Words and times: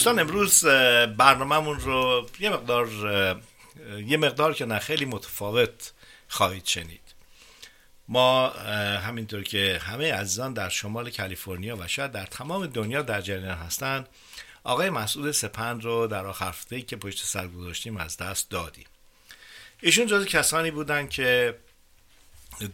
دوستان 0.00 0.18
امروز 0.18 0.64
برنامهمون 1.16 1.80
رو 1.80 2.26
یه 2.40 2.50
مقدار 2.50 2.88
یه 4.06 4.16
مقدار 4.16 4.54
که 4.54 4.64
نه 4.64 4.78
خیلی 4.78 5.04
متفاوت 5.04 5.92
خواهید 6.28 6.66
شنید. 6.66 7.00
ما 8.08 8.48
همینطور 8.98 9.42
که 9.42 9.80
همه 9.82 10.12
عزیزان 10.12 10.52
در 10.52 10.68
شمال 10.68 11.10
کالیفرنیا 11.10 11.76
و 11.76 11.88
شاید 11.88 12.12
در 12.12 12.26
تمام 12.26 12.66
دنیا 12.66 13.02
در 13.02 13.20
جریان 13.20 13.58
هستند 13.58 14.08
آقای 14.64 14.90
مسعود 14.90 15.30
سپند 15.30 15.84
رو 15.84 16.06
در 16.06 16.26
آخر 16.26 16.48
هفته 16.48 16.82
که 16.82 16.96
پشت 16.96 17.24
سر 17.24 17.48
گذاشتیم 17.48 17.96
از 17.96 18.16
دست 18.16 18.50
دادیم. 18.50 18.86
ایشون 19.80 20.06
جز 20.06 20.26
کسانی 20.26 20.70
بودن 20.70 21.08
که 21.08 21.58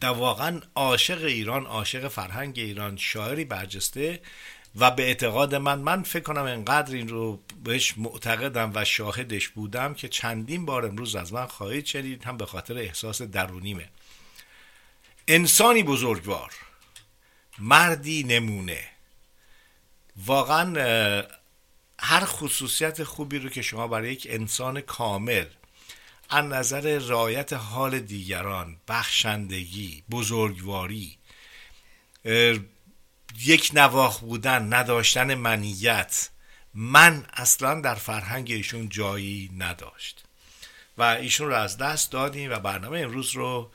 در 0.01 0.09
واقعا 0.09 0.61
عاشق 0.75 1.25
ایران 1.25 1.67
عاشق 1.67 2.09
فرهنگ 2.09 2.59
ایران 2.59 2.97
شاعری 2.97 3.45
برجسته 3.45 4.21
و 4.77 4.91
به 4.91 5.03
اعتقاد 5.03 5.55
من 5.55 5.79
من 5.79 6.03
فکر 6.03 6.23
کنم 6.23 6.43
انقدر 6.45 6.95
این 6.95 7.09
رو 7.09 7.41
بهش 7.65 7.95
معتقدم 7.97 8.73
و 8.75 8.85
شاهدش 8.85 9.49
بودم 9.49 9.95
که 9.95 10.09
چندین 10.09 10.67
بار 10.67 10.87
امروز 10.87 11.17
از 11.17 11.33
من 11.33 11.47
خواهید 11.47 11.87
شنید 11.87 12.25
هم 12.25 12.37
به 12.37 12.47
خاطر 12.47 12.79
احساس 12.79 13.23
درونیمه. 13.23 13.89
انسانی 15.29 15.83
بزرگوار 15.83 16.53
مردی 17.59 18.23
نمونه. 18.23 18.85
واقعا 20.27 20.75
هر 21.99 22.25
خصوصیت 22.25 23.05
خوبی 23.05 23.39
رو 23.39 23.49
که 23.49 23.63
شما 23.63 23.89
برای 23.89 24.13
یک 24.13 24.27
انسان 24.31 24.81
کامل 24.81 25.47
از 26.31 26.45
نظر 26.45 26.99
رایت 26.99 27.53
حال 27.53 28.01
دیگران 28.01 28.77
بخشندگی 28.89 30.03
بزرگواری 30.11 31.19
یک 33.45 33.71
نواخ 33.75 34.21
بودن 34.21 34.73
نداشتن 34.75 35.35
منیت. 35.35 36.29
من 36.75 37.27
اصلا 37.33 37.81
در 37.81 37.95
فرهنگ 37.95 38.51
ایشون 38.51 38.89
جایی 38.89 39.51
نداشت. 39.59 40.25
و 40.99 41.03
ایشون 41.03 41.49
رو 41.49 41.55
از 41.55 41.79
دست 41.79 42.13
دادیم 42.13 42.51
و 42.51 42.59
برنامه 42.59 42.99
امروز 42.99 43.31
رو 43.31 43.71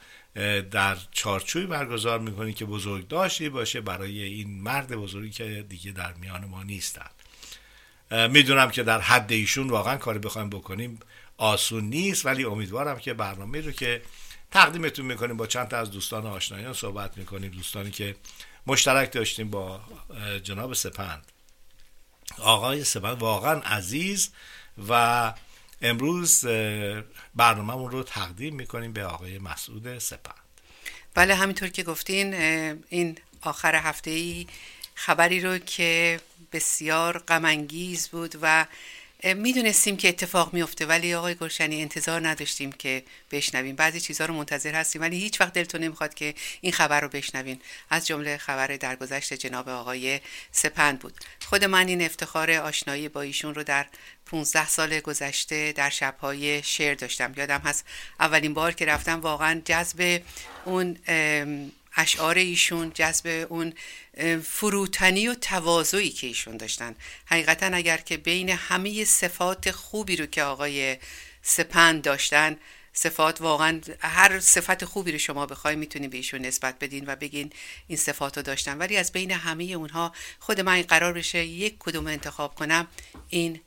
در 0.72 0.98
چارچوبی 1.12 1.66
برگزار 1.66 2.20
می‌کنیم 2.20 2.54
که 2.54 2.66
بزرگ 2.66 3.08
داشتی 3.08 3.50
باشه 3.50 3.82
برای 3.82 4.24
این 4.24 4.62
مرد 4.62 4.96
بزرگی 4.96 5.30
که 5.30 5.66
دیگه 5.70 5.92
در 5.92 6.14
میان 6.14 6.46
ما 6.46 6.64
نیستن. 6.64 7.10
می‌دونم 8.12 8.72
که 8.72 8.84
در 8.84 9.02
حد 9.02 9.32
ایشون 9.32 9.70
واقعا 9.70 9.98
کاری 9.98 10.20
بخوایم 10.20 10.50
بکنیم 10.50 11.00
آسون 11.38 11.84
نیست 11.84 12.26
ولی 12.26 12.44
امیدوارم 12.44 13.00
که 13.00 13.14
برنامه 13.14 13.62
رو 13.62 13.72
که 13.72 14.02
تقدیمتون 14.52 15.06
می‌کنیم 15.06 15.38
با 15.38 15.48
چند 15.48 15.68
تا 15.68 15.78
از 15.78 15.92
دوستان 15.92 16.26
آشنایان 16.26 16.74
صحبت 16.74 17.18
می‌کنیم 17.18 17.52
دوستانی 17.52 17.92
که 17.92 18.16
مشترک 18.68 19.12
داشتیم 19.12 19.50
با 19.50 19.82
جناب 20.44 20.74
سپند. 20.74 21.24
آقای 22.38 22.84
سپند 22.84 23.20
واقعا 23.20 23.60
عزیز 23.60 24.30
و 24.90 25.34
امروز 25.82 26.46
برنامهمون 27.36 27.92
رو 27.92 28.04
تقدیم 28.04 28.56
می‌کنیم 28.56 28.94
به 28.94 29.06
آقای 29.06 29.40
مسعود 29.40 30.00
سپند. 30.00 30.36
بله 31.14 31.36
همینطور 31.36 31.70
که 31.70 31.84
گفتین 31.84 32.34
این 32.90 33.18
آخر 33.42 33.76
هفته 33.76 34.12
ای 34.12 34.48
خبری 34.96 35.42
رو 35.42 35.58
که 35.58 36.20
بسیار 36.52 37.18
غمانگیز 37.18 38.08
بود 38.10 38.36
و 38.42 38.66
می‌دونستیم 39.24 39.98
که 39.98 40.10
اتفاق 40.10 40.54
میفته 40.54 40.86
ولی 40.86 41.14
آقای 41.14 41.36
گلشنی 41.36 41.82
انتظار 41.82 42.28
نداشتیم 42.28 42.72
که 42.72 43.04
بشنویم. 43.32 43.76
بعضی 43.76 44.00
چیزها 44.00 44.28
رو 44.28 44.34
منتظر 44.34 44.76
هستیم 44.76 45.02
ولی 45.02 45.20
هیچ 45.20 45.42
وقت 45.42 45.54
دلتون 45.54 45.84
نمی‌خواد 45.84 46.14
که 46.14 46.34
این 46.62 46.74
خبر 46.74 47.02
رو 47.02 47.10
بشنوین. 47.10 47.62
از 47.90 48.08
جمله 48.08 48.38
خبر 48.38 48.68
درگذشت 48.68 49.34
جناب 49.34 49.70
آقای 49.70 50.20
سپند 50.52 51.00
بود. 51.00 51.14
خود 51.46 51.64
من 51.64 51.88
این 51.88 52.02
افتخار 52.02 52.52
آشنایی 52.52 53.10
با 53.10 53.22
ایشون 53.22 53.56
رو 53.56 53.64
در 53.64 53.86
15 54.26 54.68
سال 54.68 55.00
گذشته 55.00 55.72
در 55.72 55.90
شبهای 55.90 56.64
شعر 56.64 56.96
داشتم. 56.96 57.34
یادم 57.38 57.60
هست 57.60 57.86
اولین 58.20 58.54
بار 58.54 58.72
که 58.72 58.86
رفتم 58.86 59.22
واقعا 59.22 59.62
جذب 59.66 60.22
اون 60.66 60.98
اشعار 61.96 62.36
ایشون 62.36 62.92
جذب 62.96 63.48
اون 63.50 63.74
فروتنی 64.44 65.28
و 65.28 65.34
تواضعی 65.34 66.10
که 66.10 66.28
ایشون 66.28 66.58
داشتن. 66.58 66.96
حقیقتا 67.26 67.66
اگر 67.66 67.98
که 67.98 68.18
بین 68.18 68.50
همه 68.50 69.06
صفات 69.06 69.72
خوبی 69.72 70.16
رو 70.16 70.26
که 70.26 70.44
آقای 70.44 70.98
سپند 71.42 72.02
داشتن 72.02 72.58
صفات 72.94 73.42
واقعا 73.42 73.82
هر 74.00 74.40
صفت 74.40 74.86
خوبی 74.86 75.12
رو 75.12 75.18
شما 75.18 75.46
بخوای 75.46 75.76
می‌تونی 75.76 76.08
به 76.08 76.18
ایشون 76.18 76.42
نسبت 76.42 76.80
بدین 76.80 77.04
و 77.08 77.16
بگین 77.16 77.52
این 77.88 77.98
صفات 77.98 78.38
رو 78.38 78.44
داشتن. 78.44 78.78
ولی 78.78 78.98
از 78.98 79.12
بین 79.12 79.32
همه 79.32 79.64
اونها 79.64 80.14
خود 80.40 80.62
من 80.62 80.82
قرار 80.82 81.14
بشه 81.14 81.46
یک 81.46 81.76
کدوم 81.80 82.08
انتخاب 82.08 82.56
کنم 82.56 82.88
این 83.30 83.62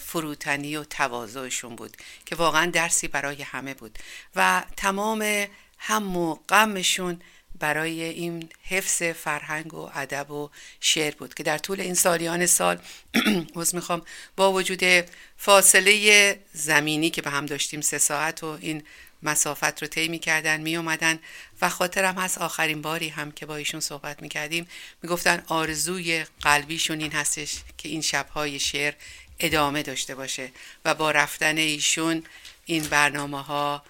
فروتنی 0.00 0.76
و 0.76 0.84
تواضعشون 0.84 1.76
بود 1.76 1.96
که 2.26 2.36
واقعا 2.36 2.70
درسی 2.70 3.08
برای 3.08 3.42
همه 3.42 3.74
بود. 3.74 3.98
و 4.36 4.64
تمام 4.76 5.46
هم 5.78 6.16
و 6.16 6.34
غمشون 6.34 7.20
برای 7.58 8.02
این 8.02 8.48
حفظ 8.62 9.02
فرهنگ 9.02 9.74
و 9.74 9.90
ادب 9.94 10.30
و 10.30 10.50
شعر 10.80 11.14
بود 11.14 11.34
که 11.34 11.42
در 11.42 11.58
طول 11.58 11.80
این 11.80 11.94
سالیان 11.94 12.46
سال 12.46 12.78
از 13.60 13.74
می‌خوام 13.74 14.02
با 14.36 14.52
وجود 14.52 14.82
فاصله 15.36 16.38
زمینی 16.52 17.10
که 17.10 17.22
به 17.22 17.30
هم 17.30 17.46
داشتیم 17.46 17.80
سه 17.80 17.98
ساعت 17.98 18.44
و 18.44 18.58
این 18.60 18.82
مسافت 19.22 19.82
رو 19.82 19.88
طی 19.88 20.08
می‌کردن 20.08 20.60
می 20.60 20.76
اومدن 20.76 21.18
و 21.60 21.68
خاطرم 21.68 22.14
هست 22.14 22.38
آخرین 22.38 22.82
باری 22.82 23.08
هم 23.08 23.32
که 23.32 23.46
با 23.46 23.56
ایشون 23.56 23.80
صحبت 23.80 24.22
می‌کردیم. 24.22 24.68
می‌گفتن 25.02 25.42
آرزوی 25.46 26.24
قلبیشون 26.40 27.00
این 27.00 27.12
هستش 27.12 27.56
که 27.78 27.88
این 27.88 28.00
شبهای 28.00 28.58
شعر 28.58 28.94
ادامه 29.40 29.82
داشته 29.82 30.14
باشه 30.14 30.50
و 30.84 30.94
با 30.94 31.10
رفتن 31.10 31.58
ایشون 31.58 32.24
این 32.66 32.82
برنامه 32.82 33.42
ها 33.42 33.82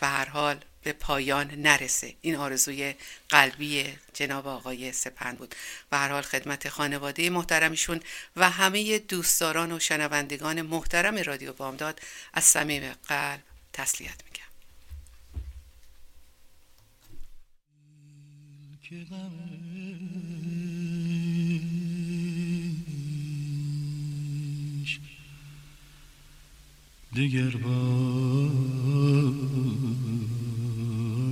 به 0.00 0.06
هر 0.06 0.28
حال 0.28 0.64
به 0.82 0.92
پایان 0.92 1.50
نرسه. 1.50 2.14
این 2.20 2.36
آرزوی 2.36 2.94
قلبی 3.28 3.84
جناب 4.14 4.46
آقای 4.46 4.92
سپند 4.92 5.38
بود. 5.38 5.54
و 5.92 5.98
هر 5.98 6.08
حال 6.08 6.22
خدمت 6.22 6.68
خانواده 6.68 7.30
محترمشون 7.30 8.00
و 8.36 8.50
همه 8.50 8.98
دوستداران 8.98 9.72
و 9.72 9.78
شنوندگان 9.78 10.62
محترم 10.62 11.16
رادیو 11.16 11.52
بامداد 11.52 12.00
از 12.32 12.44
صمیم 12.44 12.92
قلب 13.08 13.42
تسلیت 13.72 14.16
میگم. 14.24 14.40
دیگر 27.12 27.56
بار 27.56 28.50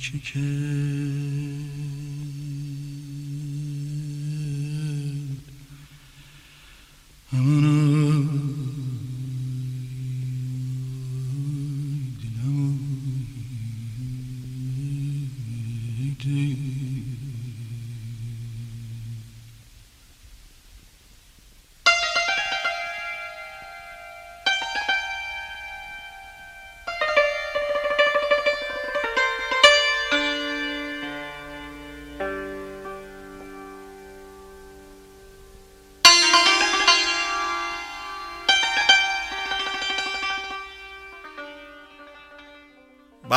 بشار 0.00 0.40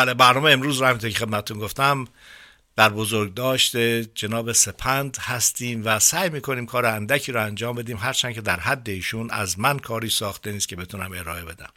بله 0.03 0.13
برنامه 0.13 0.51
امروز 0.51 0.81
رو 0.81 0.85
همینطور 0.85 1.09
که 1.09 1.19
خدمتتون 1.19 1.59
گفتم 1.59 2.07
در 2.75 2.89
بزرگ 2.89 3.33
داشته 3.33 4.05
جناب 4.15 4.51
سپند 4.51 5.17
هستیم 5.21 5.81
و 5.85 5.99
سعی 5.99 6.29
می‌کنیم 6.29 6.65
کار 6.65 6.85
اندکی 6.85 7.31
رو 7.31 7.43
انجام 7.43 7.75
بدیم 7.75 7.97
هرچند 7.97 8.33
که 8.33 8.41
در 8.41 8.59
حد 8.59 8.89
ایشون 8.89 9.29
از 9.31 9.59
من 9.59 9.79
کاری 9.79 10.09
ساخته 10.09 10.51
نیست 10.51 10.67
که 10.67 10.75
بتونم 10.75 11.11
ارائه 11.11 11.45
بدم. 11.45 11.69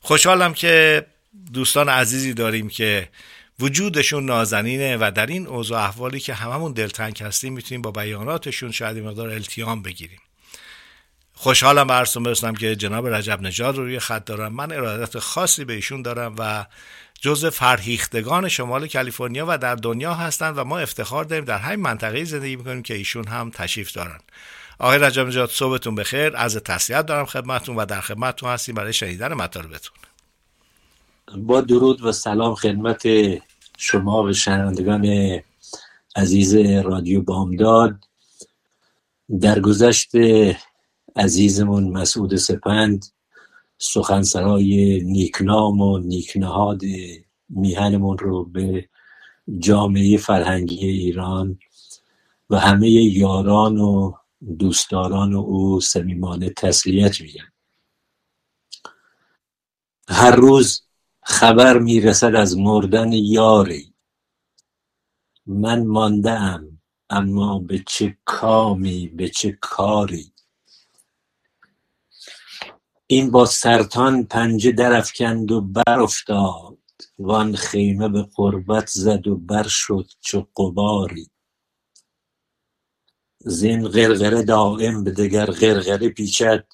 خوشحالم 0.00 0.54
که 0.54 1.06
دوستان 1.52 1.88
عزیزی 1.88 2.34
داریم 2.34 2.68
که 2.68 3.08
وجودشون 3.60 4.26
نازنینه 4.26 4.96
و 4.96 5.10
در 5.14 5.26
این 5.26 5.46
اوضاع 5.46 5.82
احوالی 5.82 6.20
که 6.20 6.34
هممون 6.34 6.72
دلتنگ 6.72 7.22
هستیم 7.22 7.52
می‌تونیم 7.52 7.82
با 7.82 7.90
بیاناتشون 7.90 8.72
شاید 8.72 8.98
مقدار 8.98 9.30
التیام 9.30 9.82
بگیریم. 9.82 10.20
خوشحالم 11.34 11.86
به 11.86 11.94
عرضتون 11.94 12.22
برسنم 12.22 12.54
که 12.54 12.76
جناب 12.76 13.08
رجب 13.08 13.42
نجاد 13.42 13.76
رو 13.76 13.84
روی 13.84 13.98
خط 13.98 14.24
دارم. 14.24 14.52
من 14.52 14.72
ارادت 14.72 15.18
خاصی 15.18 15.64
به 15.64 15.72
ایشون 15.72 16.02
دارم 16.02 16.34
و 16.38 16.66
جز 17.24 17.46
فرهیختگان 17.46 18.48
شمال 18.48 18.86
کالیفرنیا 18.86 19.46
و 19.48 19.58
در 19.58 19.74
دنیا 19.74 20.14
هستند 20.14 20.58
و 20.58 20.64
ما 20.64 20.78
افتخار 20.78 21.24
داریم 21.24 21.44
در 21.44 21.58
همین 21.58 21.80
منطقه 21.80 22.24
زندگی 22.24 22.56
می‌کنیم 22.56 22.82
که 22.82 22.94
ایشون 22.94 23.26
هم 23.26 23.50
تشریف 23.50 23.92
دارن. 23.92 24.18
آقای 24.78 24.98
رجب 24.98 25.26
نجات 25.26 25.50
صبحتون 25.50 25.94
بخیر. 25.94 26.36
از 26.36 26.56
تسلیت 26.56 27.06
دارم 27.06 27.26
خدمتتون 27.26 27.76
و 27.76 27.84
در 27.84 28.00
خدمتتون 28.00 28.48
هستیم 28.48 28.74
برای 28.74 28.92
شنیدن 28.92 29.32
مطالبتون. 29.34 29.96
با 31.36 31.60
درود 31.60 32.04
و 32.04 32.12
سلام 32.12 32.54
خدمت 32.54 33.02
شما 33.78 34.22
و 34.22 34.32
شنوندگان 34.32 35.40
عزیز 36.16 36.54
رادیو 36.84 37.22
بامداد. 37.22 37.94
در 39.40 39.60
گذشت 39.60 40.10
عزیزمون 41.16 41.84
مسعود 41.84 42.36
سپند 42.36 43.13
سخنسرای 43.92 45.00
نیکنام 45.04 45.80
و 45.80 45.98
نیکنهاد 45.98 46.80
میهنمون 47.48 48.18
رو 48.18 48.44
به 48.44 48.88
جامعه 49.58 50.16
فرهنگی 50.16 50.86
ایران 50.86 51.58
و 52.50 52.58
همه 52.58 52.90
یاران 52.90 53.78
و 53.78 54.12
دوستداران 54.58 55.34
و 55.34 55.38
او 55.38 55.80
سمیمانه 55.80 56.50
تسلیت 56.50 57.20
میگم 57.20 57.52
هر 60.08 60.36
روز 60.36 60.82
خبر 61.22 61.78
می‌رسد 61.78 62.34
از 62.34 62.58
مردن 62.58 63.12
یاری. 63.12 63.94
من 65.46 65.86
مانده 65.86 66.60
اما 67.10 67.58
به 67.58 67.82
چه 67.86 68.18
کامی 68.24 69.08
به 69.08 69.28
چه 69.28 69.58
کاری؟ 69.60 70.33
این 73.06 73.30
با 73.30 73.46
سرطان 73.46 74.24
پنجه 74.24 74.72
درفکند 74.72 75.52
و 75.52 75.60
برافتاد. 75.60 76.78
وان 77.18 77.56
خیمه 77.56 78.08
به 78.08 78.22
قربت 78.22 78.88
زد 78.88 79.26
و 79.26 79.36
بر 79.36 79.68
شد 79.68 80.06
چو 80.20 80.46
قباری 80.56 81.30
زین 83.46 83.88
غرغره 83.88 84.42
دائم 84.42 85.04
به 85.04 85.10
دگر 85.10 85.46
غرغره 85.46 86.08
پیچد. 86.08 86.66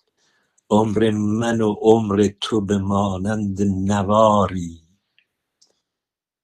عمر 0.71 1.11
من 1.11 1.61
و 1.61 1.73
عمر 1.73 2.29
تو 2.41 2.61
به 2.61 2.79
مانند 2.79 3.63
نواری. 3.63 4.83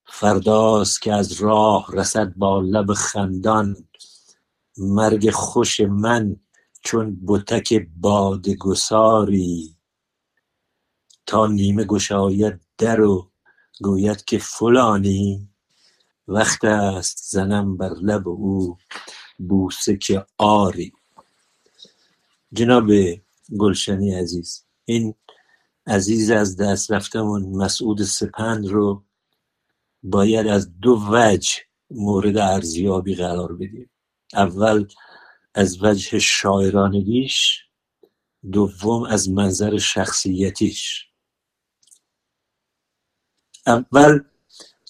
فرداست 0.07 1.03
که 1.03 1.13
از 1.13 1.33
راه 1.33 1.87
رسد 1.93 2.33
با 2.37 2.61
لب 2.61 2.93
خندان. 2.93 3.77
مرگ 4.77 5.31
خوش 5.31 5.81
من 5.81 6.37
چون 6.83 7.27
بتک 7.27 7.89
باد 7.97 8.49
گساری. 8.49 9.76
تا 11.27 11.47
نیمه 11.47 11.85
گشاید 11.85 12.61
در 12.79 13.01
و 13.01 13.31
گوید 13.81 14.25
که 14.25 14.39
فلانی 14.39 15.49
وقت 16.29 16.65
است 16.65 17.31
زنم 17.31 17.77
بر 17.77 17.95
لب 17.95 18.29
او 18.29 18.79
بوسه 19.39 19.97
که 19.97 20.27
آری. 20.39 20.93
جناب 22.53 22.91
گلشنی 23.59 24.15
عزیز 24.15 24.65
این 24.85 25.15
عزیز 25.87 26.31
از 26.31 26.57
دست 26.57 26.93
رفتمون 26.93 27.43
مسعود 27.43 28.03
سپند 28.03 28.67
رو 28.69 29.05
باید 30.03 30.47
از 30.47 30.81
دو 30.81 31.03
وجه 31.11 31.53
مورد 31.91 32.37
ارزیابی 32.37 33.15
قرار 33.15 33.53
بدیم. 33.53 33.91
اول 34.35 34.87
از 35.55 35.85
وجه 35.85 36.19
شاعرانگیش 36.19 37.67
دوم 38.53 39.03
از 39.03 39.31
منظر 39.31 39.79
شخصیتیش. 39.79 41.06
اول 43.67 44.21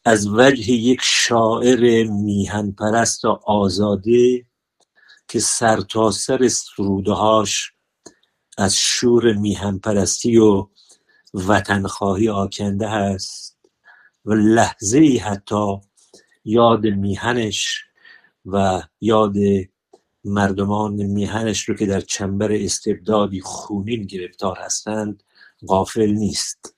از 0.04 0.28
وجه 0.28 0.72
یک 0.72 1.00
شاعر 1.02 2.04
میهن 2.04 2.72
پرست 2.72 3.24
و 3.24 3.28
آزاده 3.46 4.46
که 5.28 5.40
سرتاسر 5.40 6.48
سر 6.48 6.82
هاش 7.06 7.72
از 8.58 8.76
شور 8.76 9.32
میهن 9.32 9.78
پرستی 9.78 10.36
و 10.36 10.68
وطنخواهی 11.34 12.28
آکنده 12.28 12.88
هست 12.88 13.58
و 14.24 14.32
لحظه 14.32 14.98
ای 14.98 15.18
حتی 15.18 15.80
یاد 16.44 16.86
میهنش 16.86 17.84
و 18.46 18.82
یاد 19.00 19.34
مردمان 20.24 20.92
میهنش 20.92 21.68
رو 21.68 21.74
که 21.74 21.86
در 21.86 22.00
چنبر 22.00 22.52
استبدادی 22.52 23.40
خونین 23.40 24.02
گرفتار 24.02 24.58
هستند 24.58 25.22
غافل 25.68 26.10
نیست. 26.10 26.75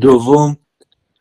دوم 0.00 0.56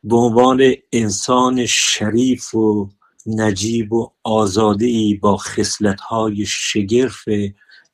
به 0.03 0.15
عنوان 0.15 0.73
انسان 0.91 1.65
شریف 1.65 2.55
و 2.55 2.89
نجیب 3.25 3.93
و 3.93 4.11
آزاده 4.23 4.85
ای 4.85 5.13
با 5.15 5.37
خصلت 5.37 6.01
های 6.01 6.45
شگرف 6.45 7.23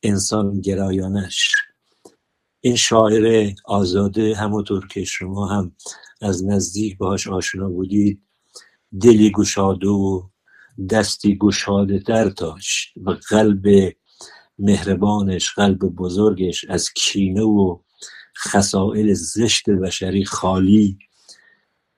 انسان 0.02 0.60
گرایانش 0.60 1.54
این 2.60 2.76
شاعر 2.76 3.52
آزاده 3.64 4.34
همونطور 4.34 4.86
که 4.86 5.04
شما 5.04 5.46
هم 5.46 5.72
از 6.20 6.44
نزدیک 6.44 6.98
باهاش 6.98 7.28
آشنا 7.28 7.68
بودید 7.68 8.22
دلی 9.00 9.32
گشاده 9.32 9.88
و 9.88 10.22
دستی 10.90 11.38
گشاده 11.38 11.98
در 11.98 12.24
داشت. 12.24 12.92
و 12.96 13.10
قلب 13.30 13.92
مهربانش 14.58 15.50
قلب 15.50 15.78
بزرگش 15.78 16.64
از 16.68 16.90
کینه 16.92 17.42
و 17.42 17.78
خسائل 18.38 19.12
زشت 19.12 19.70
بشری 19.70 20.24
خالی 20.24 20.98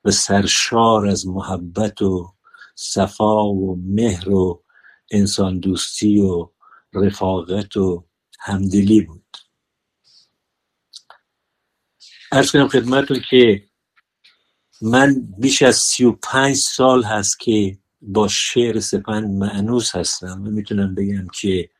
و 0.04 0.10
سرشار 0.10 1.06
از 1.06 1.26
محبت 1.26 2.02
و 2.02 2.34
صفا 2.74 3.44
و 3.44 3.76
مهر 3.84 4.30
و 4.30 4.64
انسان 5.10 5.60
دوستی 5.60 6.20
و 6.20 6.50
رفاقت 6.92 7.76
و 7.76 8.04
همدلی 8.40 9.00
بود. 9.00 9.36
ارز 12.32 12.52
کنم 12.52 12.68
خدمتون 12.68 13.20
که 13.30 13.64
من 14.82 15.26
بیش 15.38 15.62
از 15.62 15.76
سی 15.76 16.04
و 16.04 16.12
پنج 16.12 16.56
سال 16.56 17.02
هست 17.02 17.40
که 17.40 17.78
با 18.00 18.28
شعر 18.28 18.80
سپند 18.80 19.30
معنوس 19.30 19.94
هستم 19.94 20.42
و 20.46 20.50
می‌تونم 20.50 20.94
بگم 20.94 21.26
که 21.40 21.70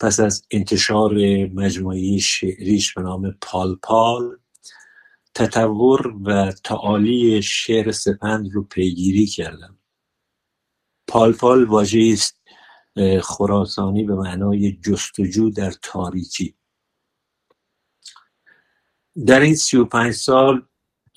پس 0.00 0.20
از 0.20 0.46
انتشار 0.50 1.14
مجموعی 1.46 2.20
شعریش 2.20 2.94
به 2.94 3.02
نام 3.02 3.36
پال 3.40 3.74
پال 3.82 4.38
تطور 5.34 6.14
و 6.24 6.52
تعالی 6.52 7.42
شعر 7.42 7.92
سپند 7.92 8.52
رو 8.52 8.62
پیگیری 8.62 9.26
کردم. 9.26 9.78
پال 11.06 11.32
پال 11.32 11.64
واژه 11.64 12.10
است 12.12 12.40
خراسانی 13.22 14.04
به 14.04 14.14
معنای 14.14 14.72
جستجو 14.72 15.50
در 15.50 15.72
تاریکی. 15.82 16.54
در 19.26 19.40
این 19.40 19.54
سی 19.54 19.76
و 19.76 19.84
پنج 19.84 20.14
سال 20.14 20.62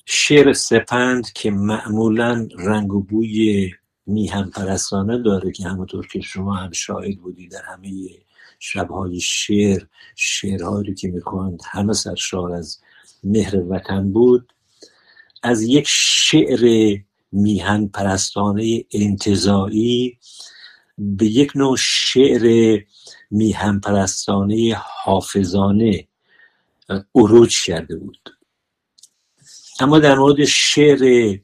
شعر 0.06 0.54
سپند 0.54 1.34
که 1.34 1.52
معمولا 1.52 2.48
رنگ 2.58 2.94
و 2.94 3.04
بوی 3.04 3.72
میهم 4.06 4.50
پرستانه 4.50 5.18
داره 5.18 5.52
که 5.52 5.64
همونطور 5.64 6.08
که 6.08 6.22
شما 6.22 6.54
هم 6.54 6.72
شاهد 6.72 7.18
بودی 7.18 7.48
در 7.48 7.62
همه 7.66 8.10
شبهای 8.64 9.20
شعر 9.20 9.84
شعرهایی 10.16 10.94
که 10.94 11.08
می‌خواند 11.08 11.62
همه 11.72 11.94
سرشار 11.94 12.52
از 12.52 12.80
مهر 13.24 13.56
وطن 13.56 14.12
بود. 14.12 14.54
از 15.44 15.62
یک 15.62 15.86
شعر 15.88 16.96
میهن 17.32 17.88
پرستانه 17.88 18.86
انتظایی 18.94 20.18
به 20.98 21.26
یک 21.26 21.52
نوع 21.56 21.78
شعر 21.80 22.78
میهن 23.32 23.80
پرستانه 23.80 24.82
حافظانه 25.04 26.08
اروج 27.16 27.64
کرده 27.66 27.96
بود. 27.96 28.30
اما 29.80 30.00
در 30.00 30.16
مورد 30.16 30.46
شعر 30.46 31.38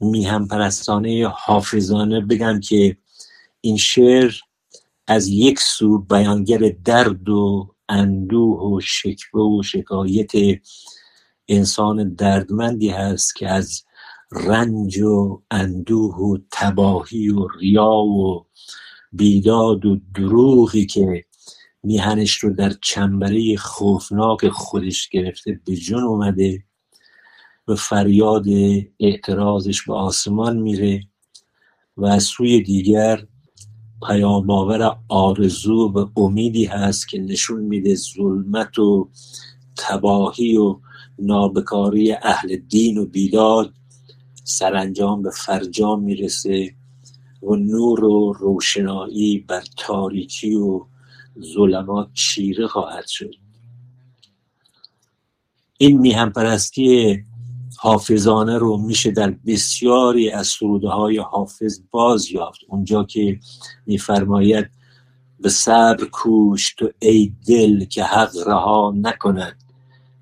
میهم 0.00 0.48
پرستانه 0.48 1.28
حافظانه 1.28 2.20
بگم 2.20 2.60
که 2.60 2.96
این 3.60 3.76
شعر 3.76 4.32
از 5.10 5.28
یک 5.28 5.60
سو 5.60 5.98
بیانگر 5.98 6.72
درد 6.84 7.28
و 7.28 7.74
اندوه 7.88 8.60
و 8.62 8.80
شکوه 8.80 9.58
و 9.58 9.62
شکایت 9.62 10.30
انسان 11.48 12.14
دردمندی 12.14 12.88
هست 12.88 13.36
که 13.36 13.48
از 13.48 13.84
رنج 14.32 14.98
و 14.98 15.42
اندوه 15.50 16.16
و 16.16 16.38
تباهی 16.50 17.28
و 17.28 17.48
ریا 17.60 17.92
و 17.92 18.46
بیداد 19.12 19.86
و 19.86 20.00
دروغی 20.14 20.86
که 20.86 21.24
میهنش 21.82 22.38
رو 22.38 22.54
در 22.54 22.72
چنبره 22.82 23.56
خوفناک 23.56 24.48
خودش 24.48 25.08
گرفته 25.08 25.60
به 25.64 25.76
جون 25.76 26.02
اومده 26.02 26.64
و 27.68 27.74
فریاد 27.74 28.44
اعتراضش 29.00 29.82
به 29.82 29.94
آسمان 29.94 30.56
میره 30.56 31.00
و 31.96 32.06
از 32.06 32.22
سوی 32.22 32.62
دیگر 32.62 33.26
پیام 34.06 34.50
آور 34.50 34.96
آرزو 35.08 35.92
و 35.94 36.06
امیدی 36.16 36.64
هست 36.64 37.08
که 37.08 37.18
نشون 37.18 37.60
میده 37.60 37.94
ظلمت 37.94 38.78
و 38.78 39.08
تباهی 39.76 40.56
و 40.56 40.78
نابکاری 41.18 42.12
اهل 42.12 42.56
دین 42.56 42.98
و 42.98 43.06
بیداد 43.06 43.74
سرانجام 44.44 45.22
به 45.22 45.30
فرجام 45.30 46.02
می‌رسه 46.02 46.74
و 47.42 47.56
نور 47.56 48.04
و 48.04 48.32
روشنایی 48.32 49.38
بر 49.38 49.64
تاریکی 49.76 50.54
و 50.54 50.84
ظلمات 51.54 52.08
چیره 52.14 52.66
خواهد 52.66 53.06
شد. 53.06 53.34
این 55.78 55.98
میهم 55.98 56.30
پرستی 56.30 57.24
حافظانه 57.80 58.58
رو 58.58 58.76
میشه 58.76 59.10
در 59.10 59.30
بسیاری 59.46 60.30
از 60.30 60.46
سروده 60.46 60.88
های 60.88 61.18
حافظ 61.18 61.80
باز 61.90 62.30
یافت. 62.30 62.60
اونجا 62.68 63.04
که 63.04 63.40
میفرماید 63.86 64.70
به 65.40 65.48
صبر 65.48 66.04
کوش 66.04 66.74
تو 66.74 66.90
ای 66.98 67.32
دل 67.48 67.84
که 67.84 68.04
حق 68.04 68.32
رها 68.46 68.94
نکند 68.96 69.62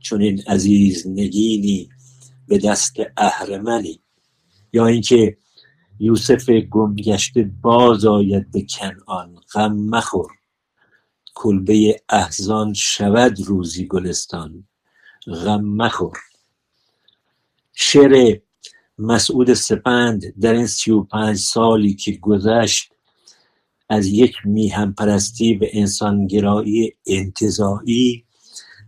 چون 0.00 0.22
این 0.22 0.42
عزیز 0.46 1.06
نگینی 1.06 1.88
به 2.48 2.58
دست 2.58 2.96
اهرمنی 3.16 4.00
یا 4.72 4.86
اینکه 4.86 5.36
یوسف 5.98 6.50
گمگشته 6.50 7.50
باز 7.62 8.04
آید 8.04 8.50
به 8.50 8.66
کنعان 8.70 9.40
غم 9.54 9.72
مخور 9.72 10.30
کلبه 11.34 12.00
احزان 12.08 12.72
شود 12.72 13.40
روزی 13.40 13.86
گلستان 13.86 14.64
غم 15.26 15.64
مخور. 15.64 16.18
شعر 17.78 18.38
مسعود 18.98 19.54
سپند 19.54 20.40
در 20.40 20.52
این 20.52 20.66
سی 20.66 20.90
و 20.90 21.02
پنج 21.02 21.36
سالی 21.36 21.94
که 21.94 22.12
گذشت 22.12 22.92
از 23.88 24.06
یک 24.06 24.34
میهم 24.44 24.92
پرستی 24.92 25.54
به 25.54 25.70
انسانگرایی 25.72 26.92
انتظایی 27.06 28.24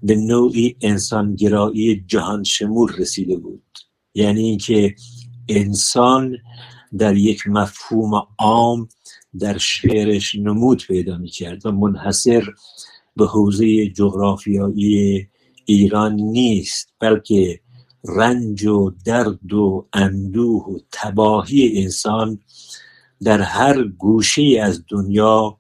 به 0.03 0.17
نوعی 0.17 0.77
انسانگرایی 0.81 2.05
جهان 2.07 2.45
شمول 2.45 2.93
رسیده 2.99 3.37
بود. 3.37 3.79
یعنی 4.15 4.41
اینکه 4.41 4.95
انسان 5.49 6.37
در 6.99 7.17
یک 7.17 7.47
مفهوم 7.47 8.27
عام 8.39 8.89
در 9.39 9.59
شعرش 9.59 10.35
نمود 10.35 10.87
پیدا 10.87 11.19
می 11.19 11.29
کرد 11.29 11.67
و 11.67 11.73
منحصر 11.73 12.45
به 13.17 13.27
حوزه 13.27 13.87
جغرافیایی 13.87 15.29
ایران 15.65 16.15
نیست 16.15 16.93
بلکه 17.01 17.61
رنج 18.05 18.67
و 18.67 18.91
درد 19.05 19.53
و 19.53 19.87
اندوه 19.93 20.65
و 20.65 20.79
تباهی 20.93 21.83
انسان 21.83 22.39
در 23.23 23.41
هر 23.41 23.83
گوشه 23.83 24.61
از 24.63 24.85
دنیا 24.89 25.59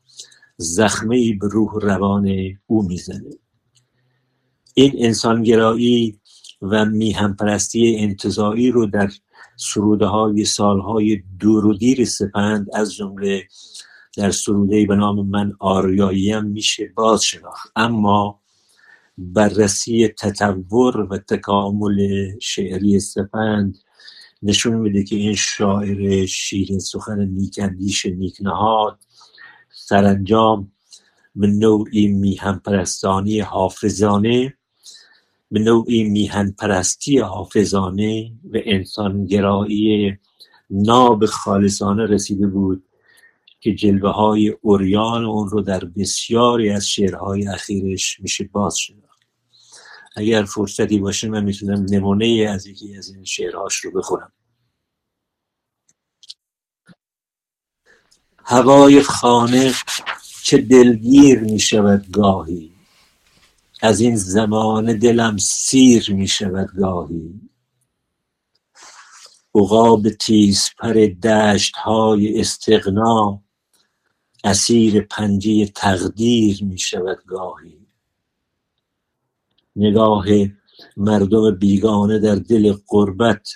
زخمه 0.56 1.34
به 1.40 1.48
روح 1.48 1.70
روان 1.82 2.28
او 2.66 2.82
می‌زنه. 2.82 3.30
این 4.74 4.92
انسانگرایی 4.98 6.20
و 6.62 6.84
میهم 6.84 7.36
پرستی 7.36 7.96
انتظایی 7.98 8.70
رو 8.70 8.86
در 8.86 9.08
سروده 9.56 10.06
های 10.06 10.44
سالهای 10.44 11.22
دور 11.38 11.66
و 11.66 11.74
دیر 11.74 12.04
سپند 12.04 12.66
از 12.74 12.94
جمله 12.94 13.46
در 14.16 14.30
سروده 14.30 14.86
به 14.86 14.96
نام 14.96 15.26
من 15.28 15.52
آریاییم 15.60 16.44
میشه 16.44 16.92
باز 16.96 17.24
شناخت 17.24 17.72
اما 17.76 18.37
بررسی 19.18 20.08
تطور 20.08 21.00
و 21.00 21.18
تکامل 21.18 22.28
شعری 22.40 23.00
سپند 23.00 23.78
نشون 24.42 24.74
میده 24.74 25.04
که 25.04 25.16
این 25.16 25.34
شاعر 25.34 26.26
شیرین 26.26 26.78
سخن 26.78 27.24
نیکندیش 27.24 28.06
نیکنهاد 28.06 28.98
سرانجام 29.74 30.72
به 31.36 31.46
نوعی 31.46 32.08
میهن 32.08 32.58
پرستانی 32.64 33.40
حافظانه 33.40 34.54
به 35.50 35.60
نوعی 35.60 36.04
میهن 36.04 36.50
پرستی 36.58 37.18
حافظانه 37.18 38.32
و 38.44 38.58
انسانگرایی 38.64 40.16
ناب 40.70 41.26
خالصانه 41.26 42.06
رسیده 42.06 42.46
بود 42.46 42.84
که 43.60 43.74
جلوه 43.74 44.10
های 44.10 44.48
اوریان 44.48 45.24
اون 45.24 45.48
رو 45.48 45.62
در 45.62 45.84
بسیاری 45.84 46.70
از 46.70 46.88
شعرهای 46.88 47.48
اخیرش 47.48 48.20
میشه 48.20 48.48
باز 48.52 48.78
شناخت. 48.78 49.07
اگر 50.18 50.44
فرصتی 50.44 50.98
باشه 50.98 51.28
من 51.28 51.44
می‌تونم 51.44 51.86
نمونه 51.90 52.46
از 52.50 52.66
یکی 52.66 52.96
از 52.96 53.08
این 53.14 53.24
شعرهاش 53.24 53.76
رو 53.76 53.90
بخونم. 53.90 54.32
هوای 58.44 59.02
خانه 59.02 59.74
چه 60.42 60.58
دلگیر 60.58 61.40
می 61.40 61.58
شود 61.60 62.10
گاهی. 62.10 62.72
از 63.82 64.00
این 64.00 64.16
زمان 64.16 64.98
دلم 64.98 65.36
سیر 65.36 66.14
می 66.14 66.28
شود 66.28 66.70
گاهی. 66.76 67.40
عقاب 69.54 70.08
تیز 70.08 70.70
پر 70.78 70.92
دشت 71.22 71.76
های 71.76 72.40
استغنا 72.40 73.42
اسیر 74.44 75.00
پنجه 75.00 75.66
تقدیر 75.66 76.64
می 76.64 76.78
شود 76.78 77.24
گاهی. 77.26 77.77
نگاه 79.78 80.24
مردم 80.96 81.50
بیگانه 81.50 82.18
در 82.18 82.34
دل 82.34 82.74
قربت 82.86 83.48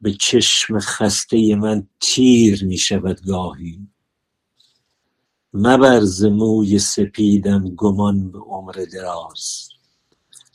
به 0.00 0.12
چشم 0.12 0.78
خسته 0.78 1.54
من 1.54 1.88
تیر 2.00 2.64
می 2.64 2.78
شود 2.78 3.20
گاهی. 3.26 3.88
مبرز 5.54 6.24
موی 6.24 6.78
سپیدم 6.78 7.74
گمان 7.74 8.32
به 8.32 8.38
عمر 8.38 8.86
دراز. 8.92 9.68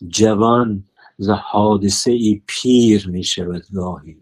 جوان 0.07 0.83
ز 1.17 1.29
حادثه 1.29 2.11
ای 2.11 2.41
پیر 2.47 3.09
می 3.09 3.23
شود 3.23 3.63
گاهی. 3.73 4.17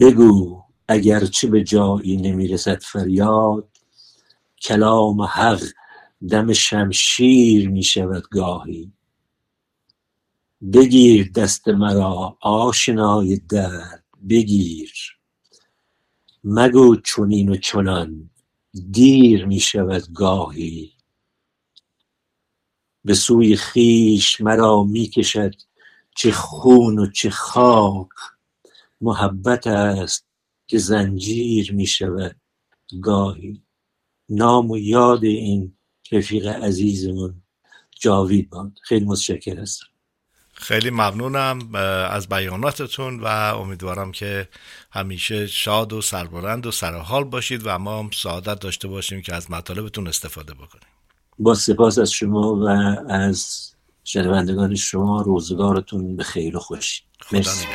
بگو 0.00 0.62
اگرچه 0.88 1.48
به 1.48 1.64
جایی 1.64 2.16
نمی‌رسد 2.16 2.82
فریاد 2.82 3.68
کلام 4.62 5.22
حق 5.22 5.62
دم 6.30 6.52
شمشیر 6.52 7.68
می 7.68 7.82
شود 7.82 8.28
گاهی. 8.28 8.92
بگیر 10.72 11.32
دست 11.32 11.68
مرا 11.68 12.38
آشنای 12.40 13.36
درد 13.36 14.04
بگیر. 14.28 14.92
مگو 16.44 16.96
چونین 16.96 17.48
و 17.48 17.56
چنان 17.56 18.30
دیر 18.90 19.46
می 19.46 19.60
شود 19.60 20.12
گاهی. 20.14 20.92
به 23.04 23.14
سوی 23.14 23.56
خیش 23.56 24.40
مرا 24.40 24.84
می‌کشد 24.84 25.54
چه 26.16 26.32
خون 26.32 26.98
و 26.98 27.10
چه 27.10 27.30
خاک. 27.30 28.08
محبت 29.00 29.66
است 29.66 30.26
که 30.66 30.78
زنجیر 30.78 31.72
می 31.72 31.86
شود 31.86 32.36
گاهی. 33.00 33.62
نام 34.28 34.70
و 34.70 34.78
یاد 34.78 35.24
این 35.24 35.72
رفیق 36.12 36.46
عزیزمون 36.46 37.42
جاوید 38.00 38.50
باد 38.50 38.72
خیلی 38.82 39.04
متشکر 39.04 39.60
هستم 39.60 39.86
خیلی 40.54 40.90
ممنونم 40.90 41.74
از 42.10 42.28
بیاناتتون 42.28 43.20
و 43.20 43.26
امیدوارم 43.26 44.12
که 44.12 44.48
همیشه 44.90 45.46
شاد 45.46 45.92
و 45.92 46.02
سربلند 46.02 46.66
و 46.66 46.70
سرحال 46.70 47.24
باشید 47.24 47.62
و 47.64 47.78
ما 47.78 47.98
هم 47.98 48.10
سعادت 48.10 48.60
داشته 48.60 48.88
باشیم 48.88 49.22
که 49.22 49.34
از 49.34 49.50
مطالبتون 49.50 50.08
استفاده 50.08 50.54
بکنیم. 50.54 50.86
با 51.38 51.54
سپاس 51.54 51.98
از 51.98 52.12
شما 52.12 52.54
و 52.54 52.68
از 53.08 53.70
شنوندگان 54.04 54.74
شما 54.74 55.22
روزگارتون 55.22 56.16
به 56.16 56.24
خیر 56.24 56.56
و 56.56 56.60
خوشی 56.60 57.02
مرسی. 57.32 57.66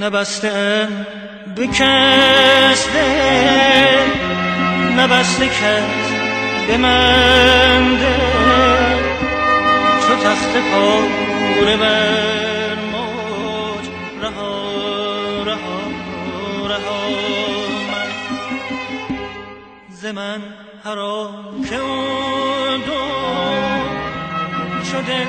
نبسته. 0.00 0.88
بکسته 1.56 3.06
نبسته 4.98 5.48
کس 5.48 6.12
به 6.68 6.76
من 6.76 7.98
چو 10.06 10.14
تخت 10.24 10.52
پاره 10.72 11.76
بر 11.76 12.74
موج 12.92 13.86
رها 14.22 15.42
رها 15.44 15.80
رها 16.68 17.08
من. 17.92 18.10
ز 19.90 20.06
من 20.06 20.40
حرام 20.84 21.64
که 21.70 21.76
دو 22.86 23.02
شده 24.90 25.26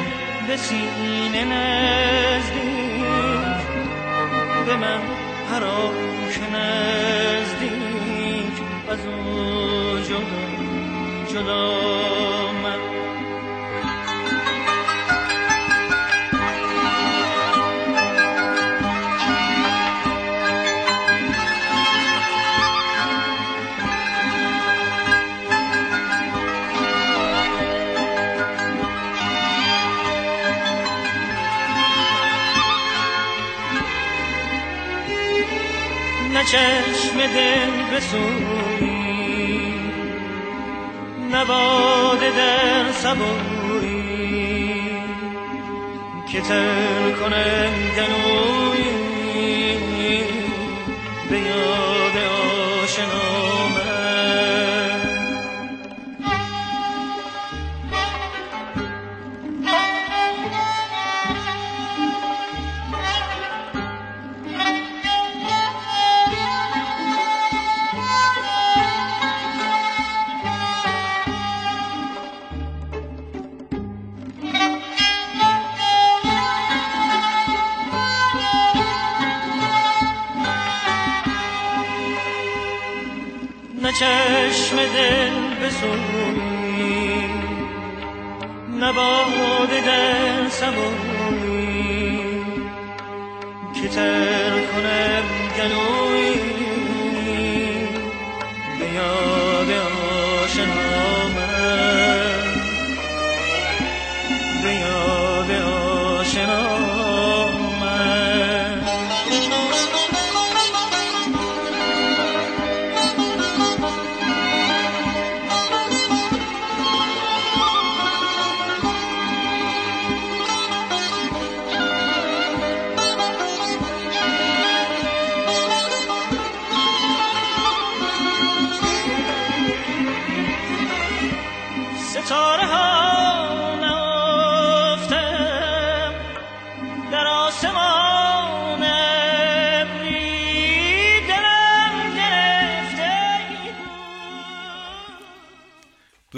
به 0.47 0.57
سینه 0.57 1.43
نزدیک 1.45 2.63
به 4.65 4.75
من. 4.75 5.32
که 5.59 6.49
نزدیک 6.55 7.73
از 8.89 8.99
او 9.05 9.99
جدا 9.99 10.43
جدا 11.33 11.71
چشم 36.53 37.17
دل 37.17 37.95
بسوی 37.95 38.93
نواده 41.31 42.29
در 42.37 42.91
سبوی 42.91 44.03
که 46.31 46.41
تر 46.41 47.11
کنه 47.11 47.69
گلوی 47.95 48.83
به 51.29 51.37
یاد 51.37 52.17
چشم 84.73 84.85
دل 84.93 85.65
بسوی 85.65 87.27
نه 88.79 88.93
باده 88.93 89.81
در 89.85 90.49
سبوی 90.49 92.07
که 93.73 93.87
تر 93.87 94.49
کنم 94.49 95.23
گلوی 95.57 96.12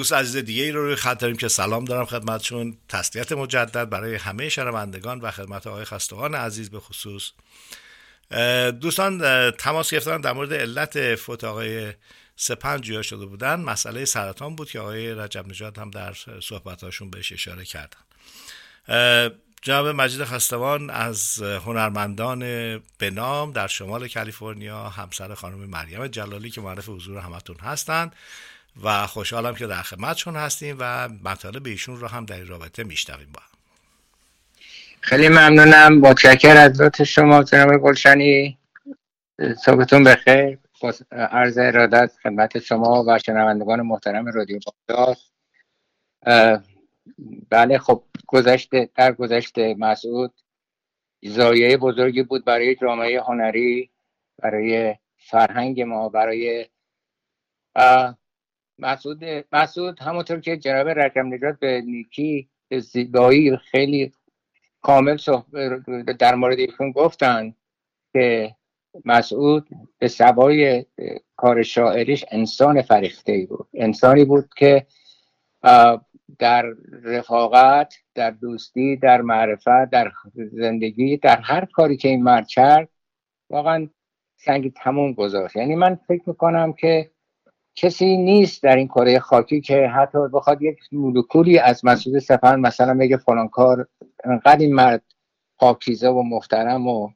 دوست 0.06 0.14
عزیز 0.14 0.38
دیگه 0.38 0.64
ای 0.64 0.72
رو 0.72 0.86
روی 0.86 0.96
خط 0.96 1.20
داریم 1.20 1.38
که 1.38 1.48
سلام 1.48 1.86
دارم 1.86 2.06
خدمتشون 2.06 2.78
تسلیت 2.90 3.32
مجدد 3.32 3.90
برای 3.90 4.16
همه 4.16 4.50
شنوندگان 4.50 5.22
و 5.22 5.32
خدمت 5.32 5.68
آقای 5.68 5.86
خستگان 5.86 6.36
عزیز 6.36 6.70
به 6.70 6.80
خصوص. 6.80 7.32
دوستان 8.72 9.22
تماس 9.52 9.94
گرفتن 9.94 10.22
در 10.22 10.34
مورد 10.34 10.54
علت 10.54 11.16
فوت 11.16 11.44
آقای 11.44 11.94
سپنج 12.36 12.82
جویا 12.82 13.02
شده 13.02 13.26
بودن. 13.26 13.60
مسئله 13.60 14.06
سرطان 14.06 14.56
بود 14.56 14.70
که 14.70 14.80
آقای 14.80 15.14
رجب 15.14 15.48
نجات 15.48 15.80
هم 15.80 15.92
در 15.92 16.14
صحبتاشون 16.42 17.10
بهش 17.10 17.32
اشاره 17.32 17.66
کردن. 17.66 18.00
جناب 19.62 19.88
مجید 19.88 20.24
خستوان 20.24 20.90
از 20.90 21.42
هنرمندان 21.42 22.42
بنام 23.00 23.52
در 23.52 23.68
شمال 23.68 24.08
کالیفرنیا 24.08 24.90
همسر 24.90 25.34
خانم 25.34 25.58
مریم 25.58 26.08
جلالی 26.08 26.50
که 26.50 26.62
معرف 26.62 26.90
حضور 26.90 27.18
همتون 27.18 27.56
هستند. 27.56 28.16
و 28.84 29.08
خوشحالم 29.08 29.56
که 29.56 29.68
در 29.68 29.82
خدمتشون 29.82 30.36
هستیم 30.36 30.78
و 30.80 31.10
مطالب 31.24 31.66
ایشون 31.66 32.00
رو 32.00 32.08
هم 32.08 32.26
در 32.26 32.36
این 32.36 32.48
رابطه 32.48 32.84
میشنویم 32.84 33.30
با 33.34 33.42
خیلی 35.02 35.30
ممنونم. 35.30 36.00
متشکر 36.00 36.58
از 36.58 36.82
لطف 36.82 37.04
شما 37.04 37.44
جناب 37.44 37.78
گلشنی. 37.78 38.58
صبحتون 39.66 40.04
بخیر. 40.04 40.60
با 40.82 40.94
عرض 41.12 41.58
ارادت 41.58 42.12
خدمت 42.24 42.60
شما 42.60 43.04
و 43.08 43.20
شنوندگان 43.20 43.82
محترم 43.82 44.26
رادیو 44.26 44.60
بغداد. 44.90 45.18
بله 47.50 47.78
خب 47.78 48.04
گذشته 48.28 48.90
در 48.96 49.12
گذشته 49.12 49.76
مسعود 49.80 50.34
زایه 51.24 51.78
بزرگی 51.78 52.24
بود 52.24 52.46
برای 52.46 52.76
جامعه 52.76 53.22
هنری 53.22 53.90
برای 54.38 54.96
فرهنگ 55.18 55.82
ما 55.82 56.10
برای 56.10 56.68
مسعود 58.80 59.24
مسعود 59.52 60.00
همونطور 60.02 60.40
که 60.40 60.58
جناب 60.58 60.88
رقم 60.88 61.34
نجات 61.34 61.60
به 61.60 61.82
نیکی 61.82 62.50
به 62.68 62.80
زیبایی 62.80 63.58
خیلی 63.58 64.14
کامل 64.82 65.18
در 66.20 66.36
مورد 66.36 66.60
ایشون 66.60 66.92
گفتن 66.92 67.54
که 68.14 68.56
مسعود 69.06 69.68
به 70.00 70.08
سوای 70.08 70.86
کار 71.36 71.64
شاعریش 71.64 72.26
انسان 72.32 72.82
فریخته 72.82 73.46
بود. 73.50 73.68
انسانی 73.74 74.26
بود 74.26 74.50
که 74.58 74.86
در 76.40 76.66
رفاقت 77.04 77.94
در 78.16 78.32
دوستی 78.32 78.96
در 78.96 79.22
معرفت 79.22 79.90
در 79.92 80.12
زندگی 80.34 81.18
در 81.18 81.40
هر 81.40 81.66
کاری 81.66 81.98
که 81.98 82.08
این 82.08 82.24
مرد 82.24 82.48
کرد 82.48 82.90
واقعا 83.50 83.90
سنگ 84.38 84.74
تموم 84.74 85.14
گذاشت. 85.14 85.56
یعنی 85.56 85.76
من 85.76 85.96
فکر 86.08 86.24
می‌کنم 86.26 86.74
که 86.74 87.12
کسی 87.76 88.18
نیست 88.18 88.64
در 88.64 88.76
این 88.76 88.88
کره 88.88 89.20
خاکی 89.20 89.62
که 89.62 89.88
حتی 89.88 90.18
بخواد 90.34 90.62
یک 90.62 90.80
مولکولی 90.92 91.60
از 91.60 91.86
مسعود 91.86 92.20
سپن 92.20 92.60
مثلا 92.60 92.94
بگه 92.94 93.18
فلان 93.18 93.48
کار 93.48 93.88
انقدر 94.24 94.58
این 94.60 94.76
مرد 94.76 95.04
پاکیزه 95.58 96.10
و 96.10 96.22
محترم 96.22 96.88
و 96.88 97.10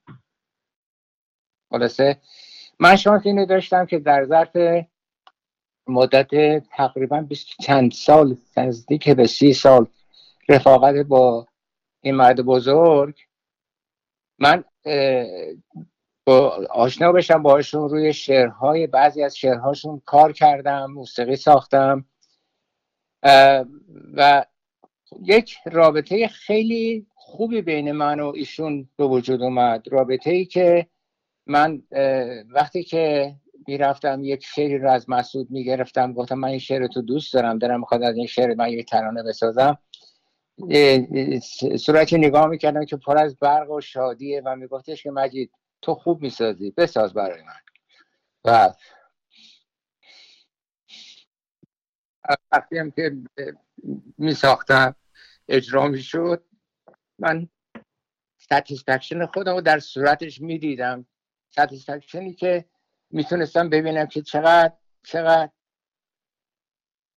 خلاصه. 1.69 2.17
من 2.79 2.95
شانس 2.95 3.25
اینو 3.25 3.45
داشتم 3.45 3.85
که 3.85 3.99
در 3.99 4.25
ظرف 4.25 4.85
مدت 5.87 6.59
تقریبا 6.67 7.27
چند 7.59 7.91
سال 7.91 8.37
نزدیک 8.57 9.09
به 9.09 9.27
سی 9.27 9.53
سال 9.53 9.87
رفاقت 10.49 10.95
با 10.95 11.47
این 12.01 12.15
مرد 12.15 12.41
بزرگ 12.41 13.15
من 14.39 14.63
آشنا 16.69 17.11
بشم 17.11 17.43
باهاشون 17.43 17.89
روی 17.89 18.13
شعرهای 18.13 18.87
بعضی 18.87 19.23
از 19.23 19.37
شعرهاشون 19.37 20.01
کار 20.05 20.31
کردم 20.31 20.85
موسیقی 20.85 21.35
ساختم. 21.35 22.05
و 24.13 24.45
یک 25.23 25.55
رابطه 25.71 26.27
خیلی 26.27 27.07
خوبی 27.15 27.61
بین 27.61 27.91
من 27.91 28.19
و 28.19 28.31
ایشون 28.35 28.89
به 28.97 29.05
وجود 29.05 29.41
اومد. 29.41 29.83
رابطه 29.91 30.29
ای 30.29 30.45
که 30.45 30.87
من 31.47 31.81
وقتی 32.49 32.83
که 32.83 33.35
می‌رفتم 33.67 34.23
یک 34.23 34.45
شعری 34.45 34.77
رو 34.77 34.91
از 34.91 35.09
مسعود 35.09 35.51
می‌گرفتم 35.51 36.13
گفتم 36.13 36.35
من 36.35 36.47
این 36.47 36.59
شعر 36.59 36.87
تو 36.87 37.01
دوست 37.01 37.33
دارم 37.33 37.57
دارم 37.57 37.79
می‌خواد 37.79 38.03
از 38.03 38.15
این 38.15 38.27
شعر 38.27 38.55
من 38.55 38.69
یک 38.69 38.89
ترانه 38.89 39.23
بسازم. 39.23 39.77
صورتی 41.77 42.17
نگاه 42.17 42.47
می‌کردم 42.47 42.85
که 42.85 42.97
پر 42.97 43.17
از 43.17 43.35
برق 43.35 43.71
و 43.71 43.81
شادیه 43.81 44.41
و 44.45 44.55
میگفتش 44.55 45.03
که 45.03 45.11
مجید 45.11 45.51
تو 45.81 45.95
خوب 45.95 46.21
می‌سازی 46.21 46.71
بساز 46.71 47.13
برای 47.13 47.43
من. 47.43 47.59
و 48.45 48.73
وقتی 52.51 52.77
هم 52.77 52.91
که 52.91 53.17
میساختم 54.17 54.95
اجرا 55.47 55.87
می‌شد 55.87 56.45
من 57.19 57.49
satisfaction 58.37 59.25
خودم 59.25 59.55
رو 59.55 59.61
در 59.61 59.79
صورتش 59.79 60.41
می‌دیدم. 60.41 61.05
satisfaction 61.49 62.27
ی 62.27 62.33
که 62.33 62.65
می‌تونستم 63.09 63.69
ببینم 63.69 64.05
که 64.05 64.21
چقدر 64.21 64.73
چقدر 65.03 65.51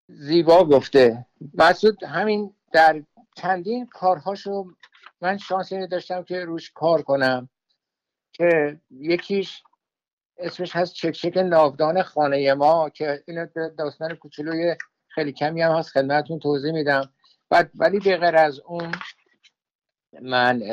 زیبا 0.08 0.66
گفته. 0.66 1.26
مسعود 1.54 2.04
همین 2.04 2.56
در 2.72 3.04
چندین 3.36 3.88
کارهاشو 3.88 4.66
من 5.22 5.38
شانس 5.38 5.72
اینو 5.72 5.88
داشتم 5.88 6.24
که 6.24 6.46
روش 6.46 6.72
کار 6.72 7.02
کنم. 7.02 7.50
که 8.42 8.80
یکیش 8.92 9.64
اسمش 10.38 10.76
هست 10.76 10.94
چکچک 10.94 11.38
ناودان 11.38 12.04
خانه 12.04 12.54
ما 12.54 12.90
که 12.90 13.24
اینو 13.28 13.48
داستان 13.78 14.16
کوچولوی 14.16 14.76
خیلی 15.08 15.32
کمی 15.32 15.62
هم 15.62 15.72
هست 15.72 15.90
خدمتتون 15.90 16.40
توضیح 16.40 16.72
میدم. 16.72 17.14
بعد 17.50 17.72
ولی 17.76 18.00
به 18.00 18.18
غیر 18.18 18.36
از 18.36 18.60
اون 18.60 18.92
من 20.22 20.64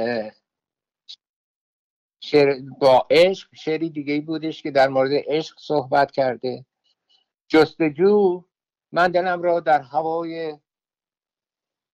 شعر 2.21 2.61
با 2.79 3.07
عشق 3.11 3.49
شعری 3.55 3.91
دیگه 3.91 4.13
ای 4.13 4.21
بودش 4.21 4.63
که 4.63 4.71
در 4.71 4.89
مورد 4.89 5.11
عشق 5.13 5.59
صحبت 5.61 6.11
کرده. 6.11 6.65
جستجو 7.49 8.45
من 8.93 9.11
دلم 9.11 9.43
را 9.43 9.61
در 9.61 9.83
هوای 9.83 10.59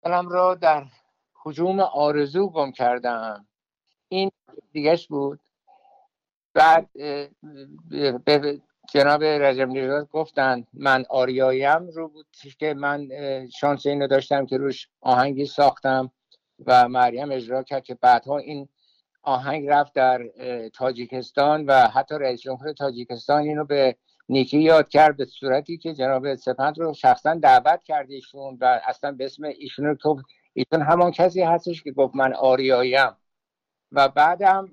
دلم 0.03 0.29
را 0.29 0.55
در 0.55 0.85
حجوم 1.43 1.79
آرزو 1.79 2.49
گم 2.49 2.71
کردم. 2.71 3.47
این 4.09 4.31
دیگهش 4.71 5.07
بود. 5.07 5.39
بعد 6.53 6.89
به 8.25 8.61
جناب 8.93 9.23
رجب 9.23 9.69
نژاد 9.69 10.09
گفتن 10.11 10.63
من 10.73 11.05
آریاییم 11.09 11.87
رو 11.87 12.07
بود 12.07 12.25
که 12.59 12.73
من 12.73 13.09
شانس 13.59 13.85
اینو 13.85 14.07
داشتم 14.07 14.45
که 14.45 14.57
روش 14.57 14.87
آهنگی 15.01 15.45
ساختم 15.45 16.11
و 16.65 16.87
مریم 16.87 17.31
اجرا 17.31 17.63
کرد 17.63 17.83
که 17.83 17.95
بعدها 17.95 18.37
این 18.37 18.69
آهنگ 19.23 19.67
رفت 19.67 19.93
در 19.93 20.27
تاجیکستان 20.73 21.65
و 21.65 21.87
حتی 21.87 22.15
رئیس 22.15 22.41
جمهور 22.41 22.73
تاجیکستان 22.73 23.41
اینو 23.41 23.65
به 23.65 23.95
نیکی 24.29 24.59
یاد 24.59 24.89
کرد 24.89 25.17
به 25.17 25.25
صورتی 25.25 25.77
که 25.77 25.93
جناب 25.93 26.35
سپند 26.35 26.79
رو 26.79 26.93
شخصا 26.93 27.33
دعوت 27.33 27.83
کرد 27.83 28.11
ایشون 28.11 28.57
و 28.61 28.79
اصلا 28.87 29.11
به 29.11 29.25
اسم 29.25 29.43
ایشون 29.43 29.85
رو 29.85 29.95
تو 29.95 30.21
ایشون 30.53 30.81
همان 30.81 31.11
کسی 31.11 31.41
هستش 31.41 31.83
که 31.83 31.91
گفت 31.91 32.15
من 32.15 32.33
آریاییم 32.33 33.11
و 33.91 34.07
بعدم 34.07 34.69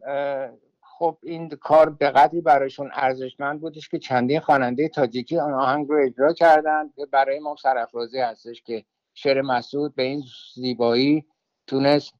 خب 0.98 1.18
این 1.22 1.48
کار 1.48 1.90
به 1.90 2.10
قدری 2.10 2.40
برایشون 2.40 2.90
ارزشمند 2.92 3.60
بودش 3.60 3.88
که 3.88 3.98
چندین 3.98 4.40
خواننده 4.40 4.88
تاجیکی 4.88 5.38
آن 5.38 5.52
آهنگ 5.52 5.88
رو 5.88 6.06
اجرا 6.06 6.32
کردن. 6.32 6.90
که 6.96 7.06
برای 7.06 7.38
ما 7.38 7.56
سرافرازی 7.56 8.18
هستش 8.18 8.62
که 8.62 8.84
شعر 9.14 9.42
مسعود 9.42 9.94
به 9.94 10.02
این 10.02 10.22
زیبایی 10.54 11.26
تونست 11.66 12.14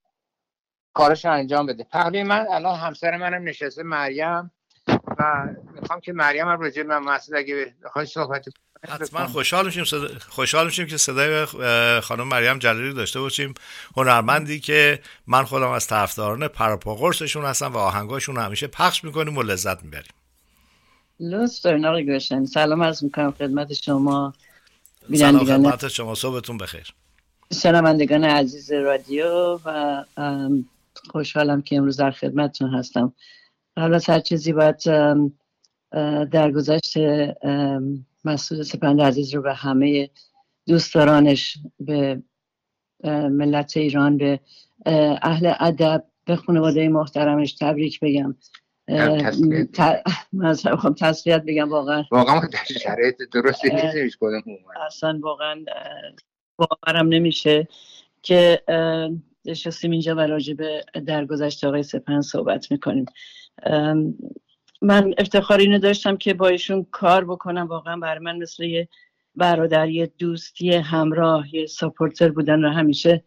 کارش 0.94 1.24
رو 1.24 1.32
انجام 1.32 1.66
بده. 1.66 1.84
پهلوی 1.84 2.22
من 2.22 2.46
الان 2.50 2.78
همسر 2.78 3.16
منم 3.16 3.48
نشسته 3.48 3.82
مریم 3.82 4.50
و 5.18 5.48
می‌خوام 5.74 6.00
که 6.00 6.12
مریم 6.12 6.48
راجع 6.48 6.82
به 6.82 6.98
مسعود 6.98 7.38
اگه 7.38 7.74
بخوای 7.84 8.06
صحبت 8.06 8.44
حتما. 8.88 9.26
خوشحال 9.26 9.66
میشیم 9.66 9.84
صدا... 9.84 10.08
خوشحال 10.28 10.66
میشیم 10.66 10.86
که 10.86 10.96
صدای 10.96 11.44
خانم 12.00 12.28
مریم 12.28 12.58
جلالی 12.58 12.92
داشته 12.92 13.20
باشیم. 13.20 13.54
هنرمندی 13.96 14.60
که 14.60 15.00
من 15.26 15.44
خودم 15.44 15.68
از 15.68 15.86
طرفداران 15.86 16.48
پراپاگورسشون 16.48 17.44
هستم 17.44 17.72
و 17.72 17.76
آهنگاشون 17.76 18.36
رو 18.36 18.42
همیشه 18.42 18.66
پخش 18.66 19.04
می‌کنیم 19.04 19.36
و 19.36 19.42
لذت 19.42 19.84
می‌بریم. 19.84 20.12
لطف 21.20 21.60
دارین 21.60 21.86
آقای 21.86 22.06
گوشن 22.06 22.44
سلام 22.44 22.82
عرض 22.82 23.04
می‌کنم 23.04 23.30
خدمت 23.30 23.72
شما. 23.72 24.32
سلام 25.14 25.44
خدمت 25.44 25.88
شما. 25.88 26.14
صبحتون 26.14 26.58
بخیر. 26.58 26.94
شنوندگان 27.62 28.24
عزیز 28.24 28.72
رادیو 28.72 29.58
و 29.64 30.04
خوشحالم 31.10 31.62
که 31.62 31.76
امروز 31.76 31.96
در 31.96 32.10
خدمتتون 32.10 32.74
هستم. 32.74 33.12
قبل 33.76 33.94
از 33.94 34.10
هر 34.10 34.20
چیزی 34.20 34.52
باید 34.52 34.88
ام، 34.88 35.32
مسعود 38.28 38.62
سپند 38.62 39.00
عزیز 39.00 39.34
رو 39.34 39.42
به 39.42 39.54
همه 39.54 40.10
دوستدارانش 40.66 41.58
به 41.80 42.22
ملت 43.04 43.76
ایران 43.76 44.16
به 44.16 44.40
اه، 44.86 45.18
اهل 45.22 45.52
ادب 45.60 46.04
به 46.24 46.36
خانواده 46.36 46.88
محترمش 46.88 47.52
تبریک 47.52 48.00
بگم 48.00 48.34
اه، 48.88 49.18
تسلیت. 50.98 51.44
بگم 51.44 51.70
واقعا 51.70 52.04
واقعا 52.10 52.40
در 52.40 52.78
شرایط 52.80 53.16
درستی. 53.32 53.68
نیست 53.72 54.22
اصلا 54.86 55.18
واقعا 55.22 55.64
باورم 56.56 57.08
نمیشه 57.08 57.68
که 58.22 58.62
نشستیم 59.44 59.90
اینجا 59.90 60.14
و 60.14 60.20
راجع 60.20 60.54
به 60.54 60.84
درگذشت 61.06 61.64
آقای 61.64 61.82
سپن 61.82 62.20
صحبت 62.20 62.70
می‌کنیم 62.72 63.06
من 64.82 65.14
افتخار 65.18 65.58
اینو 65.58 65.78
داشتم 65.78 66.16
که 66.16 66.34
با 66.34 66.48
ایشون 66.48 66.86
کار 66.90 67.24
بکنم. 67.24 67.66
واقعا 67.66 67.96
برای 67.96 68.18
من 68.18 68.36
مثل 68.36 68.64
یه 68.64 68.88
برادر 69.34 69.88
یه 69.88 70.12
دوست 70.18 70.62
یه 70.62 70.80
همراه 70.80 71.54
یه 71.54 71.66
ساپورتر 71.66 72.28
بودن 72.28 72.64
و 72.64 72.70
همیشه 72.70 73.24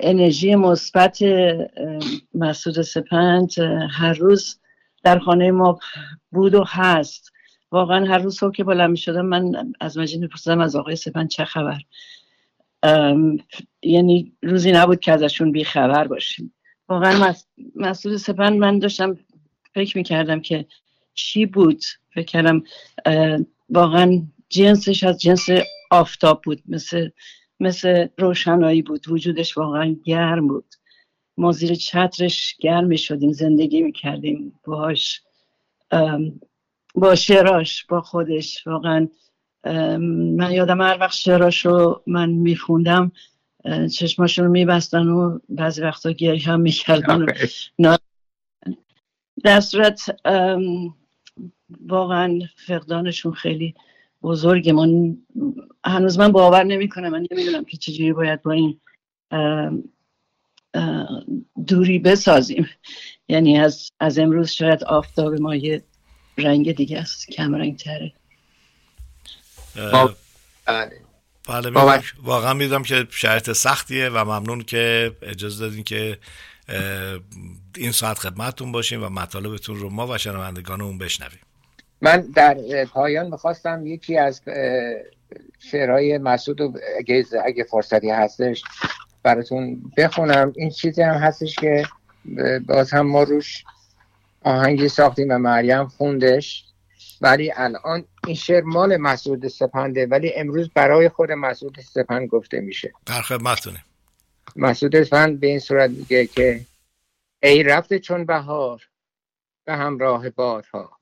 انرژی 0.00 0.54
مثبت 0.54 1.18
مسعود 2.34 2.82
سپند 2.82 3.58
هر 3.90 4.12
روز 4.12 4.60
در 5.02 5.18
خانه 5.18 5.50
ما 5.50 5.78
بود 6.32 6.54
و 6.54 6.64
هست. 6.66 7.32
واقعا 7.70 8.04
هر 8.04 8.18
روز 8.18 8.38
صبح 8.38 8.54
که 8.54 8.64
بلند 8.64 8.90
می 8.90 8.96
شدم 8.96 9.26
من 9.26 9.72
از 9.80 9.98
مجید 9.98 10.20
میپرسیدم 10.20 10.60
از 10.60 10.76
آقای 10.76 10.96
سپند 10.96 11.28
چه 11.28 11.44
خبر؟ 11.44 11.80
یعنی 13.82 14.32
روزی 14.42 14.72
نبود 14.72 15.00
که 15.00 15.12
ازشون 15.12 15.52
بی 15.52 15.64
خبر 15.64 16.06
باشیم. 16.06 16.54
واقعا 16.88 17.28
مس- 17.28 17.48
مسعود 17.76 18.16
سپند 18.16 18.58
من 18.58 18.78
داشتم 18.78 19.18
فکر 19.76 19.98
می‌کردم 19.98 20.40
که 20.40 20.66
چی 21.14 21.46
بود. 21.46 21.84
فکر 22.14 22.24
کردم 22.24 22.62
واقعا 23.70 24.22
جنسش 24.48 25.04
از 25.04 25.20
جنس 25.20 25.46
آفتاب 25.90 26.42
بود 26.44 26.62
مثل 26.68 27.08
مثل 27.60 28.06
روشنایی 28.18 28.82
بود. 28.82 29.08
وجودش 29.08 29.58
واقعا 29.58 29.96
گرم 30.04 30.48
بود. 30.48 30.74
ما 31.36 31.52
زیر 31.52 31.74
چترش 31.74 32.56
گرم 32.60 32.84
می 32.84 32.98
شدیم 32.98 33.32
زندگی 33.32 33.82
می 33.82 33.92
کردیم 33.92 34.60
باهاش 34.64 35.22
ام، 35.90 36.40
با 36.94 37.14
شعراش 37.14 37.84
با 37.84 38.00
خودش. 38.00 38.66
واقعا 38.66 39.08
من 40.10 40.52
یادم 40.52 40.80
هر 40.80 40.96
وقت 41.00 41.14
شعراش 41.14 41.66
رو 41.66 42.02
من 42.06 42.30
میخوندم 42.30 43.12
چشماشون 43.98 44.44
رو 44.44 44.50
میبستن 44.50 45.06
و 45.06 45.38
بعضی 45.48 45.82
وقتا 45.82 46.10
گریه 46.10 46.48
هم 46.48 46.60
می‌کردن 46.60 47.22
و 47.22 47.96
در 49.44 49.60
صورت 49.60 50.16
ام، 50.24 50.94
واقعا 51.86 52.40
فقدانشون 52.66 53.32
خیلی 53.32 53.74
بزرگه. 54.22 54.72
من 54.72 55.16
هنوز 55.84 56.18
من 56.18 56.32
باور 56.32 56.64
نمی 56.64 56.88
کنم 56.88 57.08
من 57.08 57.26
نمی‌دونم 57.30 57.64
که 57.64 57.76
چجوری 57.76 58.12
باید 58.12 58.42
با 58.42 58.52
این 58.52 58.80
دوری 61.66 61.98
بسازیم. 61.98 62.68
یعنی 63.28 63.58
از, 63.58 63.90
از 64.00 64.18
امروز 64.18 64.50
شاید 64.50 64.84
آفتاب 64.84 65.34
ما 65.40 65.56
یه 65.56 65.82
رنگ 66.38 66.72
دیگه 66.72 66.98
است 66.98 67.30
کم 67.30 67.54
رنگ 67.54 67.76
تره 67.76 68.12
بله. 71.48 71.70
بله. 71.70 72.02
واقعا 72.22 72.54
می‌دونم 72.54 72.82
که 72.82 73.06
شرایط 73.10 73.52
سختیه 73.52 74.08
و 74.08 74.24
ممنون 74.24 74.62
که 74.62 75.12
اجازه 75.22 75.68
دادین 75.68 75.84
که 75.84 76.18
این 77.76 77.92
ساعت 77.92 78.18
خدمتتون 78.18 78.72
باشیم 78.72 79.04
و 79.04 79.08
مطالبتون 79.08 79.76
رو 79.76 79.90
ما 79.90 80.06
و 80.06 80.18
شنوندگانمون 80.18 80.98
بشنویم. 80.98 81.40
من 82.00 82.20
در 82.20 82.84
پایان 82.84 83.26
می‌خواستم 83.30 83.86
یکی 83.86 84.18
از 84.18 84.42
شعرهای 85.58 86.18
مسعود 86.18 86.62
اگه, 86.98 87.24
اگه 87.44 87.64
فرصتی 87.64 88.10
هستش 88.10 88.62
براتون 89.22 89.92
بخونم. 89.96 90.52
این 90.56 90.70
چیزی 90.70 91.02
هم 91.02 91.14
هستش 91.14 91.54
که 91.54 91.86
باز 92.66 92.90
هم 92.90 93.06
ما 93.06 93.22
روش 93.22 93.64
آهنگی 94.44 94.88
ساختیم 94.88 95.26
و 95.30 95.38
مریم 95.38 95.86
خوندش. 95.86 96.64
ولی 97.20 97.52
الان 97.56 98.04
این 98.26 98.36
شعر 98.36 98.62
مال 98.62 98.96
مسعود 98.96 99.48
سپنده 99.48 100.06
ولی 100.06 100.32
امروز 100.36 100.70
برای 100.74 101.08
خود 101.08 101.32
مسعود 101.32 101.80
سپند 101.80 102.28
گفته 102.28 102.60
میشه. 102.60 102.92
در 103.06 103.22
خدمتتونیم. 103.22 103.82
مسعود 104.56 104.96
اسفند 104.96 105.40
به 105.40 105.46
این 105.46 105.58
صورت 105.58 105.90
میگه 105.90 106.26
که 106.26 106.60
ای 107.42 107.62
رفته 107.62 107.98
چون 107.98 108.26
بهار 108.26 108.88
به 109.64 109.72
همراه 109.76 110.30
بادها 110.30 111.00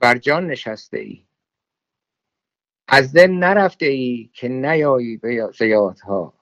بر 0.00 0.18
جان 0.18 0.46
نشسته 0.46 0.98
ای. 0.98 1.26
از 2.88 3.12
دل 3.12 3.30
نرفته 3.30 3.86
ای 3.86 4.30
که 4.32 4.48
نیایی 4.48 5.16
به 5.16 5.34
یا- 5.34 5.50
ز 5.52 5.60
یادها 5.62 6.34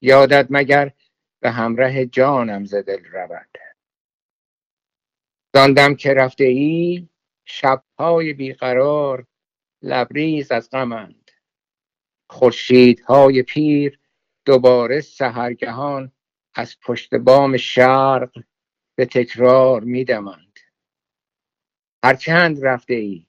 یادت 0.00 0.46
مگر 0.50 0.92
به 1.40 1.50
همراه 1.50 2.04
جانم 2.06 2.64
ز 2.64 2.74
دل 2.74 3.04
رود. 3.04 3.58
داندم 5.52 5.94
که 5.94 6.14
رفته 6.14 6.44
ای 6.44 7.08
شبهای 7.44 8.32
بیقرار 8.32 9.26
لبریز 9.82 10.52
از 10.52 10.70
غمند 10.70 11.30
خورشیدهای 12.30 13.42
پیر 13.42 14.00
دوباره 14.44 15.00
سهرگهان 15.00 16.12
از 16.54 16.76
پشت 16.80 17.14
بام 17.14 17.56
شرق 17.56 18.44
به 18.96 19.06
تکرار 19.06 19.80
میدمند. 19.80 20.58
هرچند 22.04 22.66
رفته 22.66 22.94
ای 22.94 23.26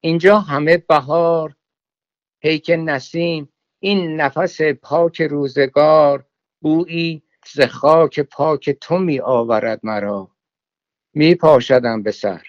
اینجا 0.00 0.38
همه 0.38 0.76
بهار. 0.76 1.56
پیک 2.42 2.72
نسیم 2.78 3.52
این 3.80 4.20
نفس 4.20 4.62
پاک 4.62 5.22
روزگار. 5.22 6.26
بویی 6.60 7.22
ز 7.46 7.60
خاک 7.60 8.20
پاک 8.20 8.70
تو 8.70 8.98
می 8.98 9.20
آورد 9.20 9.80
مرا. 9.82 10.30
می 11.14 11.34
پاشدم 11.34 12.02
به 12.02 12.10
سر. 12.10 12.46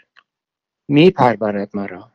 می 0.87 1.11
پرورد 1.11 1.69
مرا. 1.73 2.11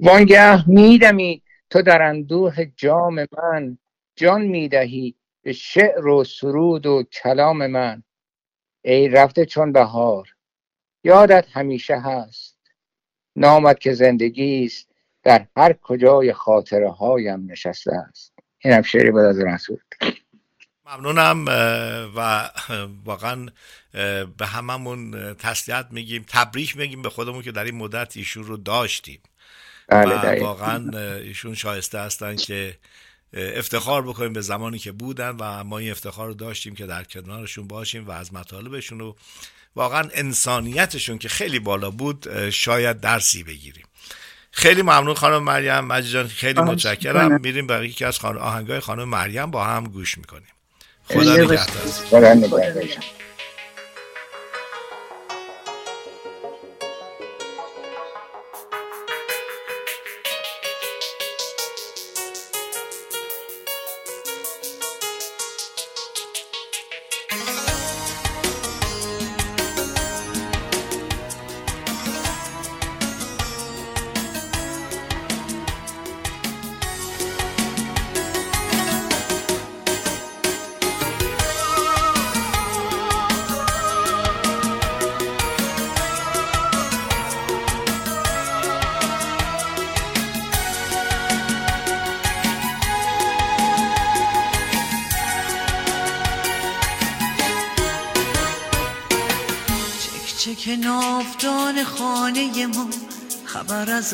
وانگه 0.00 0.70
میدمی 0.70 1.42
تو 1.70 1.82
در 1.82 2.02
اندوه 2.02 2.64
جام 2.76 3.26
من. 3.32 3.78
جان 4.20 4.42
می‌دهی 4.42 5.14
به 5.42 5.52
شعر 5.52 6.06
و 6.06 6.24
سرود 6.24 6.86
و 6.86 7.02
کلام 7.02 7.66
من. 7.66 8.02
ای 8.84 9.08
رفته 9.08 9.46
چون 9.46 9.72
بهار 9.72 10.28
یادت 11.04 11.46
همیشه 11.52 12.00
هست. 12.00 12.58
نامت 13.36 13.80
که 13.80 13.92
زندگی 13.92 14.64
است 14.64 14.88
در 15.22 15.46
هر 15.56 15.72
کجای 15.72 16.32
خاطره 16.32 16.90
هایم 16.90 17.50
نشسته 17.50 17.92
است. 17.94 18.32
اینم 18.58 18.82
شعری 18.82 19.10
بود 19.10 19.20
از 19.20 19.40
رسول. 19.40 19.78
ممنونم 20.84 21.44
و 22.16 22.50
واقعا 23.04 23.46
به 24.38 24.46
هممون 24.46 25.34
تسلیت 25.34 25.86
میگیم 25.90 26.24
تبریک 26.28 26.76
میگیم 26.76 27.02
به 27.02 27.10
خودمون 27.10 27.42
که 27.42 27.52
در 27.52 27.64
این 27.64 27.76
مدت 27.76 28.16
ایشون 28.16 28.44
رو 28.44 28.56
داشتیم. 28.56 29.20
بله. 29.88 30.42
واقعا 30.42 30.98
ایشون 31.18 31.54
شایسته 31.54 31.98
هستن 31.98 32.36
که 32.36 32.76
افتخار 33.34 34.02
بکنیم 34.02 34.32
به 34.32 34.40
زمانی 34.40 34.78
که 34.78 34.92
بودن 34.92 35.36
و 35.40 35.64
ما 35.64 35.78
این 35.78 35.90
افتخار 35.90 36.26
رو 36.26 36.34
داشتیم 36.34 36.74
که 36.74 36.86
در 36.86 37.04
کنارشون 37.04 37.66
باشیم 37.66 38.06
و 38.06 38.10
از 38.10 38.34
مطالبشون 38.34 38.98
رو 38.98 39.16
واقعا 39.76 40.08
انسانیتشون 40.14 41.18
که 41.18 41.28
خیلی 41.28 41.58
بالا 41.58 41.90
بود 41.90 42.50
شاید 42.50 43.00
درسی 43.00 43.42
بگیریم. 43.42 43.84
خیلی 44.50 44.82
ممنون 44.82 45.14
خانم 45.14 45.42
مریم 45.42 45.80
مجید 45.80 46.12
جان 46.12 46.28
خیلی 46.28 46.60
متشکرم. 46.60 47.40
میریم 47.40 47.66
برای 47.66 47.88
یکی 47.88 48.04
از 48.04 48.18
خان... 48.18 48.38
آهنگای 48.38 48.80
خانم 48.80 49.08
مریم 49.08 49.50
با 49.50 49.64
هم 49.64 49.84
گوش 49.84 50.18
می‌کنیم. 50.18 50.48
خدا 51.04 51.36
نگهدار. 51.36 51.66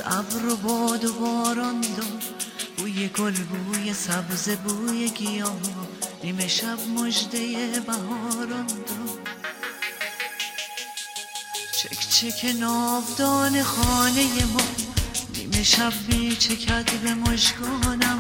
ابر 0.05 0.47
و 0.47 0.57
باد 0.57 1.05
و 1.05 1.13
باران 1.13 1.81
داد 1.81 2.23
بوی 2.77 3.09
گل 3.09 3.33
بوی 3.33 3.95
سبز 3.95 4.49
بوی 4.49 5.11
گیاه. 5.11 5.57
نیمه 6.25 6.49
شب 6.49 6.79
مجده 6.97 7.81
بهاران 7.87 8.67
داد 8.67 9.29
چک 11.73 12.09
چک 12.09 12.57
ناودان 12.61 13.63
خانه 13.63 14.45
ما. 14.45 14.61
نیمه 15.35 15.63
شب 15.63 15.93
می 16.09 16.37
چکد 16.37 17.01
به 17.03 17.15
مشکانم 17.15 18.19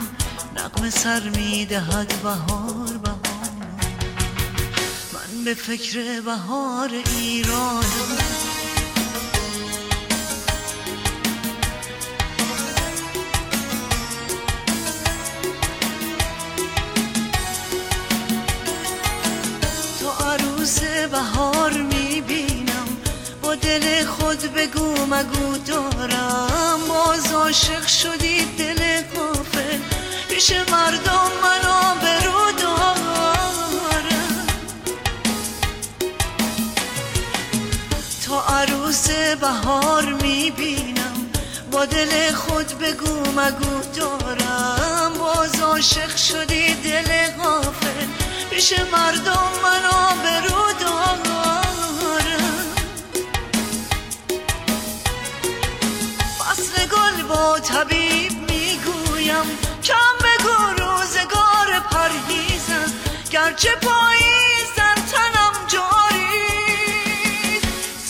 نقم 0.57 0.91
سر 0.91 1.29
می 1.29 1.67
دهد 1.67 2.23
بهار 2.23 2.97
بهار. 2.97 3.51
من 5.13 5.45
به 5.45 5.55
فکر 5.55 6.21
بهار 6.21 6.91
ایرانم. 7.17 8.56
بگو 24.57 25.07
مگو 25.07 25.59
دارم 25.67 26.81
باز 26.89 27.33
عاشق 27.33 27.87
شدی 27.87 28.45
دل 28.45 29.03
غافل 29.15 29.79
پیش 30.29 30.53
مردم 30.53 31.31
منو 31.43 31.95
برو 32.01 32.53
دارم. 32.63 32.97
تا 38.27 38.41
عروس 38.41 39.11
بهار 39.41 40.05
می‌بینم. 40.23 41.31
با 41.73 41.85
دل 41.85 42.33
خود 42.33 42.79
بگو 42.79 43.31
مگو 43.41 43.83
دارم 43.97 45.13
باز 45.19 45.61
عاشق 45.61 46.17
شدی 46.17 46.75
دل 46.75 47.27
غافل. 47.43 48.07
پیش 48.51 48.73
مردم 48.93 49.49
منو 49.63 50.23
برو 50.23 50.73
دارم. 50.81 51.56
طبیب 57.77 58.33
می‌گویم 58.51 59.59
کم 59.85 60.15
بگو 60.25 60.83
روزگار 60.83 61.81
پرهیزم 61.91 62.93
گرچه 63.31 63.71
پاییزم 63.71 64.95
تنم 65.13 65.67
جاری. 65.67 67.61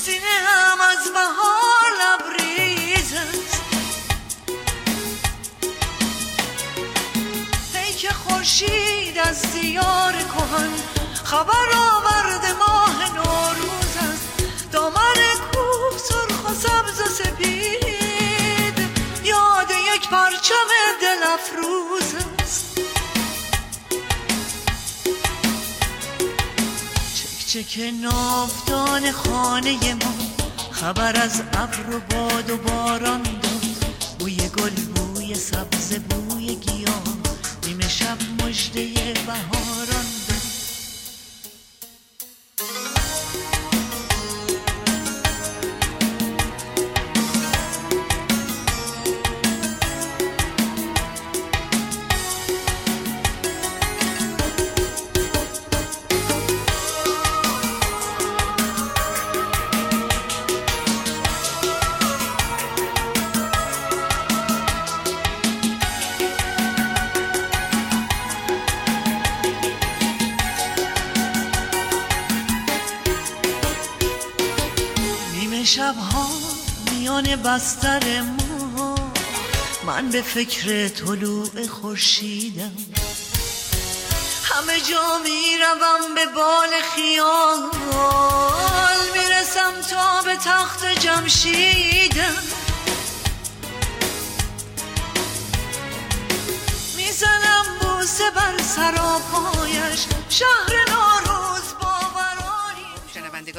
سینه 0.05 0.38
هم 0.46 0.81
از 0.81 1.12
بهار 1.14 1.90
لبریز 2.00 3.12
است. 3.12 3.62
پیک 7.72 8.12
خورشید 8.12 9.18
از 9.18 9.52
دیار 9.52 10.12
کهن 10.12 10.70
خبر 11.24 11.86
چک 27.57 27.69
چک 27.69 27.81
ناودان 28.03 29.12
خانه 29.12 29.95
ما. 29.95 30.14
خبر 30.71 31.21
از 31.23 31.42
ابر 31.53 31.97
و 31.97 32.01
باد 32.01 32.51
و 32.51 32.57
باران 32.57 33.23
داد. 33.23 33.64
بوی 34.19 34.37
گل 34.37 34.71
بوی 34.95 35.35
سبز 35.35 35.95
بوی 35.95 36.55
گیاه. 36.55 37.03
نیمه 37.66 37.88
شب 37.88 38.19
مژده 38.42 39.14
بهاران 39.27 40.06
من 79.97 80.11
به 80.11 80.23
فکر 80.23 80.89
طلوع 80.89 81.67
خورشیدم. 81.67 82.77
همه 84.45 84.81
جا 84.81 85.19
می‌روم 85.19 86.15
به 86.15 86.27
بال 86.27 86.69
خیال 86.95 87.61
می‌رسم 89.15 89.73
تا 89.91 90.23
به 90.23 90.37
تخت 90.37 90.85
جمشیدم. 90.85 92.43
می‌زنم 96.97 97.65
بوسه 97.81 98.31
بر 98.31 98.63
سراپایش 98.63 100.01
شهر 100.29 100.85
باورانی 100.87 101.06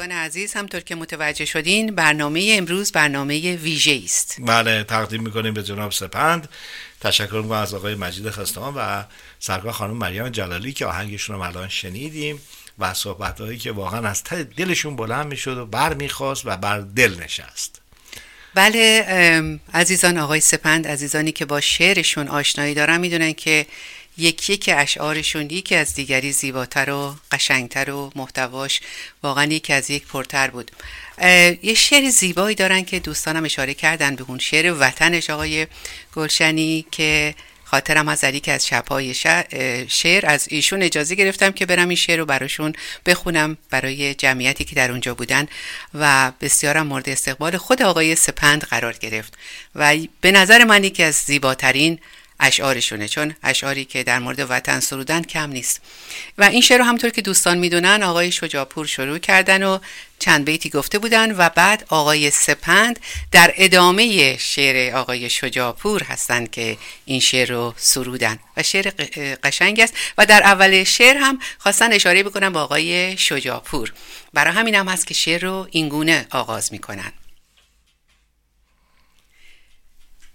شنوندگان 0.08 0.26
عزیز 0.26 0.54
همطور 0.54 0.80
که 0.80 0.94
متوجه 0.94 1.44
شدین 1.44 1.94
برنامه 1.94 2.54
امروز 2.58 2.92
برنامه 2.92 3.56
ویژه 3.56 4.00
است 4.04 4.36
بله 4.40 4.84
تقدیم 4.84 5.22
می‌کنیم 5.22 5.54
به 5.54 5.62
جناب 5.62 5.92
سپند. 5.92 6.48
تشکر 7.00 7.40
می‌کنم 7.42 7.52
از 7.52 7.74
آقای 7.74 7.94
مجید 7.94 8.30
خستان 8.30 8.74
و 8.74 9.02
سرکار 9.38 9.72
خانم 9.72 9.96
مریم 9.96 10.28
جلالی 10.28 10.72
که 10.72 10.86
آهنگشون 10.86 11.36
رو 11.36 11.42
الان 11.42 11.68
شنیدیم 11.68 12.40
و 12.78 12.94
صحبت 12.94 13.40
هایی 13.40 13.58
که 13.58 13.72
واقعا 13.72 14.08
از 14.08 14.22
دلشون 14.56 14.96
بلند 14.96 15.26
می‌شد 15.26 15.58
و 15.58 15.66
بر 15.66 15.94
می‌خواست 15.94 16.46
و 16.46 16.56
بر 16.56 16.80
دل 16.80 17.14
نشست. 17.24 17.80
بله 18.54 19.04
عزیزان 19.74 20.18
آقای 20.18 20.40
سپند 20.40 20.86
عزیزانی 20.86 21.32
که 21.32 21.44
با 21.44 21.60
شعرشون 21.60 22.28
آشنایی 22.28 22.74
دارن 22.74 23.00
می‌دونن 23.00 23.32
که 23.32 23.66
یکی 24.18 24.52
یک 24.52 24.70
اشعارشون 24.76 25.50
یکی 25.50 25.74
از 25.74 25.94
دیگری 25.94 26.32
زیباتر 26.32 26.90
و 26.90 27.16
قشنگتر 27.32 27.90
و 27.90 28.12
محتواش 28.16 28.80
واقعا 29.22 29.44
یکی 29.44 29.72
از 29.72 29.90
یک 29.90 30.06
پرتر 30.06 30.50
بود. 30.50 30.70
یه 31.62 31.74
شعر 31.74 32.10
زیبایی 32.10 32.54
دارن 32.56 32.84
که 32.84 32.98
دوستانم 32.98 33.44
اشاره 33.44 33.74
کردن 33.74 34.16
به 34.16 34.24
اون 34.28 34.38
شعر 34.38 34.74
وطنش 34.78 35.30
آقای 35.30 35.66
گلشنی 36.14 36.86
که 36.90 37.34
خاطرم 37.64 38.08
از 38.08 38.24
یکی 38.24 38.50
از 38.50 38.66
شبهای 38.66 39.14
شعر 39.88 40.26
از 40.26 40.46
ایشون 40.50 40.82
اجازه 40.82 41.14
گرفتم 41.14 41.50
که 41.50 41.66
برم 41.66 41.88
این 41.88 41.96
شعر 41.96 42.18
رو 42.18 42.26
براشون 42.26 42.72
بخونم 43.06 43.56
برای 43.70 44.14
جمعیتی 44.14 44.64
که 44.64 44.74
در 44.74 44.90
اونجا 44.90 45.14
بودن 45.14 45.46
و 45.94 46.32
بسیارم 46.40 46.86
مورد 46.86 47.08
استقبال 47.08 47.56
خود 47.56 47.82
آقای 47.82 48.14
سپند 48.14 48.64
قرار 48.64 48.92
گرفت. 48.92 49.34
و 49.74 49.96
به 50.20 50.32
نظر 50.32 50.64
من 50.64 50.84
یکی 50.84 51.02
از 51.02 51.14
زیباترین 51.14 51.98
اشعارشونه 52.40 53.08
چون 53.08 53.34
اشعاری 53.42 53.84
که 53.84 54.02
در 54.02 54.18
مورد 54.18 54.46
وطن 54.50 54.80
سرودن 54.80 55.22
کم 55.22 55.50
نیست. 55.50 55.80
و 56.38 56.44
این 56.44 56.60
شعر 56.60 56.78
رو 56.78 56.84
همطور 56.84 57.10
که 57.10 57.22
دوستان 57.22 57.58
می‌دونن 57.58 58.02
آقای 58.02 58.32
شجاپور 58.32 58.86
شروع 58.86 59.18
کردن 59.18 59.62
و 59.62 59.78
چند 60.18 60.44
بیتی 60.44 60.70
گفته 60.70 60.98
بودن 60.98 61.36
و 61.36 61.48
بعد 61.48 61.84
آقای 61.88 62.30
سپند 62.30 63.00
در 63.32 63.54
ادامه 63.56 64.36
شعر 64.38 64.96
آقای 64.96 65.30
شجاپور 65.30 66.02
هستند 66.02 66.50
که 66.50 66.76
این 67.04 67.20
شعر 67.20 67.50
رو 67.52 67.74
سرودن. 67.76 68.38
و 68.56 68.62
شعر 68.62 68.90
قشنگ 69.42 69.80
است. 69.80 69.94
و 70.18 70.26
در 70.26 70.42
اول 70.42 70.84
شعر 70.84 71.16
هم 71.16 71.38
خواستن 71.58 71.92
اشاره 71.92 72.22
بکنم 72.22 72.52
به 72.52 72.58
آقای 72.58 73.16
شجاپور. 73.16 73.92
برای 74.32 74.54
همین 74.54 74.74
هم 74.74 74.88
هست 74.88 75.06
که 75.06 75.14
شعر 75.14 75.44
رو 75.44 75.68
اینگونه 75.70 76.26
آغاز 76.30 76.72
می‌کنن. 76.72 77.12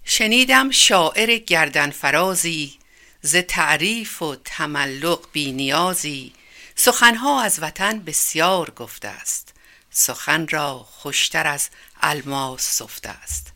شنیدم 0.04 0.70
شاعر 0.70 1.36
گردن 1.36 1.90
فرازی 1.90 2.78
ز 3.22 3.36
تعریف 3.36 4.22
و 4.22 4.36
تملق 4.36 5.26
بی 5.32 5.52
نیازی. 5.52 6.32
سخنها 6.74 7.42
از 7.42 7.58
وطن 7.62 7.98
بسیار 7.98 8.70
گفته 8.70 9.08
است. 9.08 9.54
سخن 9.90 10.46
را 10.48 10.78
خوشتر 10.78 11.46
از 11.46 11.68
الماس 12.00 12.62
سفته 12.62 13.08
است. 13.08 13.52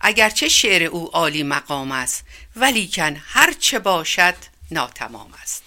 اگرچه 0.00 0.48
شعر 0.48 0.82
او 0.82 1.10
عالی 1.10 1.42
مقام 1.42 1.92
است 1.92 2.24
ولیکن 2.56 3.16
هر 3.26 3.52
چه 3.52 3.78
باشد 3.78 4.34
ناتمام 4.70 5.34
است. 5.42 5.62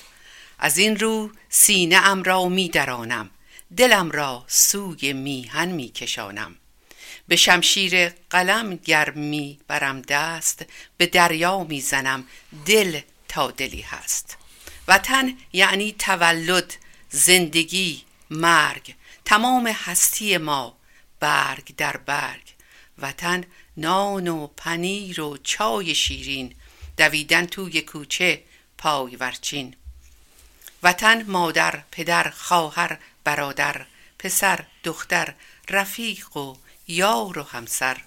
از 0.60 0.78
این 0.78 1.00
رو 1.00 1.32
سینه 1.50 1.96
ام 1.96 2.24
را 2.24 2.46
می 2.46 2.70
درانم 2.70 3.30
دلم 3.78 4.12
را 4.12 4.46
سوی 4.48 5.14
میهن 5.14 5.68
می 5.68 5.90
کشانم. 5.90 6.56
به 7.28 7.36
شمشیر 7.36 8.10
قلم 8.30 8.76
گر 8.76 9.10
می 9.10 9.60
برم 9.68 10.02
دست 10.02 10.66
به 10.98 11.06
دریا 11.06 11.64
می 11.64 11.82
زنم 11.82 12.28
دل 12.66 13.00
تا 13.28 13.52
دلی 13.52 13.82
هست. 13.82 14.38
وطن 14.88 15.38
یعنی 15.54 15.92
تولد 16.00 16.74
زندگی 17.10 18.04
مرگ. 18.30 18.96
تمام 19.26 19.68
هستی 19.68 20.38
ما 20.38 20.78
برگ 21.20 21.76
در 21.76 21.98
برگ. 21.98 22.54
وطن 22.98 23.44
نان 23.78 24.28
و 24.28 24.48
پنیر 24.48 25.22
و 25.22 25.38
چای 25.44 25.96
شیرین 25.96 26.56
دویدن 26.98 27.46
توی 27.46 27.82
کوچه 27.82 28.44
پای 28.78 29.16
ورچین. 29.16 29.76
وطن 30.84 31.24
مادر 31.24 31.84
پدر 31.92 32.30
خواهر 32.30 33.00
برادر 33.24 33.86
پسر 34.20 34.66
دختر 34.84 35.34
رفیق 35.70 36.38
و 36.38 36.56
یار 36.88 37.40
و 37.40 37.44
همسر. 37.44 37.98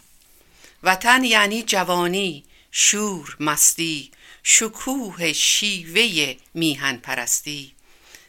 وطن 0.82 1.24
یعنی 1.24 1.62
جوانی 1.62 2.44
شور 2.70 3.36
مستی 3.40 4.10
شکوه 4.42 5.32
شیوه 5.32 6.34
میهن 6.54 6.96
پرستی 6.96 7.72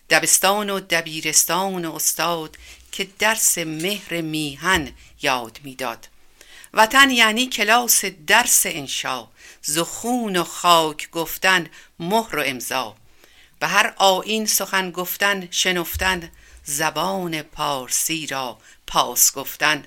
دبستان 0.09 0.69
و 0.69 0.79
دبیرستان 0.79 1.85
و 1.85 1.95
استاد 1.95 2.57
که 2.91 3.07
درس 3.19 3.57
مهر 3.57 4.21
میهن 4.21 4.91
یاد 5.21 5.59
می‌داد. 5.63 6.07
وطن 6.73 7.09
یعنی 7.09 7.47
کلاس 7.47 8.05
درس 8.05 8.61
انشا 8.65 9.27
زخون 9.61 10.35
و 10.35 10.43
خاک 10.43 11.09
گفتن 11.11 11.67
مهر 11.99 12.35
و 12.35 12.43
امضا. 12.45 12.95
به 13.59 13.67
هر 13.67 13.93
آیین 13.97 14.45
سخن 14.45 14.91
گفتن 14.91 15.47
شنفتن 15.51 16.31
زبان 16.63 17.41
پارسی 17.41 18.27
را 18.27 18.57
پاس 18.87 19.33
گفتن. 19.33 19.85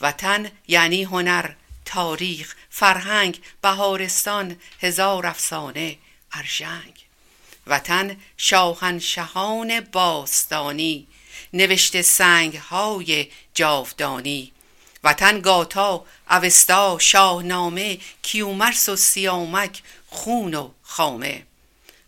وطن 0.00 0.50
یعنی 0.68 1.04
هنر 1.04 1.50
تاریخ 1.84 2.54
فرهنگ 2.70 3.40
بهارستان 3.62 4.56
هزار 4.80 5.26
افسانه 5.26 5.98
ارژنگ. 6.32 6.94
وطن 7.66 8.16
شاهنشهان 8.36 9.80
باستانی 9.80 11.06
نوشته 11.52 12.02
سنگ 12.02 12.56
های 12.56 13.28
جاودانی. 13.54 14.52
وطن 15.04 15.40
گاتا 15.40 16.04
اوستا 16.30 16.98
شاهنامه 17.00 17.98
کیومرس 18.22 18.88
و 18.88 18.96
سیامک 18.96 19.82
خون 20.06 20.54
و 20.54 20.70
خامه. 20.82 21.42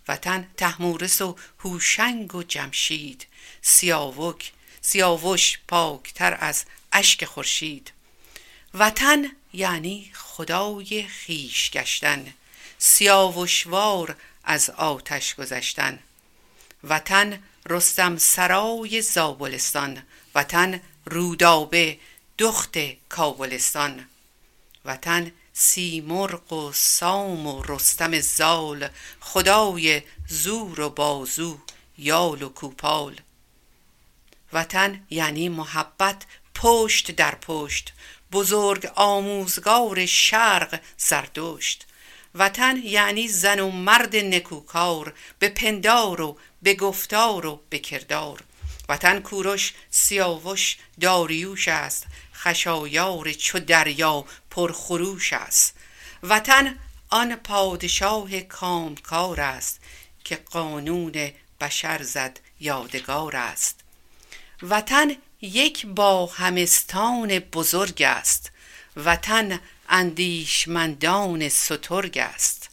وطن 0.09 0.49
تحمورس 0.57 1.23
و 1.23 1.37
هوشنگ 1.59 2.35
و 2.35 2.43
جمشید. 2.43 3.27
سیاوک 3.63 4.53
سیاوش 4.81 5.59
پاکتر 5.69 6.37
از 6.41 6.65
اشک 6.93 7.25
خورشید. 7.25 7.93
وطن 8.75 9.27
یعنی 9.53 10.11
خدای 10.15 11.03
خیش 11.03 11.71
گشتن 11.71 12.35
سیاوشوار 12.79 14.17
از 14.45 14.71
آتش 14.71 15.35
گذشتن. 15.35 15.99
وطن 16.85 17.43
رستم 17.67 18.17
سرای 18.17 19.03
زابلستان 19.03 20.03
وطن 20.35 20.81
رودابه 21.05 21.99
دخت 22.39 22.79
کابلستان. 23.09 24.07
وطن 24.85 25.33
سیمرغ 25.53 26.53
و 26.53 26.73
سام 26.73 27.47
و 27.47 27.63
رستم 27.63 28.21
زال 28.21 28.89
خدای 29.21 30.03
زور 30.29 30.81
و 30.81 30.91
بازو 30.91 31.59
یال 31.99 32.43
و 32.43 32.49
کوپال. 32.49 33.21
وطن 34.53 35.07
یعنی 35.11 35.49
محبت 35.49 36.27
پشت 36.63 37.11
در 37.11 37.35
پشت 37.35 37.93
بزرگ 38.33 38.93
آموزگار 38.95 40.07
شرق 40.07 40.81
زردشت 40.97 41.87
وطن 42.35 42.77
یعنی 42.77 43.29
زن 43.29 43.61
و 43.61 43.71
مرد 43.71 44.17
نکوکار 44.17 45.15
به 45.39 45.49
پندار 45.49 46.21
و 46.21 46.39
به 46.63 46.75
گفتار 46.75 47.47
و 47.47 47.61
به 47.71 47.79
کردار. 47.79 48.41
وطن 48.89 49.21
کوروش 49.21 49.73
سیاوش 49.91 50.77
داریوش 51.01 51.69
است 51.69 52.07
خشایار 52.35 53.33
چو 53.33 53.59
دریا 53.59 54.25
پرخروش 54.51 55.33
است. 55.33 55.77
وطن 56.23 56.79
آن 57.09 57.37
پادشاه 57.37 58.41
کامکار 58.41 59.41
است 59.41 59.81
که 60.25 60.37
قانون 60.37 61.31
بشر 61.61 62.03
زد 62.03 62.41
یادگار 62.61 63.37
است. 63.37 63.81
وطن 64.63 65.17
یک 65.43 65.87
با 65.87 66.27
همستان 66.27 67.39
بزرگ 67.39 68.03
است. 68.03 68.53
وطن 68.97 69.61
اندیشمندان 69.89 71.49
سترگ 71.49 72.19
است. 72.19 72.71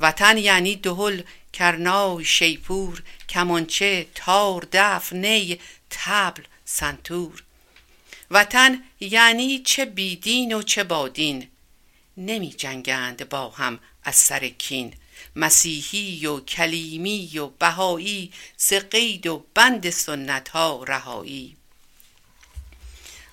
وطن 0.00 0.38
یعنی 0.38 0.76
دهل 0.76 1.22
کرنای 1.52 2.24
شیپور 2.24 3.02
کمانچه 3.28 4.06
تار 4.14 4.66
دف 4.72 5.12
نی 5.12 5.60
طبل 5.90 6.42
سنتور. 6.64 7.42
وطن 8.30 8.82
یعنی 9.00 9.58
چه 9.58 9.84
بیدین 9.84 10.52
و 10.52 10.62
چه 10.62 10.84
بادین. 10.84 11.48
نمی 12.16 12.50
جنگند 12.50 13.28
با 13.28 13.48
هم 13.48 13.78
از 14.04 14.16
سر 14.16 14.48
کین. 14.48 14.94
مسیحی 15.36 16.26
و 16.26 16.40
کلیمی 16.40 17.38
و 17.38 17.46
بهایی 17.46 18.32
ز 18.56 18.72
قید 18.72 19.26
و 19.26 19.44
بند 19.54 19.90
سنت 19.90 20.48
ها 20.48 20.84
رهایی. 20.88 21.56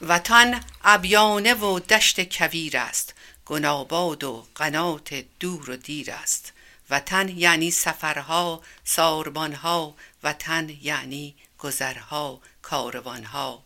وطن 0.02 0.62
ابیانه 0.84 1.54
و 1.54 1.80
دشت 1.80 2.38
کویر 2.38 2.78
است. 2.78 3.14
گناباد 3.46 4.24
و 4.24 4.48
قنات 4.56 5.24
دور 5.40 5.70
و 5.70 5.76
دیر 5.76 6.12
است. 6.12 6.54
وطن 6.90 7.30
یعنی 7.30 7.72
سفرها 7.72 8.62
ساربانها. 8.84 9.96
وطن 10.24 10.70
یعنی 10.82 11.36
گذرها 11.60 12.42
کاروانها. 12.62 13.64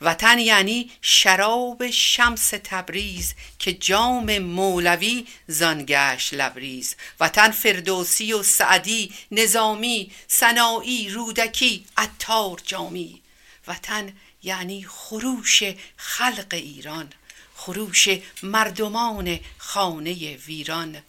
وطن 0.00 0.38
یعنی 0.38 0.90
شراب 1.02 1.90
شمس 1.90 2.50
تبریز 2.64 3.34
که 3.58 3.72
جام 3.72 4.38
مولوی 4.38 5.26
زانگشت 5.48 6.34
لبریز. 6.34 6.96
وطن 7.20 7.50
فردوسی 7.50 8.32
و 8.32 8.42
سعدی 8.42 9.12
نظامی 9.30 10.12
سنایی 10.28 11.08
رودکی 11.08 11.86
عطار 11.96 12.60
جامی. 12.64 13.22
وطن 13.68 14.12
یعنی 14.46 14.86
خروش 14.88 15.62
خلق 15.96 16.46
ایران 16.50 17.12
خروش 17.56 18.08
مردمان 18.42 19.40
خانه 19.58 20.36
ویران. 20.36 21.02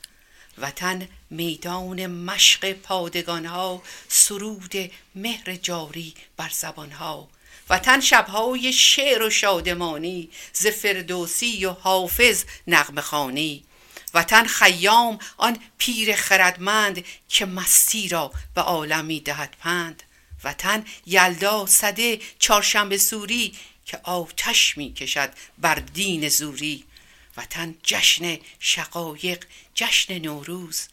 وطن 0.57 1.07
میدان 1.29 2.07
مشق 2.07 2.73
پادگان 2.73 3.45
ها 3.45 3.83
سرود 4.07 4.91
مهر 5.15 5.55
جاری 5.55 6.13
بر 6.37 6.49
زبان 6.53 6.91
ها 6.91 7.27
وطن 7.69 7.99
شبهای 7.99 8.73
شعر 8.73 9.23
و 9.23 9.29
شادمانی 9.29 10.29
ز 10.53 10.67
فردوسی 10.67 11.65
و 11.65 11.71
حافظ 11.71 12.43
نغمه 12.67 13.01
خوانی. 13.01 13.63
وطن 14.13 14.47
خیام 14.47 15.19
آن 15.37 15.57
پیر 15.77 16.15
خردمند 16.15 17.05
که 17.29 17.45
مستی 17.45 18.09
را 18.09 18.31
به 18.55 18.61
عالم 18.61 19.19
دهد 19.19 19.55
پند. 19.59 20.03
وطن 20.47 20.85
یلدا 21.05 21.65
صده 21.65 22.19
چهارشنبه 22.39 22.97
سوری 22.97 23.55
که 23.85 23.99
آتش 24.03 24.77
می 24.77 24.93
کشد 24.93 25.33
بر 25.57 25.75
دین 25.75 26.29
زوری. 26.29 26.83
وطن 27.37 27.75
جشن 27.83 28.37
شقایق 28.59 29.45
جشن 29.75 30.17
نوروز 30.17 30.87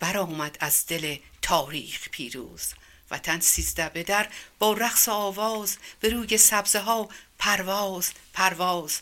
برآمد 0.00 0.56
از 0.60 0.86
دل 0.86 1.16
تاریخ 1.42 2.08
پیروز. 2.08 2.74
وطن 3.10 3.40
سیزده 3.40 3.88
به 3.88 4.02
در 4.02 4.28
با 4.58 4.72
رقص 4.72 5.08
آواز 5.08 5.78
به 6.00 6.08
روی 6.08 6.38
سبزه 6.38 6.80
ها 6.80 7.08
پرواز 7.38 8.10
پرواز. 8.32 9.00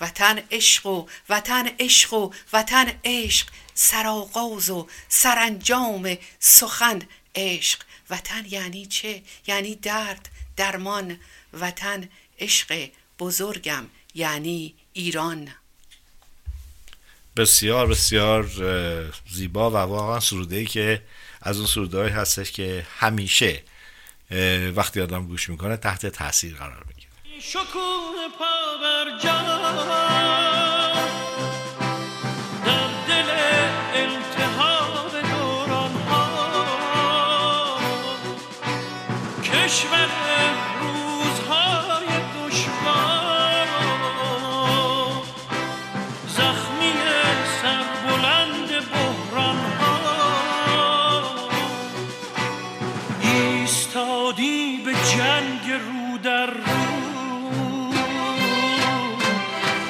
وطن 0.00 0.42
عشق 0.50 0.86
و 0.86 1.08
وطن 1.28 1.66
عشق 1.78 2.12
و 2.12 2.32
وطن 2.52 3.00
عشق 3.04 3.48
سرآغاز 3.74 4.70
و 4.70 4.88
سرانجام 5.08 6.16
سخن 6.40 7.02
عشق. 7.34 7.82
وطن 8.10 8.44
یعنی 8.50 8.86
چه؟ 8.86 9.22
یعنی 9.46 9.74
درد 9.74 10.28
درمان. 10.56 11.18
وطن 11.52 12.08
عشق 12.38 12.88
بزرگم 13.18 13.86
یعنی 14.14 14.74
ایران. 14.92 15.48
بسیار 17.36 17.86
بسیار 17.86 18.50
زیبا 19.30 19.70
و 19.70 19.74
واقعا 19.74 20.20
سروده 20.20 20.56
ای 20.56 20.66
که 20.66 21.02
از 21.42 21.56
اون 21.56 21.66
سروده 21.66 22.08
هستش 22.08 22.52
که 22.52 22.86
همیشه 22.98 23.62
وقتی 24.74 25.00
آدم 25.00 25.26
گوش 25.26 25.48
می‌کنه 25.48 25.76
تحت 25.76 26.06
تاثیر 26.06 26.54
قرار 26.54 26.84
می‌گیره. 26.88 27.40
شکوه 27.40 28.28
پا 28.38 28.76
بر 28.82 29.18
کشور 39.66 40.08
روزهای 40.80 42.06
دشوار. 42.36 43.66
زخمی 46.28 46.92
سربلند 47.62 48.68
بحران 48.68 49.56
ها 49.80 51.48
ایستادی 53.20 54.82
به 54.84 54.92
جنگ 54.92 55.70
رو 55.70 56.18
در 56.18 56.46
رو. 56.46 57.92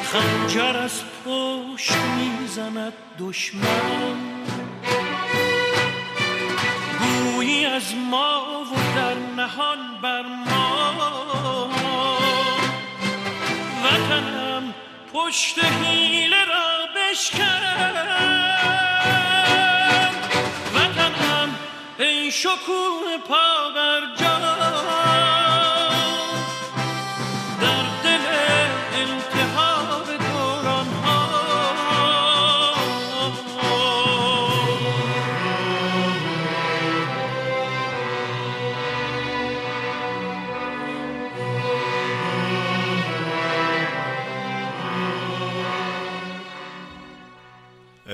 خنجر 0.05 0.77
از 0.77 1.03
پشت 1.25 1.97
می‌زند 1.97 2.93
دشمن. 3.19 4.46
گویی 7.57 7.67
از 7.67 7.95
ما 8.11 8.65
و 8.65 8.97
در 8.97 9.15
نهان 9.15 9.79
بر 10.03 10.23
ما. 10.23 11.71
وطنم 13.85 14.75
پشت 15.13 15.65
حیله 15.65 16.45
را 16.45 16.89
بشکن. 16.97 17.63
وطنم 20.75 21.59
ای 21.99 22.31
شکوه 22.31 23.19
پا 23.29 23.71
بر 23.75 24.01
جا. 24.17 24.46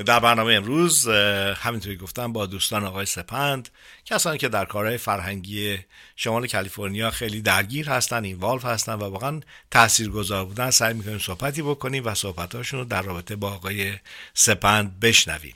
در 0.02 0.20
برنامه 0.20 0.54
امروز 0.54 1.08
همینطوری 1.56 1.96
گفتم 1.96 2.32
با 2.32 2.46
دوستان 2.46 2.84
آقای 2.84 3.06
سپند 3.06 3.68
کسانی 4.04 4.38
که 4.38 4.48
در 4.48 4.64
کارهای 4.64 4.98
فرهنگی 4.98 5.78
شمال 6.16 6.46
کالیفرنیا 6.46 7.10
خیلی 7.10 7.42
درگیر 7.42 7.90
هستن 7.90 8.24
اینوالو 8.24 8.60
هستن 8.60 8.94
و 8.94 9.04
واقعا 9.04 9.40
تاثیرگذار 9.70 10.44
بودن 10.44 10.70
سعی 10.70 10.94
می‌کنیم 10.94 11.18
صحبتی 11.18 11.62
بکنیم 11.62 12.06
و 12.06 12.14
صحبتاشون 12.14 12.80
رو 12.80 12.84
در 12.84 13.02
رابطه 13.02 13.36
با 13.36 13.52
آقای 13.52 13.92
سپند 14.34 15.00
بشنویم. 15.00 15.54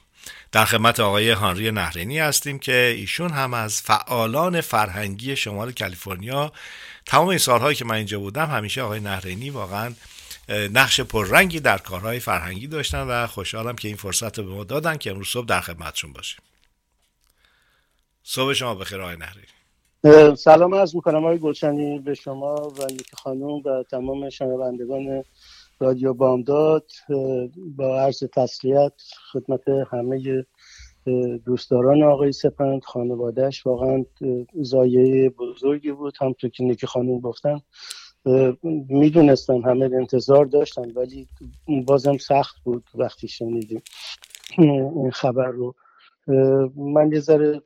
در 0.53 0.65
خدمت 0.65 1.01
آقای 1.01 1.31
هانری 1.31 1.71
نهرینی 1.71 2.19
هستیم 2.19 2.59
که 2.59 2.95
ایشون 2.97 3.31
هم 3.31 3.55
از 3.55 3.83
فعالان 3.83 4.61
فرهنگی 4.61 5.37
شمال 5.37 5.73
کالیفرنیا. 5.73 6.53
تمام 7.07 7.29
این 7.29 7.39
سالهایی 7.39 7.77
که 7.77 7.85
من 7.85 7.95
اینجا 7.95 8.19
بودم 8.19 8.47
همیشه 8.47 8.83
آقای 8.83 9.01
نهرینی 9.01 9.51
واقعا 9.51 9.95
نقش 10.49 11.01
پررنگی 11.01 11.61
در 11.61 11.79
کارهای 11.79 12.21
فرهنگی 12.21 12.67
داشتن 12.67 13.03
و 13.03 13.27
خوشحالم 13.27 13.77
که 13.77 13.89
این 13.89 13.97
فرصت 13.97 14.39
رو 14.39 14.45
به 14.45 14.51
ما 14.51 14.65
دادن 14.65 14.97
که 14.97 15.11
امروز 15.11 15.29
صبح 15.29 15.47
در 15.47 15.61
خدمتشون 15.61 16.13
باشیم. 16.13 16.41
صبح 18.23 18.53
شما 18.53 18.75
بخیر 18.75 19.01
آقای 19.01 19.17
نهری. 19.17 20.37
سلام 20.37 20.75
عرض 20.75 20.95
می‌کنم 20.95 21.25
آقای 21.25 21.39
گلشنی 21.39 21.99
به 21.99 22.15
شما 22.15 22.55
و 22.55 22.87
نیکی 22.91 23.17
خانم 23.17 23.43
و 23.43 23.85
تمام 23.91 24.31
شنوندگان 24.31 25.25
رادیو 25.81 26.15
بامداد. 26.15 26.91
با 27.57 28.01
عرض 28.01 28.23
تسلیت 28.35 28.93
خدمت 29.33 29.69
همه 29.93 30.45
دوستداران 31.45 32.03
آقای 32.03 32.33
سپند 32.33 32.85
خانوادهش 32.85 33.67
واقعا 33.67 34.05
زایه 34.55 35.31
بزرگی 35.31 35.93
بود. 35.93 36.17
همطور 36.21 36.51
که 36.51 36.65
نیکی 36.65 36.87
خانم 36.87 37.21
گفتن 37.21 37.61
می‌دونستن 38.89 39.63
همه 39.63 39.85
انتظار 39.85 40.45
داشتن 40.45 40.91
ولی 40.91 41.29
بازم 41.87 42.17
سخت 42.17 42.57
بود 42.65 42.85
وقتی 42.95 43.29
شنیدیم 43.29 43.83
این 44.59 45.11
خبر 45.11 45.49
رو. 45.49 45.75
من 46.77 47.13
یه 47.13 47.21
ذره 47.21 47.63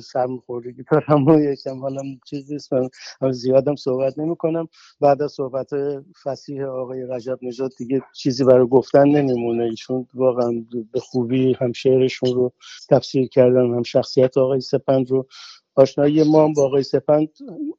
سرمخوردگی 0.00 0.84
دارم 0.90 1.26
و 1.26 1.40
یکم 1.40 1.80
حالا 1.80 2.02
چیزی 2.24 2.52
نیست 2.52 2.72
من 3.20 3.32
زیادم 3.32 3.76
صحبت 3.76 4.18
نمی 4.18 4.36
کنم 4.36 4.68
بعد 5.00 5.22
از 5.22 5.32
صحبت 5.32 5.70
فسیح 6.24 6.64
آقای 6.64 7.02
رجب 7.02 7.38
نجات 7.42 7.72
دیگه 7.78 8.02
چیزی 8.14 8.44
برای 8.44 8.66
گفتن 8.66 9.08
نمیمونه. 9.08 9.64
ایشون 9.64 10.06
واقعا 10.14 10.64
به 10.92 11.00
خوبی 11.00 11.52
هم 11.52 11.72
شعرشون 11.72 12.34
رو 12.34 12.52
تفسیر 12.90 13.28
کردن 13.28 13.74
هم 13.74 13.82
شخصیت 13.82 14.38
آقای 14.38 14.60
سپند 14.60 15.10
رو 15.10 15.26
آشنایی 15.74 16.22
ما 16.22 16.48
با 16.56 16.64
آقای 16.64 16.82
سپند 16.82 17.28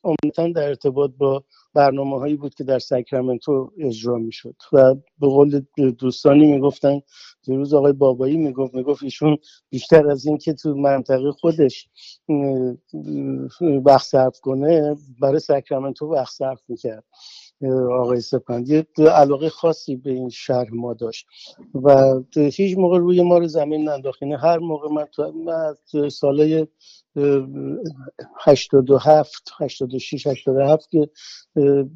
عمدتا 0.03 0.47
در 0.47 0.67
ارتباط 0.67 1.11
با 1.17 1.43
برنامه 1.77 2.19
هایی 2.19 2.35
بود 2.35 2.55
که 2.55 2.65
در 2.65 2.79
ساکرامنتو 2.79 3.71
اجرا 3.79 4.17
می‌شد 4.17 4.55
و 4.73 4.95
به 4.95 5.27
قول 5.27 5.61
دوستانی 5.99 6.47
می‌گفتن 6.53 7.01
دیروز 7.43 7.75
آقای 7.75 7.93
بابایی 7.93 8.37
می‌گفت 8.37 8.75
می‌گفت 8.75 9.03
ایشون 9.03 9.37
بیشتر 9.71 10.07
از 10.11 10.27
این 10.27 10.39
که 10.39 10.53
تو 10.53 10.75
منطقه 10.75 11.31
خودش 11.31 11.89
وقت 13.85 14.07
صرف 14.07 14.41
کنه 14.41 14.95
برای 15.21 15.39
ساکرامنتو 15.39 16.07
وقت 16.07 16.33
صرف 16.33 16.61
می‌کرد. 16.69 17.05
آقای 17.91 18.21
سپندی. 18.21 18.83
علاقه 18.97 19.49
خاصی 19.49 19.95
به 19.95 20.11
این 20.11 20.29
شهر 20.29 20.69
ما 20.69 20.93
داشت. 20.93 21.27
و 21.73 22.19
هیچ 22.35 22.77
موقع 22.77 22.97
روی 22.97 23.21
ما 23.21 23.37
رو 23.37 23.47
زمین 23.47 23.89
ننداخت. 23.89 24.21
یعنی 24.21 24.33
هر 24.33 24.57
موقع 24.57 24.89
من 24.89 25.05
تو 25.91 26.09
سالای 26.09 26.67
87 28.45 29.51
86 29.59 30.27
87 30.27 30.89
که 30.91 31.09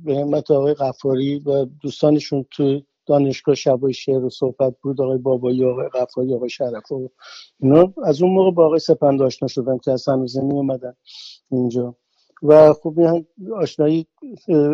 به 0.04 0.16
همت 0.16 0.52
آقای 0.52 0.74
غفاری 0.74 1.40
و 1.40 1.66
دوستانشون 1.66 2.46
تو 2.52 2.82
دانشگاه 3.06 3.56
شبای 3.56 3.94
شعر 3.94 4.24
و 4.26 4.30
صحبت 4.30 4.74
بود. 4.82 5.02
آقای 5.02 5.18
بابایی 5.18 5.66
آقای 5.66 5.90
غفاری 5.90 6.34
آقای 6.34 6.50
شرف 6.50 6.92
و 6.92 7.10
از 8.06 8.22
اون 8.22 8.32
موقع 8.32 8.52
با 8.52 8.66
آقای 8.66 8.80
سپند 8.80 9.22
آشنا 9.22 9.48
شدم 9.48 9.78
که 9.78 9.92
از 9.92 10.08
هنوزه 10.08 10.42
می 10.42 10.54
اومدن 10.54 10.94
اینجا. 11.52 11.96
و 12.42 12.74
این 12.98 13.28
آشنایی 13.56 14.08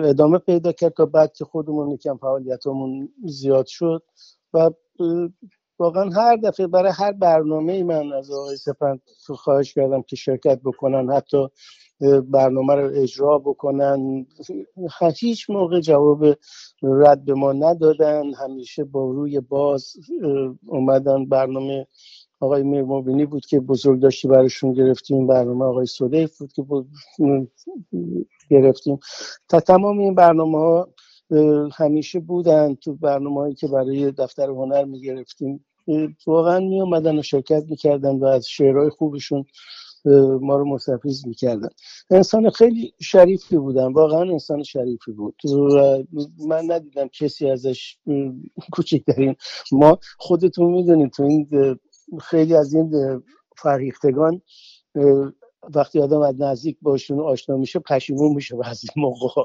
ادامه 0.04 0.38
پیدا 0.38 0.72
کرد 0.72 0.94
تا 0.94 1.06
بعد 1.06 1.34
که 1.34 1.46
خودمون 1.46 1.92
یکم 1.92 2.18
فعالیتمون 2.18 3.10
زیاد 3.26 3.66
شد 3.66 4.04
و 4.54 4.72
واقعا 5.80 6.10
هر 6.10 6.36
دفعه 6.36 6.68
برای 6.68 6.92
هر 6.96 7.12
برنامه 7.12 7.84
من 7.84 8.14
از 8.14 8.32
آقای 8.32 8.58
سپند 8.58 9.02
خواهش 9.28 9.74
کردم 9.74 10.02
که 10.02 10.16
شرکت 10.16 10.62
بکنن 10.64 11.12
حتی 11.12 11.48
برنامه 12.24 12.76
رو 12.76 12.92
اجرا 12.94 13.40
بکنن. 13.40 14.26
هیچ 15.20 15.50
موقع 15.50 15.80
جواب 15.80 16.26
رد 16.84 17.26
به 17.26 17.34
ما 17.34 17.54
ندادن. 17.54 18.34
همیشه 18.34 18.84
با 18.84 19.12
روی 19.12 19.40
باز 19.40 19.94
اومدن 20.68 21.26
برنامه 21.26 21.88
آقای 22.40 22.64
میر 22.64 23.26
بود 23.26 23.46
که 23.46 23.60
بزرگ 23.60 24.02
داشتی 24.02 24.28
براشون 24.28 24.74
گرفتیم 24.74 25.28
برنامه 25.28 25.66
آقای 25.66 25.86
سودیف 25.86 26.38
بود 26.38 26.54
که 26.54 26.66
گرفتیم. 28.50 29.00
تا 29.50 29.60
تمام 29.60 30.00
این 30.00 30.16
برنامه 30.16 30.58
ها 30.58 30.90
همیشه 31.74 32.20
بودن 32.20 32.76
تو 32.76 32.94
برنامه 32.94 33.36
هایی 33.36 33.56
که 33.56 33.68
برای 33.68 34.12
دفتر 34.12 34.50
هنر 34.50 34.86
می‌گرفتیم. 34.86 35.66
واقعا 36.28 36.60
می 36.60 36.82
اومدن 36.82 37.20
و 37.20 37.22
شرکت 37.22 37.64
می‌کردن 37.70 38.16
و 38.16 38.26
از 38.26 38.48
شعرهای 38.48 38.90
خوبشون 38.90 39.46
ما 40.42 40.58
رو 40.58 40.66
مستفیز 40.66 41.28
می‌کردن. 41.28 41.70
انسان 42.10 42.50
خیلی 42.50 42.94
شریفی 43.02 43.58
بودن 43.58 43.94
واقعا 43.94 44.22
انسان 44.22 44.64
شریفی 44.64 45.12
بود. 45.12 45.36
من 46.48 46.72
ندیدم 46.72 47.08
کسی 47.08 47.50
ازش 47.50 47.98
کوچکترین. 48.72 49.36
ما 49.72 50.00
خودتون 50.18 50.72
می‌دونید 50.72 51.12
تو 51.12 51.24
این 51.24 51.50
خیلی 52.22 52.56
از 52.56 52.74
این 52.74 53.24
فرهیختگان 53.58 54.42
وقتی 55.76 56.00
آدم 56.00 56.22
از 56.22 56.42
نزدیک 56.42 56.78
باشون 56.82 57.20
آشنا 57.20 57.58
میشه 57.58 57.80
پشیمون 57.80 58.36
میشه 58.36 58.56
بعضی 58.56 58.88
موقع. 58.96 59.44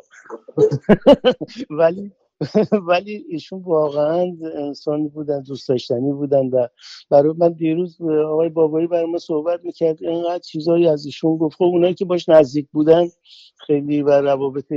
ولی 1.78 2.12
ولی 2.88 3.24
ایشون 3.28 3.62
واقعا 3.62 4.36
انسانی 4.55 5.09
بودن 5.09 5.43
دوست 5.43 5.68
داشتنی 5.68 6.12
بودن 6.12 6.47
و 6.49 6.66
برای 7.11 7.34
من 7.38 7.53
دیروز 7.53 7.99
آقای 8.03 8.49
بابایی 8.49 8.86
برای 8.86 9.07
ما 9.07 9.18
صحبت 9.18 9.61
می‌کرد 9.64 10.05
اینقدر 10.05 10.38
چیزایی 10.38 10.88
از 10.88 11.07
ایشون 11.07 11.36
گفت. 11.36 11.57
خب 11.57 11.64
اونایی 11.64 11.95
که 11.95 12.05
باش 12.05 12.28
نزدیک 12.28 12.68
بودن 12.72 13.07
خیلی 13.66 14.03
و 14.03 14.11
روابط 14.11 14.72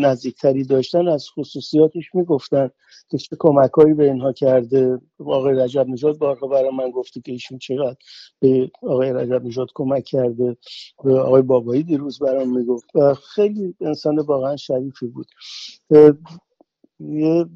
نزدیکتری 0.00 0.64
داشتن 0.64 1.08
از 1.08 1.28
خصوصیاتش 1.30 2.14
می‌گفتن 2.14 2.70
که 3.10 3.18
چه 3.18 3.36
کمکهایی 3.38 3.94
به 3.94 4.04
اینها 4.04 4.32
کرده. 4.32 4.98
آقای 5.18 5.54
رجب 5.54 5.88
نژاد 5.88 6.18
بارها 6.18 6.46
برای 6.46 6.70
من 6.70 6.90
گفته 6.90 7.20
که 7.20 7.32
ایشون 7.32 7.58
چقدر 7.58 7.96
به 8.40 8.70
آقای 8.82 9.12
رجب 9.12 9.44
نژاد 9.44 9.68
کمک 9.74 10.04
کرده. 10.04 10.56
به 11.04 11.20
آقای 11.20 11.42
بابایی 11.42 11.82
دیروز 11.82 12.18
برام 12.18 12.56
می‌گفت. 12.58 12.96
و 12.96 13.14
خیلی 13.14 13.74
انسان 13.80 14.18
واقعا 14.18 14.56
شریفی 14.56 15.06
بود. 15.06 15.26
یه 17.00 17.46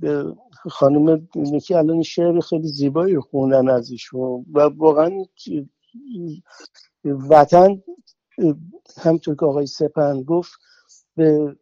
خانم 0.71 1.29
که 1.67 1.77
الان 1.77 2.03
شعر 2.03 2.41
خیلی 2.41 2.69
زیبایی 2.69 3.21
خوندن 3.21 3.69
از 3.69 3.91
ایشون 3.91 4.47
و 4.53 4.61
واقعا 4.61 5.25
وطن 7.05 7.83
همطور 8.99 9.35
که 9.35 9.47
آقای 9.47 9.67
سپن 9.67 10.23
گفت 10.23 10.53
به 11.17 11.57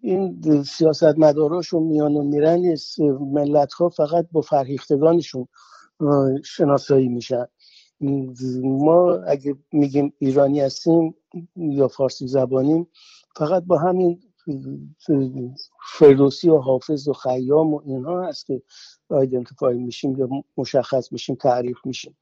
این 0.00 0.62
سیاست 0.62 1.18
مداراشون 1.18 1.82
میان 1.82 2.16
و 2.16 2.22
میرن 2.22 2.76
ملت 3.20 3.72
ها 3.72 3.88
فقط 3.88 4.26
با 4.32 4.40
فرهیختگانشون 4.40 5.48
شناسایی 6.44 7.08
میشن. 7.08 7.46
ما 8.62 9.14
اگه 9.14 9.56
میگیم 9.72 10.12
ایرانی 10.18 10.60
هستیم 10.60 11.14
یا 11.56 11.88
فارسی 11.88 12.26
زبانیم 12.26 12.86
فقط 13.36 13.62
با 13.62 13.78
همین 13.78 14.20
فردوسی 15.98 16.48
و 16.48 16.58
حافظ 16.58 17.08
و 17.08 17.12
خیام 17.12 17.74
و 17.74 17.82
اینها 17.84 18.26
هست 18.26 18.46
که 18.46 18.62
آیدنتیفای 19.08 19.78
میشیم 19.78 20.16
یا 20.18 20.28
مشخص 20.56 21.12
میشیم 21.12 21.34
تعریف 21.34 21.78
میشیم. 21.84 22.16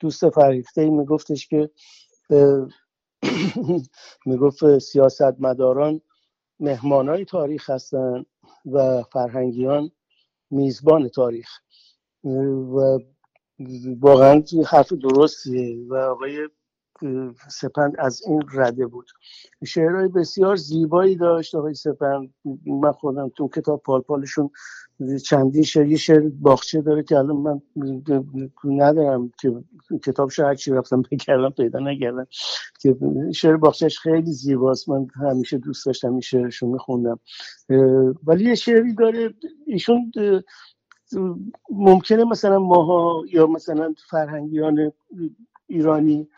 دوست 0.00 0.30
فریخته 0.30 0.80
ای 0.80 0.90
میگفتش 0.90 1.46
که 1.46 1.70
می‌گفت 4.26 4.78
سیاست 4.78 5.40
مداران 5.40 6.00
مهمان 6.60 7.08
های 7.08 7.24
تاریخ 7.24 7.70
هستن 7.70 8.24
و 8.66 9.02
فرهنگیان 9.02 9.90
میزبان 10.50 11.08
تاریخ. 11.08 11.48
و 12.24 12.98
واقعا 14.00 14.42
حرف 14.66 14.92
درستیه 14.92 15.86
و 15.88 15.94
آقای 15.94 16.48
سپند 17.50 17.94
از 17.98 18.22
این 18.26 18.42
رده 18.52 18.86
بود. 18.86 19.06
شعرهای 19.66 20.08
بسیار 20.08 20.56
زیبایی 20.56 21.16
داشت 21.16 21.54
آقای 21.54 21.74
سپند. 21.74 22.34
من 22.66 22.92
خودم 22.92 23.28
تو 23.36 23.48
کتاب 23.48 23.82
پالپالشون 23.82 24.50
چندین 25.24 25.62
شعر 25.62 25.86
یه 25.86 25.96
شعر 25.96 26.28
باخچه 26.40 26.80
داره 26.80 27.02
که 27.02 27.18
الان 27.18 27.36
من 27.36 27.60
ندارم 28.64 29.32
که 29.40 29.64
کتابش 30.04 30.38
هر 30.38 30.54
چی 30.54 30.70
رفتم 30.70 31.02
بکردم 31.10 31.50
پیدا 31.50 31.78
نکردم 31.78 32.26
که 32.80 32.96
شعر 33.34 33.56
باخچهش 33.56 33.98
خیلی 33.98 34.32
زیباست. 34.32 34.88
من 34.88 35.06
همیشه 35.30 35.58
دوست 35.58 35.86
داشتم 35.86 36.10
این 36.10 36.20
شعرشو 36.20 36.66
میخوندم. 36.66 37.18
ولی 38.24 38.44
یه 38.44 38.54
شعری 38.54 38.94
داره 38.94 39.34
ایشون 39.66 40.12
ممکنه 41.70 42.24
مثلا 42.24 42.58
ماها 42.58 43.22
یا 43.32 43.46
مثلا 43.46 43.94
فرهنگیان 44.10 44.92
ایرانی 45.66 46.28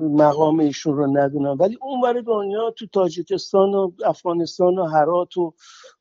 مقام 0.00 0.60
ایشون 0.60 0.96
رو 0.96 1.06
ندونم. 1.06 1.56
ولی 1.60 1.78
اونور 1.82 2.20
دنیا 2.20 2.70
تو 2.70 2.86
تاجیکستان 2.86 3.74
و 3.74 3.90
افغانستان 4.04 4.78
و 4.78 4.84
هرات 4.84 5.36
و 5.36 5.54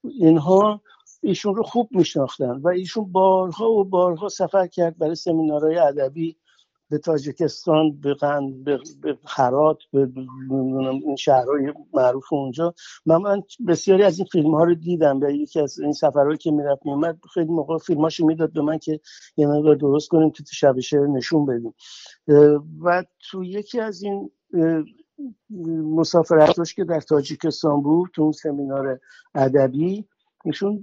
اینها 0.04 0.82
ایشون 1.22 1.56
رو 1.56 1.64
خوب 1.64 1.90
میشناختن 1.92 2.52
و 2.64 2.68
ایشون 2.68 3.12
بارها 3.12 3.72
و 3.72 3.84
بارها 3.84 4.30
سفر 4.30 4.68
کرد 4.68 4.98
برای 4.98 5.16
سمینارهای 5.16 5.78
ادبی 5.78 6.38
به 6.90 6.98
تاجیکستان 6.98 8.00
به 8.02 8.14
قند 8.14 8.64
به, 8.64 8.80
به 9.02 9.18
هرات 9.28 9.78
به 9.94 10.10
این 10.50 11.16
شهرهای 11.16 11.74
معروف 11.94 12.34
اونجا. 12.34 12.74
من, 13.06 13.18
من 13.18 13.44
بسیاری 13.68 14.04
از 14.04 14.18
این 14.18 14.28
فیلم 14.32 14.56
ها 14.56 14.64
رو 14.64 14.76
دیدم 14.76 15.20
و 15.22 15.30
یکی 15.30 15.60
از 15.60 15.80
این 15.80 15.92
سفرهایی 15.92 16.38
که 16.38 16.52
می‌رفت 16.52 16.86
میومد 16.86 17.20
خیلی 17.34 17.52
موقع 17.52 17.78
فیلماشو 17.78 18.26
می‌داد 18.26 18.54
به 18.54 18.62
من 18.62 18.78
که 18.78 19.00
یه 19.38 19.48
مقدار 19.48 19.76
درست 19.76 20.10
کنیم 20.10 20.30
تو 20.30 20.44
شب 20.52 20.76
نشون 20.94 21.46
بدیم. 21.46 21.74
و 22.84 23.04
تو 23.32 23.44
یکی 23.44 23.80
از 23.80 24.04
این 24.04 24.32
مسافرتاش 25.96 26.74
که 26.74 26.84
در 26.84 27.00
تاجیکستان 27.00 27.82
بود 27.82 28.10
تو 28.14 28.22
اون 28.22 28.32
سمینار 28.32 29.00
ادبی 29.36 30.06
ایشون 30.46 30.82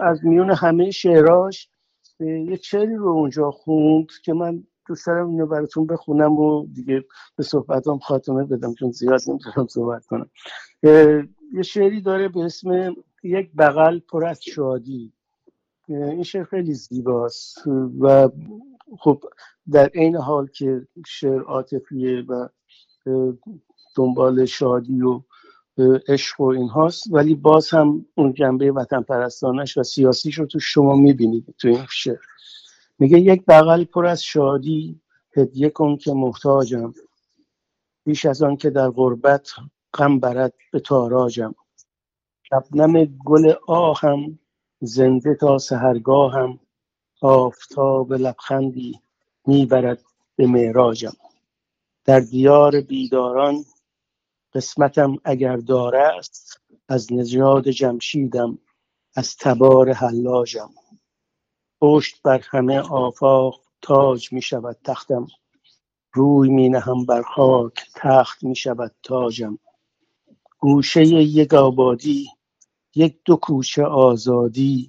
از 0.00 0.24
میون 0.24 0.50
همه 0.50 0.90
شعراش 0.90 1.68
یک 2.20 2.64
شعری 2.64 2.94
رو 2.94 3.08
اونجا 3.08 3.50
خوند 3.50 4.06
که 4.24 4.32
من 4.32 4.64
دوست 4.86 5.06
دارم 5.06 5.28
اینو 5.28 5.46
براتون 5.46 5.86
بخونم 5.86 6.32
و 6.32 6.66
دیگه 6.66 7.04
به 7.36 7.42
صحبتام 7.42 7.98
خاتمه 7.98 8.44
بدم 8.44 8.74
چون 8.74 8.90
زیاد 8.90 9.20
نمی‌تونم 9.28 9.66
صحبت 9.66 10.06
کنم. 10.06 10.30
یه 11.52 11.62
شعری 11.64 12.00
داره 12.00 12.28
به 12.28 12.40
اسم 12.40 12.96
یک 13.22 13.50
بغل 13.58 13.98
پر 13.98 14.24
از 14.24 14.42
شادی. 14.42 15.12
این 15.88 16.22
شعر 16.22 16.44
خیلی 16.44 16.74
زیباست. 16.74 17.66
و 18.00 18.28
خب 18.98 19.24
در 19.72 19.86
عین 19.86 20.16
حال 20.16 20.46
که 20.46 20.86
شعر 21.06 21.40
عاطفیه 21.40 22.24
و 22.28 22.48
دنبال 23.96 24.44
شادی 24.44 25.02
و 25.02 25.22
عشق 26.08 26.40
و 26.40 26.44
این 26.44 26.68
هاست 26.68 27.04
ولی 27.10 27.34
باز 27.34 27.70
هم 27.70 28.06
اون 28.14 28.34
جنبه 28.34 28.72
وطن 28.72 29.02
پرستانش 29.02 29.78
و 29.78 29.82
سیاسیش 29.82 30.38
رو 30.38 30.46
تو 30.46 30.58
شما 30.58 30.96
می‌بینید 30.96 31.54
تو 31.58 31.68
این 31.68 31.86
شعر. 31.90 32.31
میگه 32.98 33.20
یک 33.20 33.44
بغل 33.48 33.84
پر 33.84 34.06
از 34.06 34.24
شادی 34.24 35.00
هدیه 35.36 35.70
کن 35.70 35.96
که 35.96 36.12
محتاجم. 36.12 36.94
بیش 38.04 38.26
از 38.26 38.42
آن 38.42 38.56
که 38.56 38.70
در 38.70 38.90
غربت 38.90 39.48
غم 39.94 40.18
برد 40.20 40.54
به 40.72 40.80
تاراجم. 40.80 41.54
شبنم 42.42 43.04
گل 43.04 43.54
آهم 43.68 44.38
زنده 44.80 45.34
تا 45.34 45.58
سهرگاهم 45.58 46.60
آفتاب 47.20 48.12
لبخندی 48.12 49.00
می‌برد 49.46 50.02
به 50.36 50.46
معراجم. 50.46 51.12
در 52.04 52.20
دیار 52.20 52.80
بیداران 52.80 53.64
قسمتم 54.54 55.16
اگر 55.24 55.56
داره 55.56 55.98
است 56.18 56.60
از 56.88 57.12
نژاد 57.12 57.68
جمشیدم 57.68 58.58
از 59.16 59.36
تبار 59.36 59.92
حلاجم. 59.92 60.70
پشت 61.82 62.22
بر 62.22 62.42
همه 62.50 62.78
آفاق 62.80 63.60
تاج 63.82 64.32
می 64.32 64.42
شود 64.42 64.76
تختم. 64.84 65.26
روی 66.12 66.50
می 66.50 66.68
نهم 66.68 67.06
بر 67.06 67.22
خاک 67.22 67.72
تخت 67.94 68.44
می 68.44 68.56
شود 68.56 68.94
تاجم. 69.02 69.58
گوشه 70.58 71.06
یک 71.06 71.54
آبادی 71.54 72.28
یک 72.94 73.16
دو 73.24 73.36
کوچه 73.36 73.84
آزادی 73.84 74.88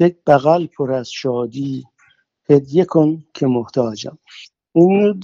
یک 0.00 0.16
بغل 0.26 0.66
پر 0.66 0.92
از 0.92 1.10
شادی 1.10 1.84
هدیه 2.50 2.84
کن 2.84 3.24
که 3.34 3.46
محتاجم. 3.46 4.18
این 4.72 5.22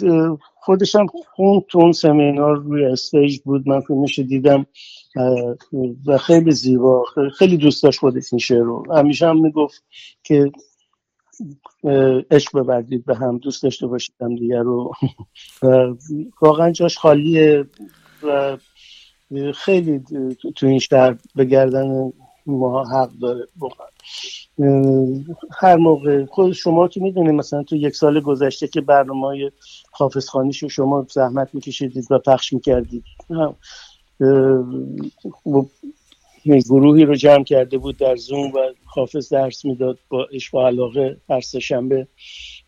خودشم 0.55 1.07
خون 1.35 1.61
تو 1.69 1.93
سمینار 1.93 2.57
روی 2.57 2.85
استیج 2.85 3.41
بود 3.41 3.69
من 3.69 3.81
فیلمش 3.81 4.19
دیدم 4.19 4.67
و 6.07 6.19
خیلی 6.19 6.53
زیبا 6.53 7.05
خیلی 7.39 7.57
دوست 7.57 7.83
داشت 7.83 8.01
خودش 8.01 8.33
این 8.33 8.39
شعر 8.39 8.63
رو. 8.63 8.85
همیشه 8.97 9.27
هم 9.27 9.41
می‌گفت 9.41 9.85
که 10.23 10.53
عشق 12.31 12.59
ببردید 12.59 13.05
به 13.05 13.17
هم 13.17 13.39
دوست 13.39 13.63
داشته 13.63 13.87
باشید 13.87 14.15
هم 14.21 14.35
دیگر 14.37 14.63
رو. 14.63 14.93
واقعا 16.43 16.71
جاش 16.71 16.99
خالیه 16.99 17.65
و 18.23 18.57
خیلی 19.55 20.03
تو 20.57 20.67
این 20.67 20.79
شهر 20.79 21.17
به 21.35 21.45
گردن 21.45 22.13
ما 22.47 22.85
حق 22.85 23.11
داره 23.11 23.47
هر 25.61 25.77
موقع 25.77 26.25
خود 26.25 26.53
شما 26.53 26.89
که 26.89 27.01
می‌دونید 27.01 27.35
مثلا 27.35 27.63
تو 27.63 27.77
یک 27.77 27.97
سال 27.97 28.21
گذشته 28.21 28.69
که 28.69 28.81
برنامه 28.81 29.27
های 29.27 29.51
حافظ 29.91 30.29
رو 30.35 30.69
شما 30.69 31.07
زحمت 31.11 31.55
میکشیدید 31.55 32.07
و 32.11 32.19
پخش 32.19 32.53
می‌کردید. 32.53 33.05
گروهی 36.47 37.05
رو 37.05 37.15
جمع 37.15 37.45
کرده 37.45 37.79
بود 37.79 37.97
در 37.97 38.17
زوم 38.17 38.53
و 38.53 38.59
حافظ 38.85 39.33
درس 39.33 39.65
می‌داد 39.65 39.99
با 40.09 40.25
عشق 40.25 40.55
و 40.55 40.61
علاقه 40.61 41.17
هر 41.29 41.41
شنبه. 41.41 42.07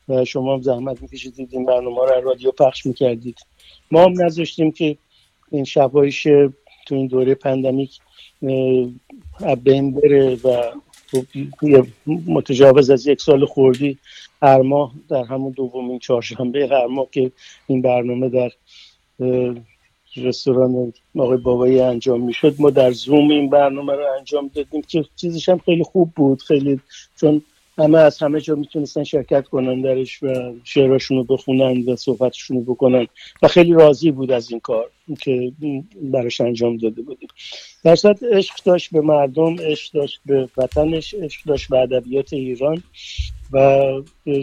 و 0.08 0.24
شما 0.24 0.54
هم 0.54 0.62
زحمت 0.62 1.02
میکشیدید 1.02 1.48
این 1.52 1.66
برنامه 1.66 2.00
رو 2.00 2.20
رادیو 2.24 2.50
پخش 2.50 2.86
می‌کردید. 2.86 3.36
ما 3.90 4.04
هم 4.04 4.22
نذاشتیم 4.22 4.72
که 4.72 4.96
این 5.50 5.64
شبایش 5.64 6.22
تو 6.86 6.94
این 6.94 7.06
دوره 7.06 7.34
پندمیک 7.34 7.98
بین 9.64 9.94
بره 9.94 10.34
و 10.34 10.62
خب 11.10 11.24
متجاوز 12.26 12.90
از 12.90 13.06
یک 13.06 13.20
سال 13.20 13.46
خوردی 13.46 13.98
هر 14.42 14.62
ماه 14.62 14.92
در 15.08 15.24
همون 15.24 15.52
دومین 15.52 15.98
چهارشنبه 15.98 16.68
هر 16.68 16.86
ماه 16.86 17.06
که 17.12 17.32
این 17.66 17.82
برنامه 17.82 18.28
در 18.28 18.50
رستوران 20.16 20.92
آقای 21.16 21.36
بابایی 21.36 21.80
انجام 21.80 22.20
می‌شد. 22.20 22.54
ما 22.58 22.70
در 22.70 22.92
زوم 22.92 23.30
این 23.30 23.50
برنامه 23.50 23.92
رو 23.92 24.04
انجام 24.18 24.50
دادیم. 24.54 24.82
که 24.82 25.04
چیزش 25.16 25.48
هم 25.48 25.58
خیلی 25.58 25.84
خوب 25.84 26.12
بود. 26.16 26.42
خیلی 26.42 26.80
چون 27.20 27.42
همه 27.78 27.98
از 27.98 28.18
همه 28.18 28.40
جا 28.40 28.54
می‌تونستن 28.54 29.04
شرکت 29.04 29.48
کنن 29.48 29.80
درش 29.80 30.22
و 30.22 30.54
شعراشون 30.64 31.16
رو 31.16 31.24
بخونن 31.24 31.84
و 31.84 31.96
صحبتشون 31.96 32.56
رو 32.56 32.74
بکنن. 32.74 33.06
و 33.42 33.48
خیلی 33.48 33.72
راضی 33.72 34.10
بود 34.10 34.30
از 34.30 34.50
این 34.50 34.60
کار 34.60 34.90
که 35.20 35.52
براش 36.02 36.40
انجام 36.40 36.76
داده 36.76 37.02
بودیم. 37.02 37.28
در 37.84 37.96
عشق 38.32 38.54
داشت 38.64 38.90
به 38.92 39.00
مردم 39.00 39.56
عشق 39.60 39.92
داشت 39.94 40.20
به 40.26 40.48
وطنش 40.56 41.14
عشق 41.14 41.46
داشت 41.46 41.68
به 41.68 41.78
ادبیات 41.78 42.32
ایران 42.32 42.82
و 43.52 43.82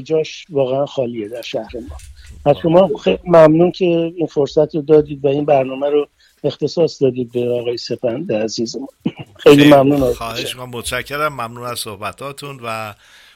جاش 0.03 0.45
واقعا 0.49 0.86
خالیه 0.86 1.28
در 1.28 1.41
شهر 1.41 1.72
ما. 1.89 1.95
از 2.46 2.56
شما 2.62 2.89
خیلی 3.04 3.20
ممنون 3.26 3.72
که 3.72 3.86
این 3.86 4.28
فرصت 4.28 4.76
رو 4.76 4.82
دادید 4.82 5.26
و 5.26 5.28
این 5.28 5.46
برنامه 5.46 5.89
رو 5.89 6.08
اختصاص 6.43 7.02
دادید 7.02 7.32
به 7.32 7.50
آقای 7.50 7.78
سپند 7.78 8.34
عزیز 8.34 8.76
ما 8.78 8.88
خیلی 9.43 9.74
ممنون. 9.74 10.14
خواهش 10.14 10.56
ما 10.56 10.66
متشکرم. 10.66 11.34
ممنون 11.34 11.64
از 11.64 11.80
صحبتاتون 11.80 12.60
و 12.64 12.93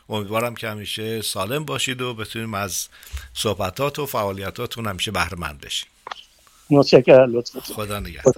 امیدوارم 0.09 0.55
که 0.55 0.67
همیشه 0.67 1.21
سالم 1.21 1.65
باشید 1.65 2.01
و 2.01 2.13
بتونیم 2.13 2.53
از 2.53 2.87
صحبتات 3.33 3.99
و 3.99 4.05
فعالیتاتون 4.05 4.87
همیشه 4.87 5.11
بهره 5.11 5.39
مند 5.39 5.61
بشیم. 5.61 5.89
متشکرم 6.69 7.33
لطفا. 7.33 7.59
خدا 7.59 7.99
نگهدار. 7.99 8.33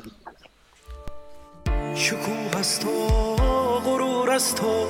شکوه 1.95 2.57
از 2.57 2.79
تو 2.79 3.07
غرور 3.85 4.29
از 4.31 4.55
تو 4.55 4.87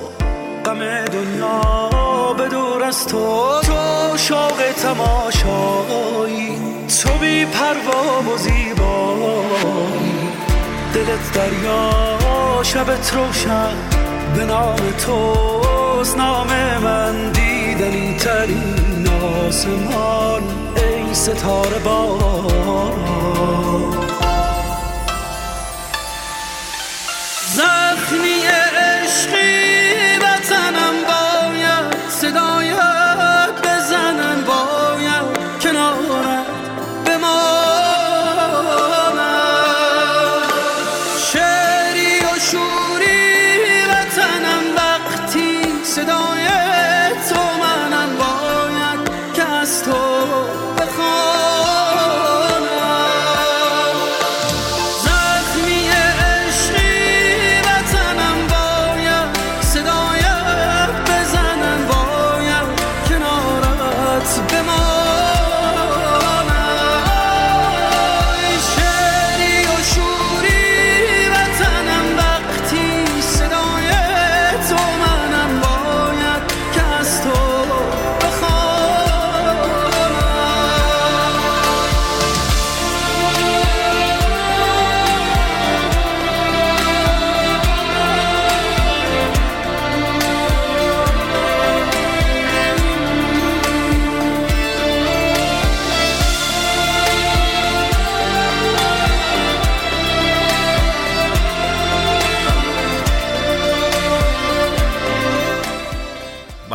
غم 0.64 1.04
دنیا 1.04 2.32
به 2.38 2.48
دور 2.48 2.84
از 2.84 3.06
تو. 3.06 3.60
تو 3.62 4.16
شوق 4.16 4.72
تماشایی 4.82 6.58
تو 7.02 7.18
بی 7.18 7.44
پروا 7.44 8.22
و 8.22 8.36
زیبایی. 8.36 10.28
دلت 10.94 11.32
دریا 11.34 12.62
شبت 12.62 13.14
روشن. 13.14 13.76
به 14.36 14.44
نام 14.44 14.76
توست 15.06 16.16
نام 16.16 16.48
من 16.82 17.32
دیدنی 17.32 18.16
ترین 18.16 19.08
آسمان. 19.48 20.42
ای 20.76 21.14
ستاره 21.14 21.78
باران 21.78 22.92
زخمی 27.54 28.42
عشقی 28.46 29.81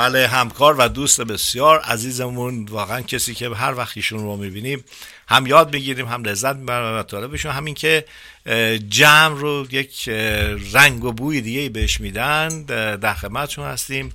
بله 0.07 0.27
همکار 0.27 0.75
و 0.75 0.87
دوست 0.87 1.21
بسیار 1.21 1.79
عزیزمون 1.79 2.65
واقعا 2.65 3.01
کسی 3.01 3.33
که 3.33 3.49
هر 3.49 3.73
وقت 3.75 3.97
ایشون 3.97 4.19
رو 4.19 4.37
می‌بینیم 4.37 4.83
هم 5.27 5.47
یاد 5.47 5.73
می‌گیریم 5.73 6.05
هم 6.05 6.23
لذت 6.23 6.55
می‌بریم 6.55 7.05
و 7.23 7.27
بشون 7.27 7.51
همین 7.51 7.73
که 7.73 8.05
جمع 8.89 9.39
رو 9.39 9.67
یک 9.71 10.09
رنگ 10.73 11.03
و 11.03 11.11
بوی 11.11 11.41
دیگه 11.41 11.69
بهش 11.69 12.01
میدن 12.01 12.63
در 12.97 13.13
خدمتشون 13.13 13.65
هستیم. 13.65 14.13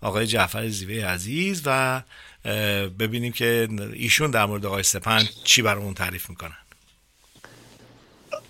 آقای 0.00 0.26
جعفر 0.26 0.68
زیوه 0.68 1.06
عزیز 1.06 1.62
و 1.64 2.02
ببینیم 2.98 3.32
که 3.32 3.68
ایشون 3.92 4.30
در 4.30 4.46
مورد 4.46 4.66
آقای 4.66 4.82
سپند 4.82 5.28
چی 5.44 5.62
برامون 5.62 5.94
تعریف 5.94 6.30
می‌کنن. 6.30 6.56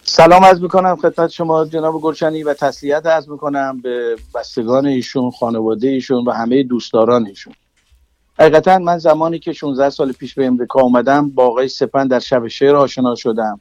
سلام 0.06 0.44
از 0.44 0.62
می‌کنم 0.62 0.96
خدمت 0.96 1.30
شما 1.30 1.64
جناب 1.64 2.00
گلشنی 2.00 2.42
و 2.42 2.54
تسلیت 2.54 3.06
از 3.06 3.28
می‌کنم 3.28 3.80
به 3.82 4.16
بستگان 4.34 4.86
ایشون 4.86 5.30
خانواده 5.30 5.88
ایشون 5.88 6.24
و 6.24 6.30
همه 6.30 6.62
دوستداران 6.62 7.26
ایشون. 7.26 7.54
حقیقتا 8.38 8.78
من 8.78 8.98
زمانی 8.98 9.38
که 9.38 9.52
16 9.52 9.90
سال 9.90 10.12
پیش 10.12 10.34
به 10.34 10.46
امریکا 10.46 10.80
آمدم 10.80 11.30
با 11.30 11.46
آقای 11.46 11.68
سپند 11.68 12.10
در 12.10 12.18
شب 12.18 12.48
شعر 12.48 12.76
آشنا 12.76 13.14
شدم. 13.14 13.60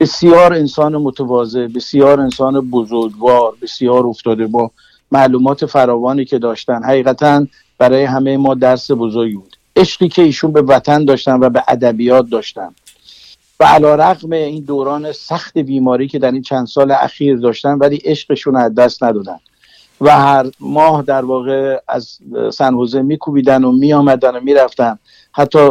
بسیار 0.00 0.52
انسان 0.52 0.96
متواضع 0.96 1.66
بسیار 1.66 2.20
انسان 2.20 2.70
بزرگوار 2.70 3.52
بسیار 3.62 4.06
افتاده 4.06 4.46
با 4.46 4.70
معلومات 5.12 5.66
فراوانی 5.66 6.24
که 6.24 6.38
داشتن. 6.38 6.82
حقیقتا 6.82 7.46
برای 7.78 8.04
همه 8.04 8.36
ما 8.36 8.54
درس 8.54 8.90
بزرگی 8.90 9.34
بود. 9.34 9.56
عشقی 9.76 10.08
که 10.08 10.22
ایشون 10.22 10.52
به 10.52 10.62
وطن 10.62 11.04
داشتن 11.04 11.40
و 11.40 11.50
به 11.50 11.62
ادبیات 11.68 12.28
داشتن. 12.30 12.74
و 13.60 13.64
علا 13.64 13.94
رقم 13.94 14.32
این 14.32 14.64
دوران 14.64 15.12
سخت 15.12 15.58
بیماری 15.58 16.08
که 16.08 16.18
در 16.18 16.32
این 16.32 16.42
چند 16.42 16.66
سال 16.66 16.90
اخیر 16.90 17.36
داشتن 17.36 17.78
ولی 17.78 17.96
عشقشون 17.96 18.56
از 18.56 18.74
دست 18.74 19.04
ندادن. 19.04 19.38
و 20.00 20.10
هر 20.10 20.50
ماه 20.60 21.02
در 21.02 21.24
واقع 21.24 21.80
از 21.88 22.18
سنوزه 22.52 23.02
میکوبیدن 23.02 23.64
و 23.64 23.72
میآمدن 23.72 24.36
و 24.36 24.40
می‌رفتن. 24.40 24.98
حتی 25.32 25.70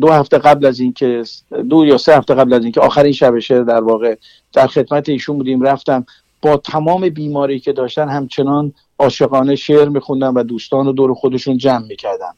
دو 0.00 0.08
هفته 0.08 0.38
قبل 0.38 0.66
از 0.66 0.80
اینکه 0.80 1.24
دو 1.70 1.84
یا 1.86 1.98
سه 1.98 2.16
هفته 2.16 2.34
قبل 2.34 2.52
از 2.52 2.62
اینکه 2.62 2.80
آخرین 2.80 3.12
شب 3.12 3.38
در 3.64 3.80
واقع 3.80 4.16
در 4.52 4.66
خدمت 4.66 5.08
ایشون 5.08 5.38
بودیم 5.38 5.62
رفتم. 5.62 6.06
با 6.42 6.56
تمام 6.56 7.08
بیماری 7.08 7.60
که 7.60 7.72
داشتن 7.72 8.08
همچنان 8.08 8.72
عاشقانه 8.98 9.56
شعر 9.56 9.88
میخوندن 9.88 10.28
و 10.28 10.42
دوستان 10.42 10.86
رو 10.86 10.92
دور 10.92 11.14
خودشون 11.14 11.58
جمع 11.58 11.86
می‌کردن. 11.86 12.32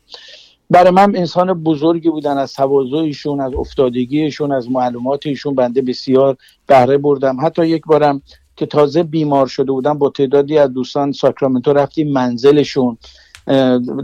برای 0.72 0.90
من 0.90 1.16
انسان 1.16 1.62
بزرگی 1.62 2.10
بودن 2.10 2.38
از 2.38 2.52
تواضعشون 2.52 3.40
از 3.40 3.54
افتادگیشون 3.54 4.52
از 4.52 4.70
معلومات 4.70 5.26
ایشون 5.26 5.54
بنده 5.54 5.82
بسیار 5.82 6.36
بهره 6.66 6.98
بردم. 6.98 7.36
حتی 7.40 7.66
یک 7.66 7.82
بارم 7.86 8.22
که 8.56 8.66
تازه 8.66 9.02
بیمار 9.02 9.46
شده 9.46 9.72
بودم 9.72 9.98
با 9.98 10.10
تعدادی 10.10 10.58
از 10.58 10.72
دوستان 10.72 11.12
ساکرامنتو 11.12 11.72
رفتیم 11.72 12.12
منزلشون 12.12 12.98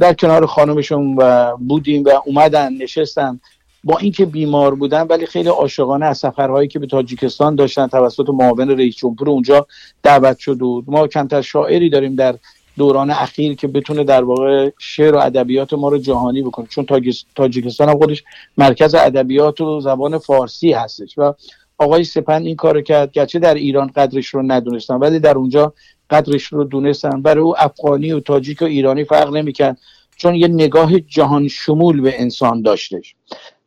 در 0.00 0.14
کنار 0.18 0.46
خانمشون 0.46 1.14
و 1.18 1.56
بودیم 1.56 2.04
و 2.04 2.10
اومدن 2.26 2.72
نشستن. 2.72 3.40
با 3.84 3.98
اینکه 3.98 4.26
بیمار 4.26 4.74
بودن 4.74 5.02
ولی 5.02 5.26
خیلی 5.26 5.48
عاشقانه 5.48 6.06
از 6.06 6.18
سفرهایی 6.18 6.68
که 6.68 6.78
به 6.78 6.86
تاجیکستان 6.86 7.54
داشتن 7.54 7.86
توسط 7.86 8.28
معاون 8.28 8.70
رئیس 8.70 8.96
جمهور 8.96 9.30
اونجا 9.30 9.66
دعوت 10.02 10.38
شده 10.38 10.64
بود. 10.64 10.84
ما 10.86 11.06
کمتر 11.06 11.42
شاعری 11.42 11.90
داریم 11.90 12.14
در 12.14 12.34
دوران 12.78 13.10
اخیر 13.10 13.54
که 13.54 13.68
بتونه 13.68 14.04
در 14.04 14.24
واقع 14.24 14.70
شعر 14.78 15.14
و 15.14 15.18
ادبیات 15.18 15.72
ما 15.72 15.88
رو 15.88 15.98
جهانی 15.98 16.42
بکنه. 16.42 16.66
چون 16.66 16.86
تاجیکستان 17.34 17.88
هم 17.88 17.98
خودش 17.98 18.24
مرکز 18.58 18.94
ادبیات 18.94 19.60
و 19.60 19.80
زبان 19.80 20.18
فارسی 20.18 20.72
هستش 20.72 21.18
و 21.18 21.34
آقای 21.78 22.04
سپند 22.04 22.46
این 22.46 22.56
کارو 22.56 22.80
کرد. 22.80 23.12
گرچه 23.12 23.38
در 23.38 23.54
ایران 23.54 23.86
قدرش 23.86 24.26
رو 24.26 24.42
ندونستن 24.42 24.94
ولی 24.94 25.18
در 25.18 25.38
اونجا 25.38 25.72
قدرش 26.10 26.44
رو 26.44 26.64
دونستن. 26.64 27.22
برای 27.22 27.44
او 27.44 27.54
افغانی 27.58 28.12
و 28.12 28.20
تاجیک 28.20 28.62
و 28.62 28.64
ایرانی 28.64 29.04
فرق 29.04 29.36
نمی‌کرد 29.36 29.78
چون 30.16 30.34
یه 30.34 30.48
نگاه 30.48 31.00
جهان 31.00 31.48
شمول 31.48 32.00
به 32.00 32.20
انسان 32.20 32.62
داشتش. 32.62 33.14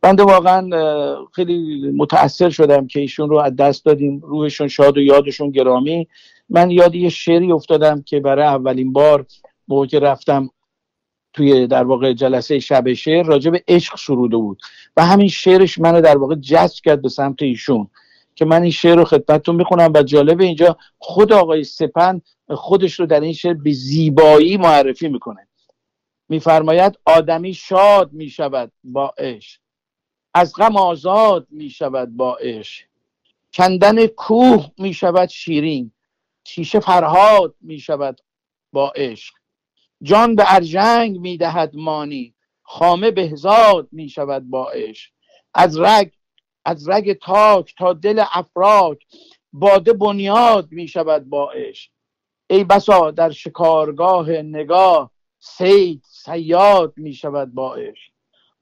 بنده 0.01 0.23
واقعا 0.23 0.69
خیلی 1.33 1.91
متاثر 1.91 2.49
شدم 2.49 2.87
که 2.87 2.99
ایشون 2.99 3.29
رو 3.29 3.37
از 3.37 3.55
دست 3.55 3.85
دادیم. 3.85 4.19
روحشون 4.19 4.67
شاد 4.67 4.97
و 4.97 5.01
یادشون 5.01 5.51
گرامی. 5.51 6.07
من 6.51 6.71
یاد 6.71 6.95
یه 6.95 7.09
شعری 7.09 7.51
افتادم 7.51 8.01
که 8.01 8.19
برای 8.19 8.45
اولین 8.45 8.93
بار 8.93 9.25
موقع 9.67 9.85
که 9.85 9.99
رفتم 9.99 10.49
توی 11.33 11.67
در 11.67 11.83
واقع 11.83 12.13
جلسه 12.13 12.59
شب 12.59 12.93
شعر 12.93 13.25
راجع 13.25 13.51
به 13.51 13.63
عشق 13.67 13.97
سروده 13.97 14.37
بود. 14.37 14.61
و 14.97 15.05
همین 15.05 15.27
شعرش 15.27 15.79
منو 15.79 16.01
در 16.01 16.17
واقع 16.17 16.35
جذب 16.35 16.83
کرد 16.83 17.01
به 17.01 17.09
سمت 17.09 17.41
ایشون 17.41 17.89
که 18.35 18.45
من 18.45 18.61
این 18.61 18.71
شعر 18.71 18.95
رو 18.95 19.03
خدمتتون 19.03 19.55
می‌خونم 19.55 19.91
و 19.95 20.03
جالب 20.03 20.41
اینجا 20.41 20.77
خود 20.97 21.33
آقای 21.33 21.63
سپن 21.63 22.21
خودش 22.49 22.99
رو 22.99 23.05
در 23.05 23.19
این 23.19 23.33
شعر 23.33 23.53
به 23.53 23.71
زیبایی 23.71 24.57
معرفی 24.57 25.07
می‌کنه. 25.07 25.47
میفرماید 26.29 26.99
آدمی 27.05 27.53
شاد 27.53 28.13
می‌شود 28.13 28.71
با 28.83 29.13
عشق. 29.17 29.59
از 30.33 30.53
غم 30.55 30.77
آزاد 30.77 31.47
می‌شود 31.49 32.17
با 32.17 32.35
عشق. 32.35 32.83
کندن 33.53 34.05
کوه 34.05 34.67
می‌شود 34.77 35.29
شیرین. 35.29 35.91
شیشه 36.43 36.79
فرهاد 36.79 37.55
می‌شود 37.61 38.21
با 38.71 38.89
عشق. 38.89 39.33
جان 40.03 40.35
به 40.35 40.43
ارجنگ 40.47 41.17
می‌دهد 41.17 41.75
مانی 41.75 42.35
خامه 42.63 43.11
بهزاد 43.11 43.87
می‌شود 43.91 44.49
با 44.49 44.71
عشق. 44.71 45.11
از 45.53 45.79
رگ 45.79 46.11
از 46.65 46.89
رگ 46.89 47.19
تاک 47.19 47.75
تا 47.77 47.93
دل 47.93 48.23
افراک 48.31 49.05
باده 49.53 49.93
بنیاد 49.93 50.71
می 50.71 50.87
شود 50.87 51.29
با 51.29 51.51
عشق. 51.51 51.91
ای 52.49 52.63
بسا 52.63 53.11
در 53.11 53.29
شکارگاه 53.29 54.29
نگاه 54.29 55.11
سید 55.39 56.03
سیاد 56.07 56.93
می 56.97 57.13
شود 57.13 57.53
با 57.53 57.75
عشق. 57.75 58.11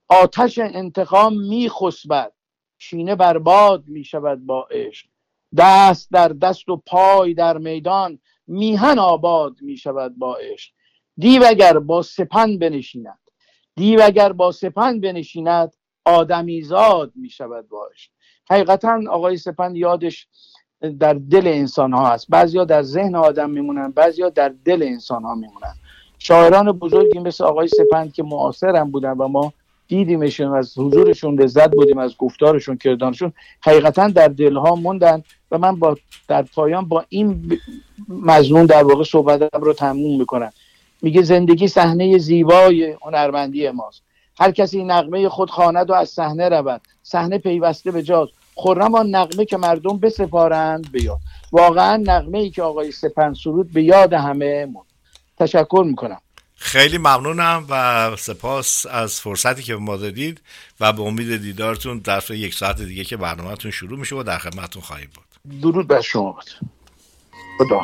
آتش 0.08 0.58
انتقام 0.58 1.40
می 1.40 1.68
خسبد 1.68 2.32
شینه 2.78 3.14
برباد 3.14 3.84
می 3.86 4.04
شود 4.04 4.46
با 4.46 4.68
عشق. 4.70 5.09
دست 5.56 6.10
در 6.12 6.28
دست 6.28 6.68
و 6.68 6.76
پای 6.76 7.34
در 7.34 7.58
میدان 7.58 8.18
میهن 8.46 8.98
آباد 8.98 9.56
می 9.62 9.76
شود 9.76 10.18
با 10.18 10.36
عشق. 10.36 10.72
دیو 11.16 11.42
اگر 11.46 11.78
با 11.78 12.02
سپن 12.02 12.58
بنشیند 12.58 13.18
دیو 13.76 14.00
اگر 14.02 14.32
با 14.32 14.52
سپن 14.52 15.00
بنشیند 15.00 15.76
آدمیزاد 16.04 17.12
می 17.14 17.30
شود 17.30 17.68
باش 17.68 18.10
حقیقتا 18.50 19.00
آقای 19.10 19.36
سپند 19.36 19.76
یادش 19.76 20.28
در 21.00 21.14
دل 21.14 21.46
انسان 21.46 21.92
ها 21.92 22.08
هست 22.08 22.26
بعضیا 22.28 22.64
در 22.64 22.82
ذهن 22.82 23.14
آدم 23.14 23.50
میمونن 23.50 23.90
بعضیا 23.90 24.28
در 24.28 24.54
دل 24.64 24.82
انسان 24.82 25.22
ها 25.22 25.34
میمونن. 25.34 25.74
شاعران 26.18 26.72
بزرگی 26.72 27.18
مثل 27.18 27.44
آقای 27.44 27.68
سپند 27.68 28.12
که 28.12 28.22
معاصرم 28.22 28.90
بودن 28.90 29.12
و 29.12 29.28
ما 29.28 29.52
دیدیمشون 29.90 30.54
از 30.54 30.78
حضورشون 30.78 31.40
لذت 31.40 31.70
بودیم 31.70 31.98
از 31.98 32.16
گفتارشون 32.18 32.76
کردانشون. 32.76 33.32
حقیقتا 33.60 34.08
در 34.08 34.28
دلها 34.28 34.74
موندن 34.74 35.22
و 35.50 35.58
من 35.58 35.76
با 35.76 35.96
در 36.28 36.42
پایان 36.42 36.84
با 36.88 37.04
این 37.08 37.58
مضمون 38.08 38.66
در 38.66 38.82
واقع 38.82 39.04
صحبتم 39.04 39.60
رو 39.60 39.72
تموم 39.72 40.18
می‌کنم. 40.18 40.52
میگه 41.02 41.22
زندگی 41.22 41.68
صحنه 41.68 42.18
زیبای 42.18 42.96
هنرمندی 43.02 43.70
ماست. 43.70 44.02
هر 44.40 44.50
کسی 44.50 44.84
نغمه 44.84 45.28
خود 45.28 45.50
خواند 45.50 45.90
و 45.90 45.92
از 45.92 46.08
صحنه 46.08 46.48
رود. 46.48 46.80
صحنه 47.02 47.38
پیوسته 47.38 47.90
به 47.90 48.02
جاز 48.02 48.28
خرم 48.54 48.94
آن 48.94 49.14
نغمه 49.14 49.44
که 49.44 49.56
مردم 49.56 49.98
بسپارند 49.98 50.92
به 50.92 51.02
یاد. 51.02 51.18
واقعا 51.52 51.96
نغمه 51.96 52.38
ای 52.38 52.50
که 52.50 52.62
آقای 52.62 52.92
سپن 52.92 53.34
سرود 53.34 53.72
به 53.72 53.82
یاد 53.82 54.12
همه 54.12 54.66
مون 54.66 54.84
تشکر 55.38 55.82
می‌کنم. 55.86 56.20
خیلی 56.62 56.98
ممنونم 56.98 57.66
و 57.68 58.16
سپاس 58.16 58.86
از 58.86 59.20
فرصتی 59.20 59.62
که 59.62 59.74
به 59.74 59.80
ما 59.80 59.96
دادید 59.96 60.40
و 60.80 60.92
به 60.92 61.02
امید 61.02 61.36
دیدارتون 61.36 61.98
در 61.98 62.30
یک 62.30 62.54
ساعت 62.54 62.82
دیگه 62.82 63.04
که 63.04 63.16
برنامهتون 63.16 63.70
شروع 63.70 63.98
میشه 63.98 64.16
و 64.16 64.22
در 64.22 64.38
خدمتتون 64.38 64.82
خواهیم 64.82 65.10
بود. 65.14 65.60
درود 65.60 65.88
بر 65.88 66.00
شما 66.00 66.38
خدا 67.58 67.80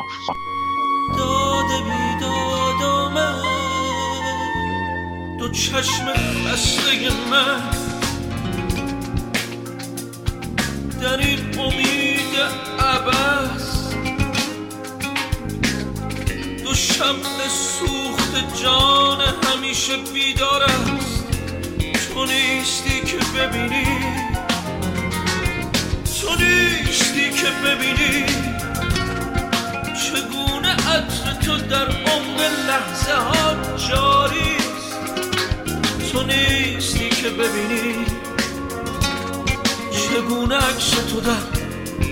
دو 5.39 5.49
چشم 5.49 6.13
خسته 6.47 7.29
من. 7.31 7.71
در 11.01 11.17
این 11.17 11.59
امید 11.59 12.37
عبست 12.79 13.95
دو 16.63 16.73
شمع 16.73 17.47
سوخت 17.47 17.96
جان 18.63 19.21
همیشه 19.21 19.97
بیدار 20.13 20.63
است. 20.63 21.23
تو 22.13 22.25
نیستی 22.25 23.01
که 23.01 23.17
ببینی. 23.17 23.85
تو 26.21 26.35
نیستی 26.35 27.29
که 27.29 27.47
ببینی. 27.65 28.25
چگونه 29.93 30.71
عطر 30.71 31.33
تو 31.45 31.57
در 31.57 31.87
عمق 31.87 32.39
لحظه 32.67 33.13
ها 33.13 33.55
جاری 33.77 34.57
تو 36.11 36.23
نیستی 36.23 37.09
که 37.09 37.29
ببینی. 37.29 38.05
چگونه 39.91 40.55
عکس 40.55 40.89
تو 40.89 41.21
در 41.21 41.41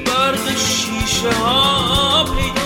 برق 0.06 0.58
شیشه 0.58 1.32
ها 1.32 2.24
پیداست 2.24 2.65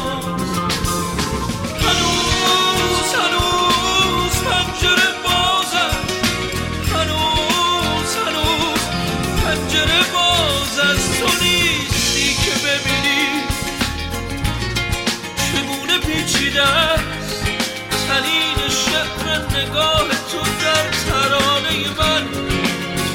نگاه 19.59 20.07
تو 20.31 20.39
در 20.61 20.89
ترانه 20.91 21.89
من. 21.97 22.27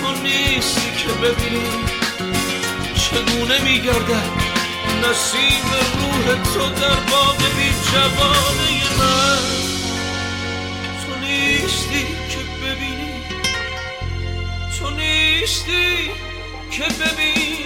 تو 0.00 0.22
نیستی 0.22 0.90
که 0.96 1.08
ببینی 1.08 1.84
چگونه 2.94 3.58
میگردد 3.64 4.30
نسیم 5.02 5.64
روح 6.00 6.42
تو 6.54 6.80
در 6.80 7.00
باغ 7.10 7.38
بی 7.38 7.70
جوانه 7.92 8.98
من. 8.98 9.44
تو 11.06 11.26
نیستی 11.26 12.06
که 12.28 12.38
ببینی. 12.62 13.14
تو 14.78 14.90
نیستی 14.90 16.10
که 16.70 16.84
ببینی. 16.84 17.64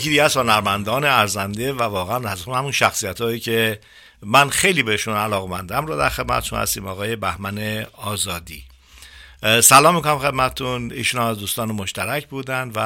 یکی 0.00 0.10
دیگه 0.10 0.22
از 0.22 0.36
هنرمندان 0.36 1.04
ارزنده 1.04 1.72
و 1.72 1.82
واقعا 1.82 2.28
از 2.28 2.44
همون 2.44 2.72
شخصیت 2.72 3.20
هایی 3.20 3.40
که 3.40 3.80
من 4.22 4.50
خیلی 4.50 4.82
بهشون 4.82 5.14
علاقمندم 5.14 5.86
رو 5.86 5.96
در 5.96 6.08
خدمتشون 6.08 6.58
هستیم 6.58 6.86
آقای 6.86 7.16
بهمن 7.16 7.86
آزادی. 7.92 8.64
سلام 9.62 9.94
می‌کنم 9.94 10.18
خدمتتون. 10.18 10.92
ایشون 10.92 11.20
از 11.20 11.38
دوستان 11.38 11.72
مشترک 11.72 12.28
بودن 12.28 12.72
و 12.74 12.78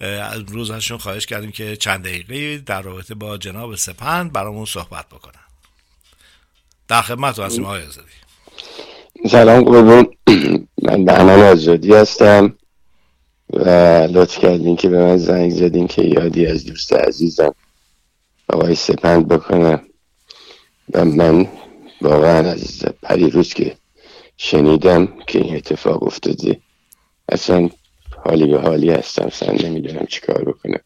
اه، 0.00 0.08
از 0.08 0.42
روز 0.48 0.70
ازشون 0.70 0.98
خواهش 0.98 1.26
کردیم 1.26 1.52
که 1.52 1.76
چند 1.76 2.04
دقیقه 2.04 2.58
در 2.58 2.82
رابطه 2.82 3.14
با 3.14 3.38
جناب 3.38 3.74
سپند 3.74 4.32
برامون 4.32 4.64
صحبت 4.64 5.06
بکنن. 5.08 5.44
در 6.88 7.02
خدمتتون 7.02 7.46
هستیم 7.46 7.64
آقای 7.64 7.86
آزادی. 7.86 8.08
سلام 9.30 9.64
قربون. 9.64 10.16
من 10.82 11.04
بهمن 11.04 11.42
آزادی 11.42 11.94
هستم. 11.94 12.54
و 13.52 13.68
لطف 14.12 14.38
کردین 14.38 14.76
که 14.76 14.88
به 14.88 14.98
من 14.98 15.16
زنگ 15.16 15.50
زدین 15.50 15.86
که 15.86 16.02
یادی 16.02 16.46
از 16.46 16.64
دوست 16.64 16.92
عزیزم. 16.92 17.54
آقای 18.48 18.74
سپند 18.74 19.28
بکنم 19.28 19.82
و 20.94 21.04
من 21.04 21.48
واقعا 22.00 22.50
از 22.50 22.84
پریروز 23.02 23.54
که 23.54 23.76
شنیدم 24.36 25.06
که 25.26 25.38
این 25.38 25.56
اتفاق 25.56 26.02
افتاده 26.02 26.60
اصلا 27.28 27.70
حالی 28.24 28.46
به 28.46 28.60
حالی 28.60 28.90
هستم. 28.90 29.26
اصلا 29.26 29.52
نمی‌دونم 29.68 30.06
چیکار 30.06 30.44
بکنم. 30.44 30.80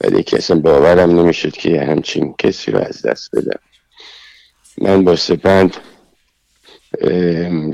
ولی 0.00 0.22
که 0.22 0.36
اصلا 0.36 0.60
باورم 0.60 1.20
نمی‌شد 1.20 1.52
که 1.52 1.80
همچین 1.80 2.34
کسی 2.38 2.70
رو 2.70 2.78
از 2.78 3.02
دست 3.02 3.36
بدم. 3.36 3.60
من 4.78 5.04
با 5.04 5.16
سپند 5.16 5.76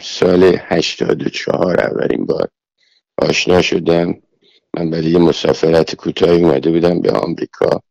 سال 0.03 0.57
هشتاد 0.61 1.27
و 1.27 1.29
چهار 1.29 1.81
اولین 1.81 2.27
بار 2.27 2.49
آشنا 3.19 3.63
شدم 3.63 4.15
من 4.75 4.91
برای 4.91 5.11
یه 5.11 5.19
مسافرت 5.19 5.95
کوتاهی 5.95 6.43
اومده 6.43 6.71
بودم 6.71 7.01
به 7.01 7.13
آمریکا. 7.13 7.83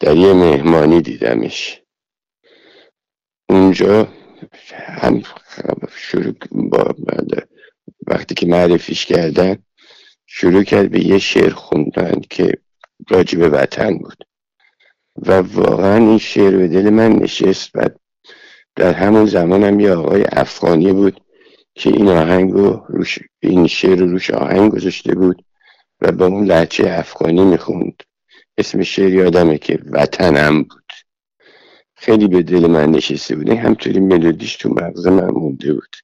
در 0.00 0.16
یه 0.16 0.32
مهمانی 0.32 1.02
دیدمش. 1.02 1.82
اونجا 3.48 4.08
هم 4.72 5.22
شروع 5.96 6.34
با 6.52 6.94
وقتی 8.06 8.34
که 8.34 8.46
معرفیش 8.46 9.06
کردن 9.06 9.56
شروع 10.26 10.62
کرد 10.62 10.90
به 10.90 11.06
یه 11.06 11.18
شعر 11.18 11.50
خوندن 11.50 12.20
که 12.30 12.52
راجع 13.10 13.38
به 13.38 13.48
وطن 13.48 13.98
بود. 13.98 14.24
و 15.16 15.32
واقعا 15.32 15.96
این 15.96 16.18
شعر 16.18 16.56
به 16.56 16.68
دل 16.68 16.90
من 16.90 17.12
نشست. 17.12 17.70
و 17.74 17.88
در 18.76 18.92
همون 18.92 19.26
زمان 19.26 19.64
هم 19.64 19.80
یه 19.80 19.92
آقای 19.92 20.24
افغانی 20.32 20.92
بود. 20.92 21.20
که 21.80 21.90
این 21.90 22.08
آهنگ 22.08 22.52
رو 22.52 22.84
روش 22.88 23.18
این 23.40 23.66
شعر 23.66 23.98
رو 23.98 24.06
روش 24.06 24.30
آهنگ 24.30 24.72
گذاشته 24.72 25.14
بود 25.14 25.44
و 26.00 26.12
با 26.12 26.26
اون 26.26 26.44
لحچه 26.44 26.84
افغانی 26.90 27.44
می‌خوند. 27.44 28.02
اسم 28.58 28.82
شعر 28.82 29.14
یادمه 29.14 29.58
که 29.58 29.78
وطنم 29.90 30.62
بود. 30.62 30.92
خیلی 31.94 32.28
به 32.28 32.42
دل 32.42 32.66
من 32.66 32.90
نشسته 32.90 33.36
بود. 33.36 33.48
همطوری 33.48 34.00
ملودیش 34.00 34.56
تو 34.56 34.68
مغز 34.68 35.06
من 35.06 35.30
مونده 35.30 35.74
بود. 35.74 35.96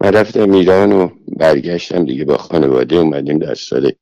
من 0.00 0.12
رفتم 0.12 0.50
ایران 0.50 0.92
و 0.92 1.08
برگشتم 1.36 2.04
دیگه 2.04 2.24
با 2.24 2.36
خانواده 2.36 2.96
اومدیم 2.96 3.38
در 3.38 3.54
سال 3.54 3.92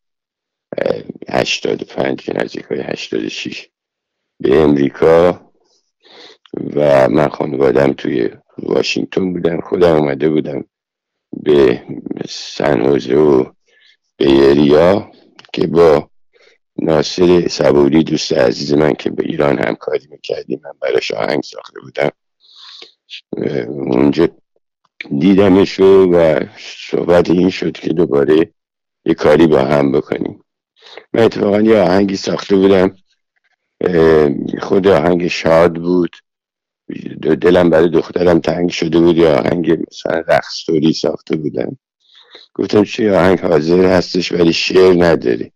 اه، 0.78 1.03
85 1.28 2.20
که 2.20 2.32
نزدیک 2.37 2.64
های 2.64 2.80
86 2.80 3.68
به 4.41 4.62
امریکا 4.62 5.51
و 6.76 7.09
من 7.09 7.28
خانوادم 7.28 7.93
توی 7.93 8.30
واشنگتن 8.59 9.32
بودم. 9.32 9.61
خودم 9.61 9.97
اومده 9.97 10.30
بودم 10.30 10.64
به 11.43 11.82
سن 12.28 12.80
حوزه 12.80 13.14
و 13.14 13.45
به 14.16 15.09
که 15.53 15.66
با 15.66 16.11
ناصر 16.78 17.49
صبوری 17.49 18.05
دوست 18.05 18.32
عزیز 18.32 18.72
من 18.72 18.93
که 18.93 19.11
به 19.11 19.24
ایران 19.26 19.59
همکاری 19.59 20.07
می‌کردیم 20.11 20.61
من 20.64 20.72
براش 20.80 21.11
آهنگ 21.11 21.43
ساخته 21.43 21.80
بودم. 21.80 22.11
اونجا 23.68 24.28
دیدمش 25.18 25.80
و 25.80 26.41
صحبت 26.91 27.30
این 27.30 27.51
شد 27.51 27.72
که 27.72 27.93
دوباره 27.93 28.53
یه 29.05 29.14
کاری 29.14 29.47
با 29.47 29.59
هم 29.59 29.93
بکنیم. 29.93 30.45
من 31.12 31.22
اتفاقا 31.22 31.61
یه 31.61 31.78
آهنگی 31.78 32.16
ساخته 32.16 32.57
بودم. 32.57 32.97
خود 34.61 34.87
آهنگ 34.87 35.28
شاد 35.28 35.74
بود. 35.74 36.11
دلم 37.41 37.70
برای 37.70 37.89
دخترم 37.89 38.41
تنگ 38.41 38.70
شده 38.70 39.01
بود 39.01 39.16
یا 39.16 39.39
آهنگ 39.39 39.70
مثلا 39.70 40.24
رقصوری 40.28 40.93
ساخته 40.93 41.37
بودم 41.37 41.78
گفتم 42.55 42.85
چه 42.85 43.16
آهنگ 43.16 43.41
حاضر 43.41 43.85
هستش 43.85 44.32
ولی 44.32 44.53
شعر 44.53 45.05
نداری. 45.05 45.53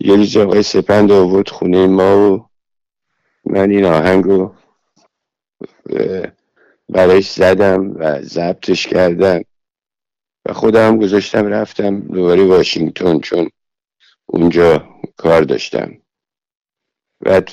یه 0.00 0.16
روز 0.16 0.36
آقای 0.36 0.62
سپند 0.62 1.12
آورد 1.12 1.48
خونه 1.48 1.86
ما 1.86 2.32
و 2.32 2.46
من 3.44 3.70
این 3.70 3.84
آهنگ 3.84 4.24
رو 4.24 4.54
برایش 6.88 7.30
زدم 7.30 7.94
و 7.96 8.22
ضبطش 8.22 8.86
کردم. 8.86 9.42
و 10.44 10.52
خودم 10.52 10.98
گذاشتم 10.98 11.46
رفتم 11.46 12.00
دوباره 12.00 12.44
واشنگتن 12.44 13.20
چون 13.20 13.50
اونجا 14.26 14.88
کار 15.16 15.42
داشتم. 15.42 15.92
بعد 17.20 17.50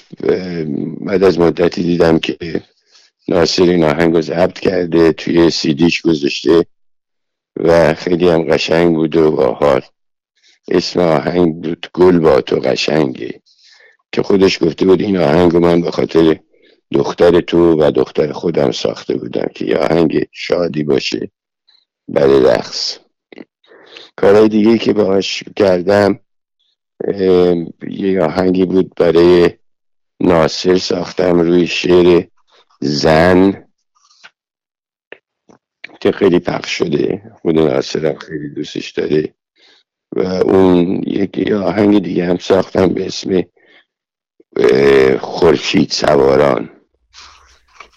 بعد 1.02 1.24
از 1.24 1.40
مدتی 1.40 1.84
دیدم 1.84 2.20
که 2.20 2.38
ناصر 3.28 3.64
این 3.64 3.84
آهنگ 3.84 4.14
رو 4.14 4.22
ضبط 4.22 4.60
کرده 4.60 5.14
توی 5.14 5.50
سیدیش 5.50 6.02
گذاشته 6.02 6.66
و 7.60 7.94
خیلی 7.94 8.30
هم 8.30 8.44
قشنگ 8.44 8.96
بود 8.96 9.16
و 9.16 9.32
باحال. 9.32 9.82
اسم 10.72 11.00
آهنگ 11.00 11.56
بود 11.56 11.88
گل 11.94 12.20
با 12.20 12.42
تو 12.42 12.56
قشنگه 12.56 13.42
که 14.12 14.24
خودش 14.24 14.64
گفته 14.64 14.86
بود 14.86 15.02
این 15.02 15.18
آهنگ 15.18 15.52
رو 15.52 15.60
من 15.60 15.82
به 15.82 15.92
خاطر 15.92 16.40
دختر 16.92 17.42
تو 17.42 17.82
و 17.82 17.92
دختر 17.92 18.32
خودم 18.32 18.72
ساخته 18.72 19.18
بودم 19.18 19.48
که 19.56 19.66
یه 19.66 19.78
آهنگ 19.78 20.26
شادی 20.32 20.84
باشه 20.84 21.32
برای 22.08 22.44
رقص. 22.44 22.98
کارهای 24.16 24.48
دیگه 24.48 24.78
که 24.78 24.94
باهاش 24.94 25.44
کردم 25.56 26.20
یه 27.90 28.22
آهنگی 28.22 28.66
بود 28.66 28.96
برای 28.96 29.52
ناصر 30.20 30.78
ساختم 30.78 31.40
روی 31.40 31.68
شعر 31.68 32.28
زن. 32.82 33.68
که 36.00 36.12
خیلی 36.12 36.40
پخش 36.40 36.78
شده. 36.78 37.32
خود 37.42 37.60
ناصرم 37.60 38.20
خیلی 38.20 38.50
دوستش 38.50 38.92
داره. 38.92 39.34
و 40.16 40.22
اون 40.22 41.04
یک 41.08 41.52
آهنگ 41.52 42.04
دیگه 42.04 42.26
هم 42.26 42.38
ساختم 42.38 42.88
به 42.88 43.06
اسم 43.06 43.44
خورشید 45.20 45.92
سواران. 45.92 46.70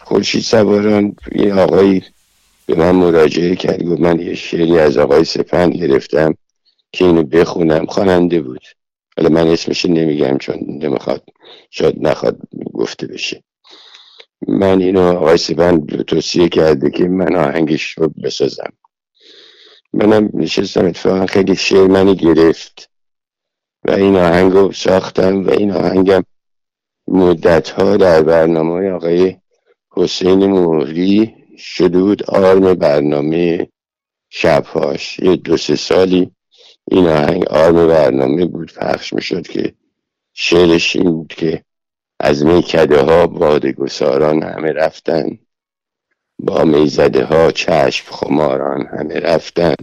خورشید 0.01 0.43
سواران 0.43 1.17
یه 1.33 1.55
آقایی 1.55 2.05
به 2.67 2.75
من 2.75 2.91
مراجعه 2.91 3.57
کرد. 3.57 3.83
گفت 3.83 4.01
من 4.01 4.21
یه 4.21 4.35
شعری 4.35 4.79
از 4.79 4.99
آقای 4.99 5.25
سپند 5.25 5.77
گرفتم 5.77 6.35
که 6.93 7.05
اینو 7.05 7.23
بخونم. 7.23 7.87
خواننده 7.87 8.41
بود. 8.41 8.80
حالا 9.21 9.35
من 9.35 9.49
اسمش 9.49 9.85
نمیگم 9.85 10.39
چون 10.39 10.57
نمی‌خواد 10.69 11.25
شاید 11.71 12.07
نخواد 12.07 12.39
گفته 12.75 13.07
بشه. 13.07 13.43
من 14.49 14.81
اینو 14.81 15.01
آقای 15.01 15.37
سپند 15.37 16.03
توصیه 16.03 16.49
کرده 16.49 16.91
که 16.91 17.05
من 17.05 17.37
آهنگش 17.37 17.91
رو 17.91 18.09
بسازم. 18.23 18.73
منم 19.93 20.31
نشستم 20.35 20.87
اتفاقا 20.87 21.27
خیلی 21.27 21.57
شعر 21.57 21.87
منی 21.87 22.15
گرفت 22.15 22.91
و 23.85 23.91
این 23.91 24.17
آهنگ 24.17 24.53
رو 24.53 24.73
ساختم 24.73 25.47
و 25.47 25.51
این 25.51 25.71
آهنگم 25.71 26.25
مدت 27.09 27.71
ها 27.71 27.97
در 27.97 28.23
برنامه 28.23 28.91
آقای 28.91 29.37
حسین 29.91 30.47
مهری 30.47 31.35
شده 31.59 31.99
بود. 31.99 32.23
آرم 32.31 32.75
برنامه 32.75 33.69
شبهاش 34.31 35.19
یه 35.19 35.37
دو 35.37 35.57
سه 35.57 35.77
سالی 35.77 36.31
این 36.89 37.07
آهنگ 37.07 37.45
آرم 37.45 37.87
برنامه 37.87 38.47
بود 38.47 38.73
پخش 38.73 39.13
می‌شد 39.13 39.47
که 39.49 39.75
شعرش 40.33 40.97
این 40.97 41.11
بود 41.11 41.35
که 41.35 41.65
از 42.21 42.45
میکده 42.45 43.03
ها 43.03 43.27
بادگساران 43.27 44.43
همه 44.43 44.73
رفتن 44.73 45.39
با 46.39 46.65
می‌زده 46.65 47.25
ها 47.25 47.53
چشم 47.53 48.05
خماران 48.11 48.87
همه 48.87 49.15
رفتن. 49.15 49.75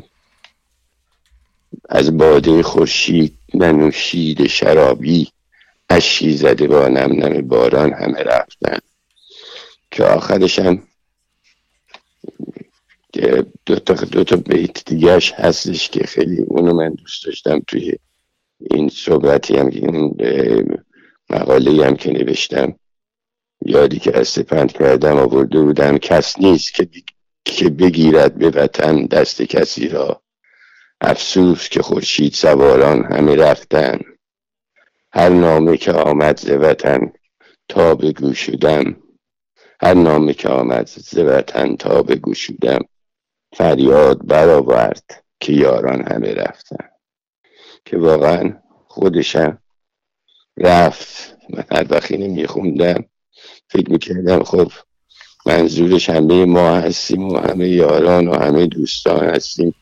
از 1.90 2.18
باده 2.18 2.64
خورشید 2.64 3.38
ننوشید 3.54 4.48
شرابی 4.48 5.32
اشکی 5.90 6.38
زده 6.38 6.68
با 6.68 6.88
نم 6.88 7.24
نم 7.24 7.48
باران 7.48 7.94
همه 7.94 8.20
رفتن. 8.24 8.78
که 9.92 10.04
آخرش 10.04 10.60
هم 10.60 10.84
دو 13.66 13.76
تا, 13.76 13.94
دو 13.94 14.24
تا 14.24 14.36
بیت 14.36 14.86
دیگهش 14.86 15.32
هستش 15.32 15.90
که 15.90 16.08
خیلی 16.08 16.42
اونو 16.42 16.74
من 16.74 16.90
دوست 16.90 17.26
داشتم 17.26 17.60
توی 17.68 17.94
این 18.72 18.90
صحبتی 18.90 19.58
هم 19.58 19.68
این 19.68 20.16
مقاله 21.30 21.86
هم 21.86 21.96
که 21.96 22.12
نوشتم. 22.12 22.76
یادی 23.66 24.00
که 24.00 24.18
از 24.18 24.28
سپند 24.28 24.72
کردم 24.72 25.18
آورده 25.18 25.62
بودم. 25.62 25.98
کس 25.98 26.40
نیست 26.40 26.74
که, 26.74 26.90
که 27.46 27.70
بگیرد 27.70 28.38
به 28.38 28.50
وطن 28.50 29.06
دست 29.06 29.42
کسی 29.42 29.88
را. 29.88 30.22
افسوس 31.02 31.70
که 31.70 31.82
خورشید 31.82 32.34
سواران 32.34 33.04
همه 33.04 33.36
رفتن 33.36 34.00
هر 35.12 35.30
نامه 35.30 35.78
که 35.78 35.92
آمد 35.92 36.38
ز 36.40 36.50
وطن 36.50 37.12
تا 37.70 37.96
به 37.96 38.12
گوشودم 38.12 38.98
هر 39.82 39.94
نامه 39.94 40.34
که 40.34 40.50
آمد 40.50 40.88
ز 40.88 41.18
وطن 41.18 41.76
تا 41.76 42.04
به 42.04 42.16
گوشودم 42.16 42.80
فریاد 43.58 44.28
برآورد 44.28 45.24
که 45.40 45.54
یاران 45.54 46.02
همه 46.12 46.34
رفتن. 46.34 46.86
که 47.86 47.98
واقعا 47.98 48.54
خودشم 48.88 49.58
رفت. 50.58 51.38
من 51.50 51.64
هر 51.72 51.86
وقت 51.90 52.12
اینو 52.12 52.34
میخوندم 52.34 53.06
فکر 53.70 53.92
می‌کردم 53.92 54.44
خب 54.44 54.72
منظورش 55.46 56.10
همه 56.10 56.46
ما 56.46 56.76
هستیم 56.76 57.28
و 57.28 57.38
همه 57.38 57.70
یاران 57.70 58.28
و 58.28 58.36
همه 58.36 58.66
دوستان 58.66 59.26
هستیم 59.30 59.76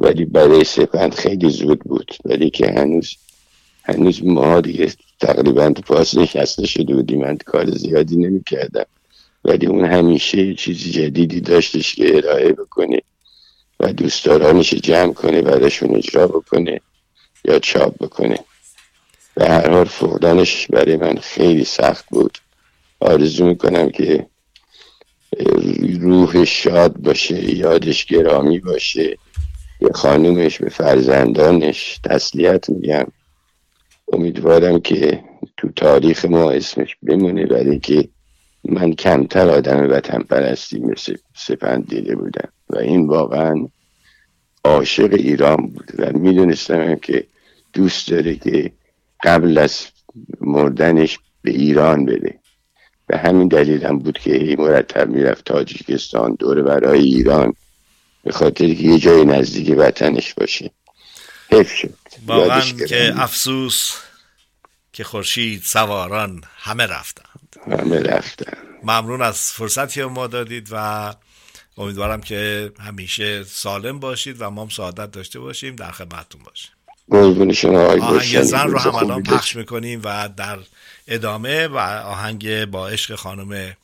ولی 0.00 0.24
برای 0.24 0.64
سپند 0.64 1.14
خیلی 1.14 1.50
زود 1.50 1.80
بود. 1.80 2.12
ولی 2.24 2.50
که 2.50 2.66
هنوز 2.66 3.16
هنوز 3.84 4.24
ما 4.24 4.60
دیگه 4.60 4.92
تقریبا 5.20 5.70
پاس 5.70 6.16
نشسته 6.16 6.66
شده 6.66 6.94
بودیم. 6.94 7.20
من 7.20 7.36
کار 7.36 7.70
زیادی 7.70 8.16
نمی‌کردم. 8.16 8.86
ولی 9.44 9.66
اون 9.66 9.84
همیشه 9.84 10.54
چیزی 10.54 10.90
جدیدی 10.90 11.40
داشتش 11.40 11.94
که 11.94 12.16
ارائه 12.16 12.52
بکنه. 12.52 13.00
و 13.80 13.92
دوستدارانش 13.92 14.74
جمع 14.74 15.12
کنه 15.12 15.42
بعدشون 15.42 15.96
اجرا 15.96 16.26
بکنه 16.26 16.80
یا 17.44 17.58
چاپ 17.58 17.96
بکنه. 18.04 18.38
و 19.36 19.44
هر 19.44 19.70
حال 19.70 19.84
فقدانش 19.84 20.66
برای 20.66 20.96
من 20.96 21.16
خیلی 21.16 21.64
سخت 21.64 22.06
بود. 22.10 22.38
آرزو 23.00 23.46
می‌کنم 23.46 23.90
که 23.90 24.26
روح 26.00 26.44
شاد 26.44 26.96
باشه 26.96 27.54
یادش 27.54 28.04
گرامی 28.04 28.58
باشه. 28.58 29.18
به 29.80 29.92
خانومش 29.92 30.58
به 30.58 30.70
فرزندانش 30.70 32.00
تسلیت 32.04 32.70
میگم. 32.70 33.06
امیدوارم 34.12 34.80
که 34.80 35.24
تو 35.56 35.68
تاریخ 35.76 36.24
ما 36.24 36.50
اسمش 36.50 36.96
بمونه 37.02 37.46
برای 37.46 37.78
که 37.78 38.08
من 38.64 38.94
کمتر 38.94 39.48
آدم 39.48 39.90
وطن 39.90 40.18
پرستی 40.18 40.78
مثل 40.78 41.16
سپند 41.36 41.88
دیده 41.88 42.16
بودم. 42.16 42.48
و 42.70 42.78
این 42.78 43.06
واقعا 43.06 43.68
عاشق 44.64 45.12
ایران 45.12 45.56
بود 45.56 45.92
و 45.98 46.12
می‌دونستم 46.12 46.94
که 46.94 47.26
دوست 47.72 48.10
داره 48.10 48.36
که 48.36 48.72
قبل 49.22 49.58
از 49.58 49.86
مردنش 50.40 51.18
به 51.42 51.50
ایران 51.50 52.04
بره. 52.04 52.38
به 53.06 53.18
همین 53.18 53.48
دلیل 53.48 53.86
هم 53.86 53.98
بود 53.98 54.18
که 54.18 54.56
مرتب 54.58 55.08
می‌رفت 55.08 55.44
تاجیکستان 55.44 56.34
دور 56.34 56.62
برای 56.62 57.00
ایران 57.00 57.52
به 58.24 58.32
خاطر 58.32 58.74
که 58.74 58.82
یه 58.82 58.98
جای 58.98 59.24
نزدیک 59.24 59.74
وطنش 59.78 60.34
باشه. 60.34 60.70
حیف 61.50 61.70
شد. 61.70 61.94
واقعا 62.26 62.60
که 62.60 63.12
افسوس 63.16 63.92
که 64.92 65.04
خورشید 65.04 65.62
سواران 65.62 66.42
همه 66.56 66.86
رفتند. 66.86 67.56
همه 67.70 68.00
رفتن 68.00 68.56
ممنون 68.82 69.22
از 69.22 69.52
فرصتی 69.52 70.04
ما 70.04 70.26
دادید 70.26 70.68
و 70.70 71.14
امیدوارم 71.78 72.20
که 72.20 72.72
همیشه 72.80 73.44
سالم 73.44 74.00
باشید 74.00 74.36
و 74.38 74.50
ما 74.50 74.62
هم 74.62 74.68
سعادت 74.68 75.10
داشته 75.10 75.40
باشیم. 75.40 75.76
در 75.76 75.90
خدمتتون 75.90 76.40
باشیم. 76.44 76.70
قربون 77.10 77.52
شما 77.52 77.80
آهنگ 77.80 78.42
زن 78.42 78.68
رو 78.68 78.78
هم 78.78 78.94
الان 78.94 79.22
پخش 79.22 79.56
می‌کنیم 79.56 80.00
و 80.04 80.28
در 80.36 80.58
ادامه 81.08 81.68
و 81.68 81.76
آهنگ 82.06 82.64
با 82.64 82.88
عشق 82.88 83.14
خانم 83.14 83.76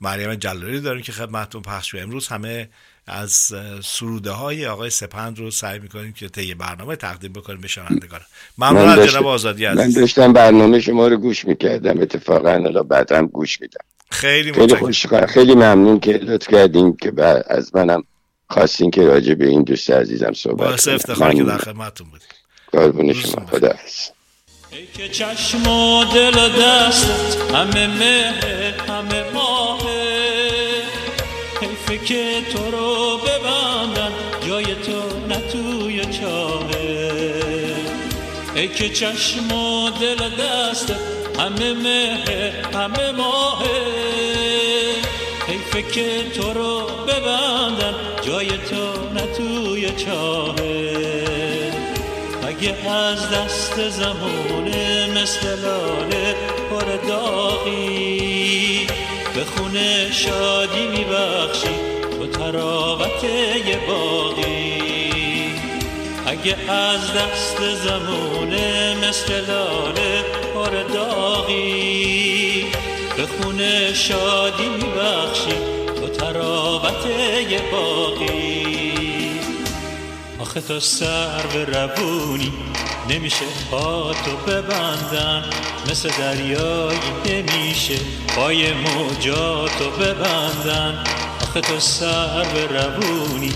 مریم 0.00 0.34
جلالی 0.34 0.80
داریم 0.80 1.02
که 1.02 1.12
خدمتتون 1.12 1.62
پخش 1.62 1.94
امروز 1.94 2.28
همه 2.28 2.68
از 3.06 3.52
سروده 3.84 4.30
های 4.30 4.66
آقای 4.66 4.90
سپند 4.90 5.38
رو 5.38 5.50
سعی 5.50 5.78
می‌کنیم 5.78 6.12
که 6.12 6.28
طی 6.28 6.54
برنامه 6.54 6.96
تقدیم 6.96 7.32
بکنیم 7.32 7.60
به 7.60 7.68
شنوندگان 7.68 8.20
ممنون 8.58 8.88
از 8.88 9.08
جناب 9.08 9.26
آزادی 9.26 9.64
عزیز. 9.64 9.96
من 9.96 10.00
داشتم 10.00 10.32
برنامه 10.32 10.80
شما 10.80 11.08
رو 11.08 11.16
گوش 11.16 11.44
می‌کردم. 11.44 12.00
اتفاقا 12.00 12.50
حالا 12.50 12.82
بعدم 12.82 13.26
گوش 13.26 13.60
میدم. 13.60 13.84
خیلی 14.12 14.52
خیلی 14.52 14.76
خوش 14.76 15.06
خیلی 15.06 15.54
ممنون 15.54 16.00
که 16.00 16.12
لطف 16.12 16.48
کردین 16.48 16.96
که 16.96 17.12
از 17.46 17.76
منم 17.76 18.04
خواستین 18.50 18.90
که 18.90 19.02
راجع 19.02 19.34
به 19.34 19.46
این 19.46 19.62
دوست 19.62 19.90
عزیزم 19.90 20.32
صحبت 20.32 20.58
باعث 20.58 20.88
افتخار 20.88 21.34
که 21.34 21.42
در 21.42 21.58
خدمتتون 21.58 22.06
بودیم. 22.10 22.28
قربون 22.72 23.12
شما. 23.12 23.46
خدا 23.46 23.74
ای 24.70 24.86
که 24.94 25.08
چشم 25.08 25.66
و 25.66 26.04
دل 26.04 26.38
و 26.38 26.48
دستت 26.48 27.54
همه 27.54 27.86
مهر 27.86 28.74
همه 28.88 29.30
ماهه 29.34 30.82
حیفه 31.60 31.98
که 32.06 32.42
تو 32.52 32.70
رو 32.70 33.18
ببندن 33.18 34.12
جای 34.48 34.64
تو 34.64 35.26
نه 35.28 35.40
توی 35.52 36.04
چاهه 36.04 37.74
ای 38.54 38.68
که 38.68 38.88
چشم 38.88 39.52
و 39.52 39.90
دل 39.90 40.26
و 40.26 40.28
دستت 40.28 41.11
همه 41.38 41.72
مهر 41.72 42.50
همه 42.74 43.10
ماهه 43.10 44.02
حیفه 45.48 45.82
که 45.82 46.30
تو 46.36 46.52
رو 46.52 46.80
ببندن 47.06 47.94
جای 48.22 48.48
تو 48.48 49.08
نه 49.14 49.26
توی 49.36 49.90
چاهه 49.90 51.72
اگه 52.48 52.90
از 52.90 53.30
دست 53.30 53.88
زمونه 53.88 55.06
مثل 55.22 55.60
لاله 55.60 56.34
پر 56.70 57.08
داغی؟ 57.08 58.86
به 59.34 59.44
خونه 59.44 60.10
شادی 60.12 60.86
میبخشی 60.86 61.74
تو 62.18 62.26
تراوت 62.26 63.24
یه 63.24 63.78
باقی 63.88 64.82
اگه 66.26 66.70
از 66.70 67.00
دست 67.12 67.74
زمونه 67.84 68.96
مثل 69.08 69.46
لاله 69.46 70.24
پر 70.62 70.82
داغی. 70.94 72.66
به 73.16 73.26
خونه 73.26 73.94
شادی 73.94 74.68
میبخشی 74.68 75.54
تو 75.96 76.08
تراوت 76.08 77.06
یه 77.50 77.60
باقی 77.72 79.30
آخه 80.38 80.60
تو 80.60 80.80
سر 80.80 81.42
به 81.52 81.64
روونی 81.64 82.52
نمیشه 83.10 83.44
پاتو 83.70 84.36
ببندن. 84.46 85.44
مثل 85.90 86.10
دریایی 86.18 86.98
نمیشه 87.26 87.94
پای 88.36 88.72
موجاتو 88.72 89.90
ببندن. 89.90 91.04
آخه 91.42 91.60
تو 91.60 91.80
سر 91.80 92.44
به 92.44 92.66
روونی 92.66 93.52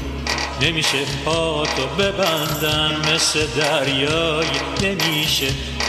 نمیشه 0.62 0.98
پاتو 1.24 1.86
ببندن. 1.98 2.96
مثل 3.14 3.46
دریایی 3.46 4.48
نمیشه 4.82 5.46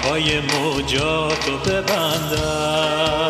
پای 0.07 0.39
موجاتو 0.39 1.57
ببندن 1.57 3.27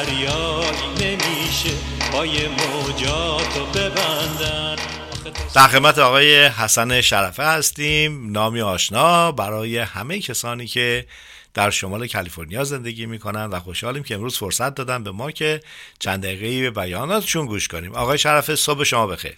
دریایی 0.00 0.88
نمیشه. 1.00 1.70
پای 2.12 2.30
موجاتو 2.48 3.66
ببندن. 3.74 4.76
در 5.54 5.66
خدمت 5.66 5.98
آقای 5.98 6.46
حسن 6.46 7.00
شرفه 7.00 7.42
هستیم. 7.42 8.30
نامی 8.32 8.60
آشنا 8.60 9.32
برای 9.32 9.78
همه 9.78 10.18
کسانی 10.18 10.66
که 10.66 11.04
در 11.54 11.70
شمال 11.70 12.06
کالیفرنیا 12.06 12.64
زندگی 12.64 13.06
می‌کنن 13.06 13.44
و 13.44 13.60
خوشحالیم 13.60 14.02
که 14.02 14.14
امروز 14.14 14.38
فرصت 14.38 14.74
دادن 14.74 15.04
به 15.04 15.10
ما 15.10 15.30
که 15.30 15.60
چند 15.98 16.22
دقیقه 16.22 16.70
به 16.70 16.80
بیاناتشون 16.82 17.46
گوش 17.46 17.68
کنیم. 17.68 17.94
آقای 17.94 18.18
شرفه 18.18 18.56
صبح 18.56 18.84
شما 18.84 19.06
بخیر. 19.06 19.36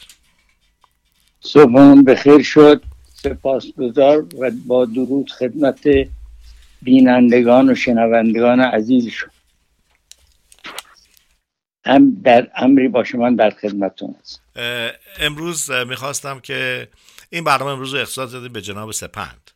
صبحمون 1.40 2.04
بخیر 2.04 2.42
شد. 2.42 2.82
سپاسگزار 3.14 4.24
و 4.38 4.50
با 4.66 4.84
درود 4.84 5.30
خدمت 5.38 5.88
بینندگان 6.82 7.70
و 7.70 7.74
شنوندگان 7.74 8.60
عزیزشون 8.60 9.31
هم 11.84 12.20
در 12.24 12.50
امری 12.56 12.88
با 12.88 13.04
شما 13.04 13.30
در 13.30 13.50
خدمتون 13.50 14.14
هست 14.20 14.42
اه، 14.56 14.90
امروز 15.20 15.70
می‌خواستم 15.70 16.40
که 16.40 16.88
این 17.30 17.44
برنامه 17.44 17.70
امروز 17.70 17.94
رو 17.94 18.00
اختصاص 18.00 18.32
دادیم 18.32 18.52
به 18.52 18.62
جناب 18.62 18.90
سپند 18.90 19.50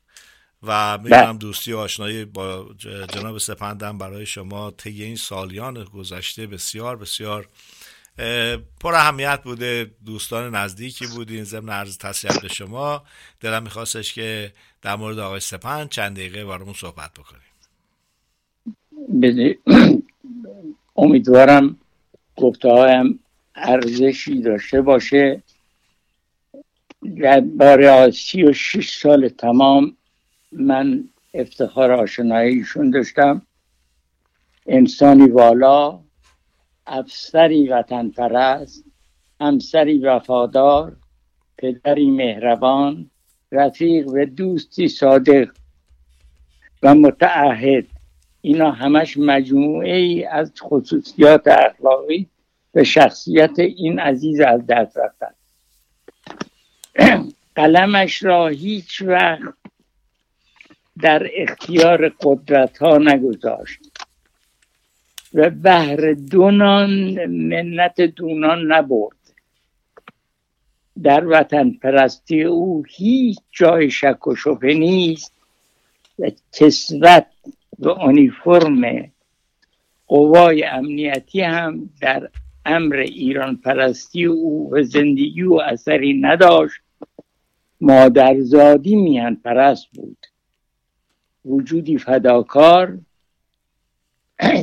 و 0.62 0.98
می‌دونم 0.98 1.38
دوستی 1.38 1.72
و 1.72 1.78
آشنایی 1.78 2.24
با 2.24 2.68
جناب 3.12 3.38
سپندم 3.38 3.98
برای 3.98 4.26
شما 4.26 4.70
طی 4.70 5.02
این 5.02 5.16
سالیان 5.16 5.84
گذشته 5.84 6.46
بسیار 6.46 6.96
بسیار 6.96 7.48
پر 8.80 8.94
اهمیت 8.94 9.40
بوده. 9.44 9.90
دوستان 10.06 10.54
نزدیکی 10.54 11.06
بودین 11.06 11.44
ضمن 11.44 11.68
عرض 11.68 11.98
تسلیت 11.98 12.42
به 12.42 12.48
شما. 12.48 13.02
دلم 13.40 13.62
میخواستش 13.62 14.12
که 14.12 14.52
در 14.82 14.96
مورد 14.96 15.18
آقای 15.18 15.40
سپند 15.40 15.88
چند 15.88 16.16
دقیقه 16.16 16.44
برامون 16.44 16.74
صحبت 16.74 17.10
بکنیم. 17.12 17.42
امیدوارم 20.96 21.76
گفته 22.36 22.68
هایم 22.68 23.20
ارزشی 23.54 24.40
داشته 24.40 24.80
باشه. 24.82 25.42
در 27.20 27.40
باره 27.40 28.10
سی 28.10 28.42
و 28.42 28.52
شیش 28.52 28.96
سال 28.96 29.28
تمام 29.28 29.96
من 30.52 31.04
افتخار 31.34 31.92
آشناییشون 31.92 32.90
داشتم. 32.90 33.42
انسانی 34.66 35.28
والا 35.28 36.00
افسری 36.86 37.68
وطن 37.68 38.08
پرست 38.08 38.84
همسری 39.40 39.98
وفادار 39.98 40.96
پدری 41.58 42.10
مهربان 42.10 43.10
رفیق 43.52 44.08
و 44.08 44.24
دوستی 44.24 44.88
صادق 44.88 45.48
و 46.82 46.94
متعهد. 46.94 47.86
اینا 48.40 48.70
همش 48.70 49.16
مجموعه 49.16 49.96
ای 49.96 50.24
از 50.24 50.52
خصوصیات 50.62 51.48
اخلاقی 51.48 52.26
و 52.76 52.84
شخصیت 52.84 53.58
این 53.58 53.98
عزیز 53.98 54.40
از 54.40 54.66
دست 54.66 54.96
رفتن. 54.98 55.34
قلمش 57.54 58.22
را 58.24 58.48
هیچ 58.48 59.02
وقت 59.02 59.54
در 61.02 61.30
اختیار 61.34 62.08
قدرت 62.08 62.78
ها 62.78 62.98
نگذاشت 62.98 63.80
و 65.34 65.50
بهر 65.50 66.12
دونان 66.12 67.24
منت 67.26 68.00
دونان 68.00 68.72
نبرد. 68.72 69.16
در 71.02 71.26
وطن 71.26 71.70
پرستی 71.70 72.42
او 72.42 72.84
هیچ 72.88 73.38
جای 73.52 73.90
شک 73.90 74.26
و 74.26 74.36
شبه 74.36 74.74
نیست 74.74 75.32
و 76.18 76.30
کسوت 76.52 77.26
و 77.78 77.88
اونیفرم 77.88 79.12
قوای 80.06 80.64
امنیتی 80.64 81.40
هم 81.40 81.90
در 82.00 82.30
امر 82.66 82.96
ایران 82.96 83.56
پرستی 83.56 84.24
او 84.24 84.70
و 84.72 84.82
زندگی 84.82 85.42
او 85.42 85.62
اثری 85.62 86.20
نداشت 86.20 86.80
مادرزادی 87.80 88.96
میهن 88.96 89.34
پرست 89.34 89.86
بود. 89.94 90.26
وجودی 91.44 91.98
فداکار 91.98 92.98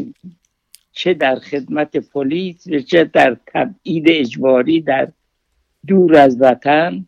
چه 0.91 1.13
در 1.13 1.35
خدمت 1.35 1.97
پلیس 1.97 2.67
و 2.67 2.79
چه 2.79 3.03
در 3.03 3.37
تبعید 3.47 4.05
اجباری 4.07 4.81
در 4.81 5.11
دور 5.87 6.15
از 6.15 6.41
وطن 6.41 7.07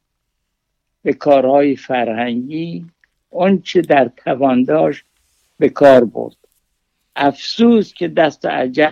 به 1.03 1.13
کارهای 1.13 1.75
فرهنگی 1.75 2.85
آنچه 3.31 3.81
در 3.81 4.11
توان 4.17 4.63
داشت 4.63 5.05
به 5.59 5.69
کار 5.69 6.05
برد. 6.05 6.37
افسوس 7.15 7.93
که 7.93 8.07
دست 8.07 8.45
عجل 8.45 8.91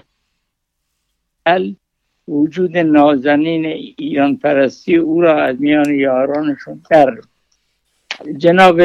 وجود 2.28 2.78
نازنین 2.78 3.66
ایران 3.98 4.38
پرستی 4.38 4.96
او 4.96 5.22
را 5.22 5.44
از 5.44 5.62
میان 5.62 5.96
یارانشون 5.96 6.82
در 6.90 7.18
جناب 8.38 8.82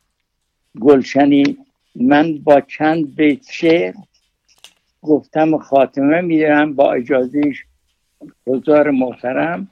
گلشنی 0.84 1.58
من 1.94 2.38
با 2.38 2.60
چند 2.60 3.16
بیت 3.16 3.50
شعر 3.50 3.94
گفتم 5.02 5.58
خاتمه 5.58 6.20
میدم 6.20 6.74
با 6.74 6.92
اجازه 6.92 7.52
حضار 8.46 8.90
محترم. 8.90 9.70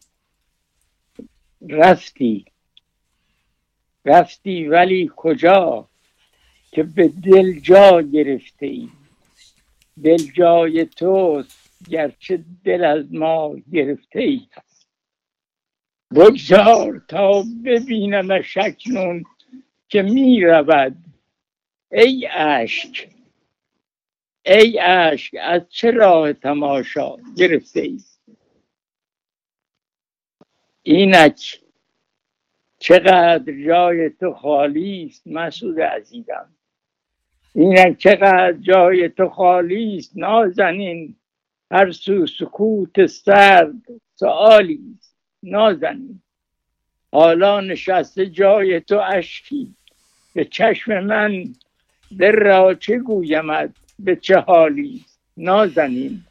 رفتی 1.68 2.44
رفتی 4.04 4.66
ولی 4.68 5.10
کجا 5.16 5.88
که 6.70 6.82
به 6.82 7.08
دل 7.08 7.52
جا 7.60 8.02
گرفته 8.02 8.66
ای؟ 8.66 8.88
دل 10.04 10.16
جای 10.16 10.84
توست 10.84 11.65
گرچه 11.88 12.44
دل 12.64 12.84
از 12.84 13.14
ما 13.14 13.56
گرفته 13.72 14.20
ای 14.20 14.40
بگذار 16.14 17.02
تا 17.08 17.44
ببینم 17.64 18.42
شکنون 18.42 19.24
که 19.88 20.02
می 20.02 20.40
رود 20.40 20.96
ای 21.92 22.28
اشک 22.32 23.08
ای 24.46 24.80
اشک 24.80 25.34
از 25.40 25.62
چه 25.68 25.90
راه 25.90 26.32
تماشا 26.32 27.16
گرفته 27.36 27.80
ای 27.80 28.00
اینک 30.82 31.60
چقدر 32.78 33.64
جای 33.66 34.10
تو 34.10 34.32
خالی 34.34 35.04
است 35.04 35.26
مسعود 35.26 35.80
عزیزم. 35.80 36.54
اینک 37.54 37.98
چقدر 37.98 38.52
جای 38.52 39.08
تو 39.08 39.28
خالی 39.28 39.96
است 39.96 40.16
نازنین. 40.16 41.16
هر 41.70 41.90
سو 41.90 42.26
سکوت 42.26 43.06
سرد 43.06 43.82
سؤالی 44.14 44.80
است. 44.98 45.16
نازنین. 45.42 46.22
حالا 47.12 47.60
نشسته 47.60 48.26
جای 48.26 48.80
تو 48.80 48.98
اشکی. 48.98 49.74
به 50.34 50.44
چشم 50.44 51.00
من 51.00 51.44
در 52.18 52.32
را 52.32 52.74
چه 52.74 52.98
گویمت؟ 52.98 53.70
به 53.98 54.16
چه 54.16 54.36
حالی 54.36 55.04
نازنین. 55.36 56.22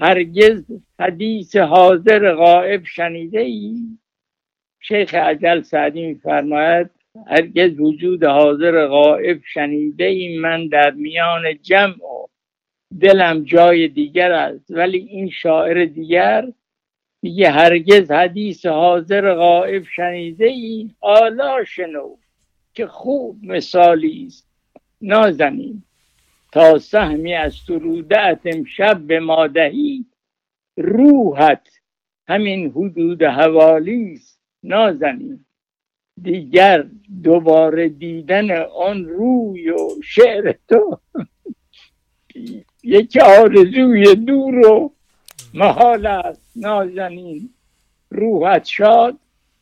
هرگز 0.00 0.64
حدیث 1.00 1.56
حاضر 1.56 2.34
غائب 2.34 2.84
شنیده 2.84 3.40
ای 3.40 3.76
شیخ 4.80 5.14
عجل 5.14 5.62
سعدی 5.62 6.06
میفرماید 6.06 6.90
هرگز 7.26 7.80
وجود 7.80 8.24
حاضر 8.24 8.86
غائب 8.86 9.40
شنیده 9.44 10.04
ای 10.04 10.38
من 10.38 10.66
در 10.66 10.90
میان 10.90 11.42
جمع 11.62 12.04
و 12.04 12.26
دلم 13.00 13.44
جای 13.44 13.88
دیگر 13.88 14.32
است 14.32 14.70
ولی 14.70 14.98
این 14.98 15.30
شاعر 15.30 15.84
دیگر 15.84 16.52
میگه 17.22 17.50
هرگز 17.50 18.10
حدیث 18.10 18.66
حاضر 18.66 19.34
غائب 19.34 19.84
شنیده 19.84 20.46
ای 20.46 20.90
حالا 21.00 21.64
شنو 21.64 22.16
که 22.74 22.86
خوب 22.86 23.44
مثالی 23.44 24.24
است. 24.26 24.48
نازنین 25.00 25.82
تا 26.52 26.78
سهمی 26.78 27.34
از 27.34 27.54
سرودت 27.54 28.40
امشب 28.44 28.98
به 28.98 29.20
مادهی 29.20 30.06
روحت 30.76 31.68
همین 32.28 32.70
حدود 32.70 33.22
حوالی 33.22 34.12
است. 34.12 34.40
نازنین 34.62 35.44
دیگر 36.22 36.86
دوباره 37.22 37.88
دیدن 37.88 38.50
آن 38.62 39.04
روی 39.04 39.70
و 39.70 39.88
شعر 40.04 40.54
تو. 40.68 41.00
یک 42.82 43.16
آرزوی 43.16 44.14
دور 44.14 44.66
و 44.66 44.92
محال 45.54 46.06
است 46.06 46.40
نازنین. 46.56 47.50
روحت 48.10 48.64
شاد 48.64 49.16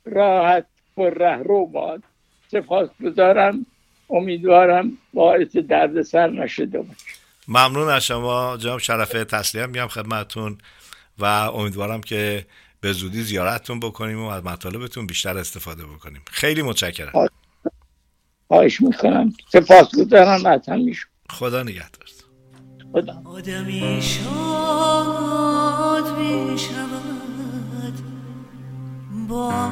راحت 0.05 0.67
پر 0.97 1.11
رهرو 1.11 1.67
باد. 1.67 2.03
سپاس 2.51 2.89
گذارم 3.05 3.67
امیدوارم 4.11 4.93
باعث 5.15 5.57
دردسر 5.57 6.31
نشده 6.31 6.79
باشه. 6.79 7.01
ممنون 7.49 7.89
از 7.89 8.05
شما 8.05 8.57
جناب 8.57 8.79
شرفه 8.79 9.25
تسلیم. 9.25 9.71
میام 9.71 9.89
خدمتتون 9.89 10.59
و 11.19 11.25
امیدوارم 11.25 12.01
که 12.01 12.47
به 12.81 12.93
زودی 12.93 13.23
زیارتتون 13.23 13.81
بکنیم 13.81 14.25
و 14.25 14.29
از 14.29 14.45
مطالبتون 14.45 15.07
بیشتر 15.07 15.39
استفاده 15.39 15.85
بکنیم. 15.85 16.23
خیلی 16.31 16.63
متشکرم. 16.63 17.29
خواهش 18.49 18.81
می‌کنم. 18.81 19.33
سپاس 19.53 19.95
گذارم 19.95 20.47
از 20.47 20.69
همیشون 20.69 21.11
خدا 21.31 21.63
نگهدار. 21.63 22.16
آدمی 23.25 24.03
شاد 24.03 24.19
می 26.19 26.59
شود 26.59 28.01
با. 29.29 29.71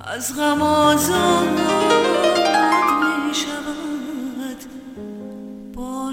از 0.00 0.36
غم 0.36 0.62
آزاد 0.62 1.48
می 3.00 3.34
شود 3.34 4.64
با. 5.74 6.12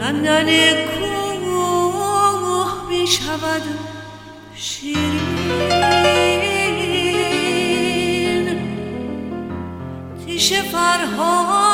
کندن 0.00 0.46
کوه 0.86 2.88
می 2.88 3.06
شود 3.06 3.62
تیش 10.50 10.62
فرهاد. 10.62 11.69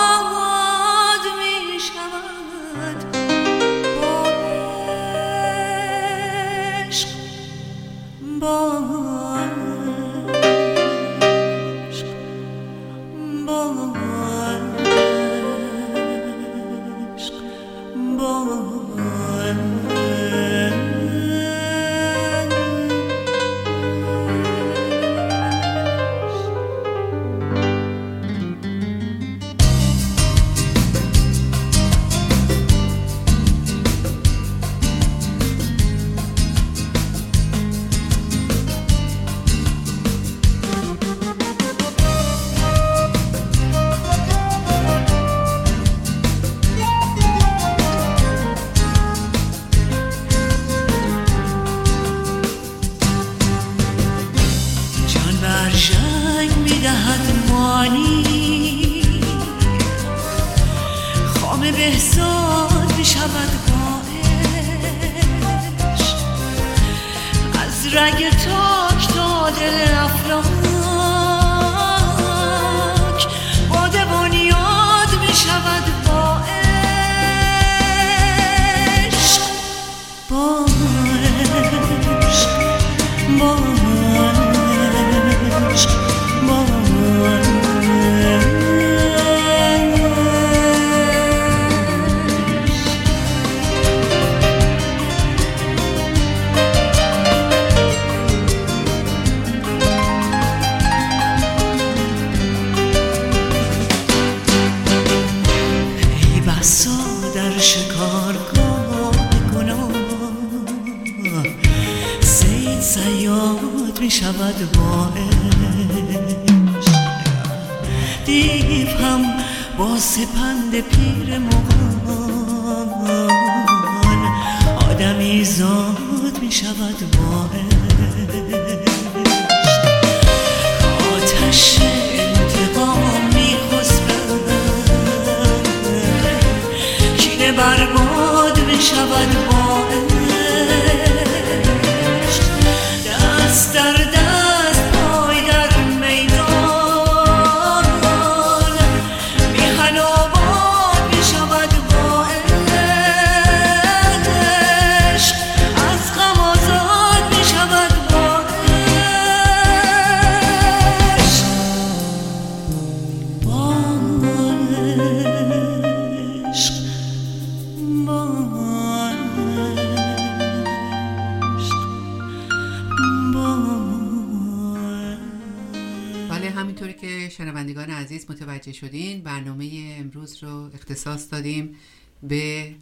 متوجه 178.31 178.73
شدین 178.73 179.23
برنامه 179.23 179.97
امروز 179.99 180.45
رو 180.45 180.71
اختصاص 180.75 181.33
دادیم 181.33 181.75
به 182.23 182.75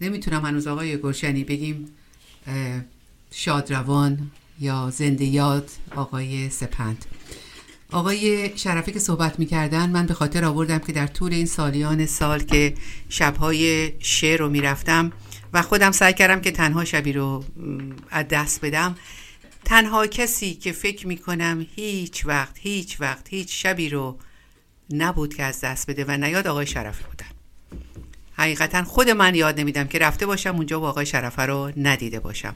نمی‌تونم 0.00 0.44
هنوز 0.44 0.66
آقای 0.66 0.96
گلشنی 0.96 1.44
بگیم 1.44 1.88
شادروان 3.30 4.30
یا 4.60 4.90
زنده 4.90 5.24
یاد 5.24 5.70
آقای 5.96 6.50
سپند. 6.50 7.04
آقای 7.92 8.50
شرفی 8.58 8.92
که 8.92 8.98
صحبت 8.98 9.38
می‌کردن 9.38 9.90
من 9.90 10.06
به 10.06 10.14
خاطر 10.14 10.44
آوردم 10.44 10.78
که 10.78 10.92
در 10.92 11.06
طول 11.06 11.32
این 11.32 11.46
سالیان 11.46 12.06
سال 12.06 12.42
که 12.42 12.74
شبهای 13.08 13.92
شعر 13.98 14.38
رو 14.40 14.48
می‌رفتم 14.48 15.12
و 15.52 15.62
خودم 15.62 15.90
سعی 15.90 16.14
کردم 16.14 16.40
که 16.40 16.50
تنها 16.50 16.84
شبی 16.84 17.12
رو 17.12 17.44
از 18.10 18.28
دست 18.28 18.64
بدم 18.64 18.96
تنها 19.64 20.06
کسی 20.06 20.54
که 20.54 20.72
فکر 20.72 21.06
می‌کنم 21.06 21.66
هیچ 21.76 22.26
وقت 22.26 22.58
هیچ 22.58 23.00
وقت 23.00 23.28
هیچ 23.28 23.62
شبی 23.62 23.88
رو 23.88 24.18
نبود 24.92 25.34
که 25.34 25.42
از 25.42 25.60
دست 25.60 25.90
بده 25.90 26.04
و 26.08 26.10
نیاد 26.10 26.46
آقای 26.46 26.66
شرفی 26.66 27.04
بودن. 27.04 27.26
حقیقتا 28.32 28.84
خود 28.84 29.10
من 29.10 29.34
یاد 29.34 29.60
نمیدم 29.60 29.86
که 29.86 29.98
رفته 29.98 30.26
باشم 30.26 30.56
اونجا 30.56 30.80
و 30.80 30.84
آقای 30.84 31.06
شرفه 31.06 31.42
رو 31.42 31.72
ندیده 31.76 32.20
باشم. 32.20 32.54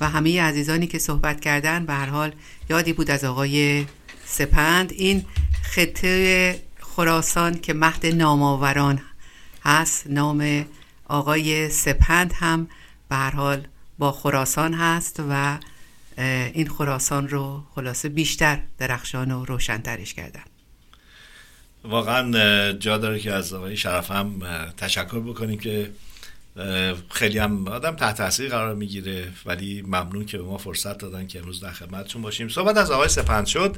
و 0.00 0.08
همه 0.08 0.42
عزیزانی 0.42 0.86
که 0.86 0.98
صحبت 0.98 1.40
کردن 1.40 1.86
به 1.86 1.92
هر 1.92 2.06
حال 2.06 2.32
یادی 2.70 2.92
بود 2.92 3.10
از 3.10 3.24
آقای 3.24 3.86
سپند. 4.24 4.92
این 4.92 5.24
خطه 5.62 6.60
خراسان 6.80 7.58
که 7.58 7.74
مهد 7.74 8.06
نامآوران 8.06 9.00
هست 9.64 10.06
نام 10.06 10.64
آقای 11.08 11.68
سپند 11.70 12.32
هم 12.32 12.68
به 13.08 13.16
هر 13.16 13.30
حال 13.30 13.66
با 13.98 14.12
خراسان 14.12 14.74
هست 14.74 15.22
و 15.30 15.58
این 16.52 16.68
خراسان 16.68 17.28
رو 17.28 17.62
خلاصه 17.74 18.08
بیشتر 18.08 18.60
درخشان 18.78 19.30
و 19.30 19.44
روشنترش 19.44 20.14
کردن. 20.14 20.42
واقعا 21.88 22.72
جا 22.72 22.98
داره 22.98 23.18
که 23.18 23.32
از 23.32 23.52
آقای 23.52 23.76
شرف 23.76 24.10
هم 24.10 24.42
تشکر 24.76 25.20
بکنیم 25.20 25.58
که 25.58 25.90
خیلی 27.10 27.38
هم 27.38 27.68
آدم 27.68 27.96
تحت 27.96 28.16
تاثیر 28.16 28.48
قرار 28.48 28.74
می‌گیره. 28.74 29.28
ولی 29.46 29.82
ممنون 29.82 30.26
که 30.26 30.38
به 30.38 30.44
ما 30.44 30.58
فرصت 30.58 30.98
دادن 30.98 31.26
که 31.26 31.38
امروز 31.38 31.60
در 31.60 31.72
خدمتشون 31.72 32.22
باشیم. 32.22 32.48
صحبت 32.48 32.76
از 32.76 32.90
آقای 32.90 33.08
سپند 33.08 33.46
شد. 33.46 33.76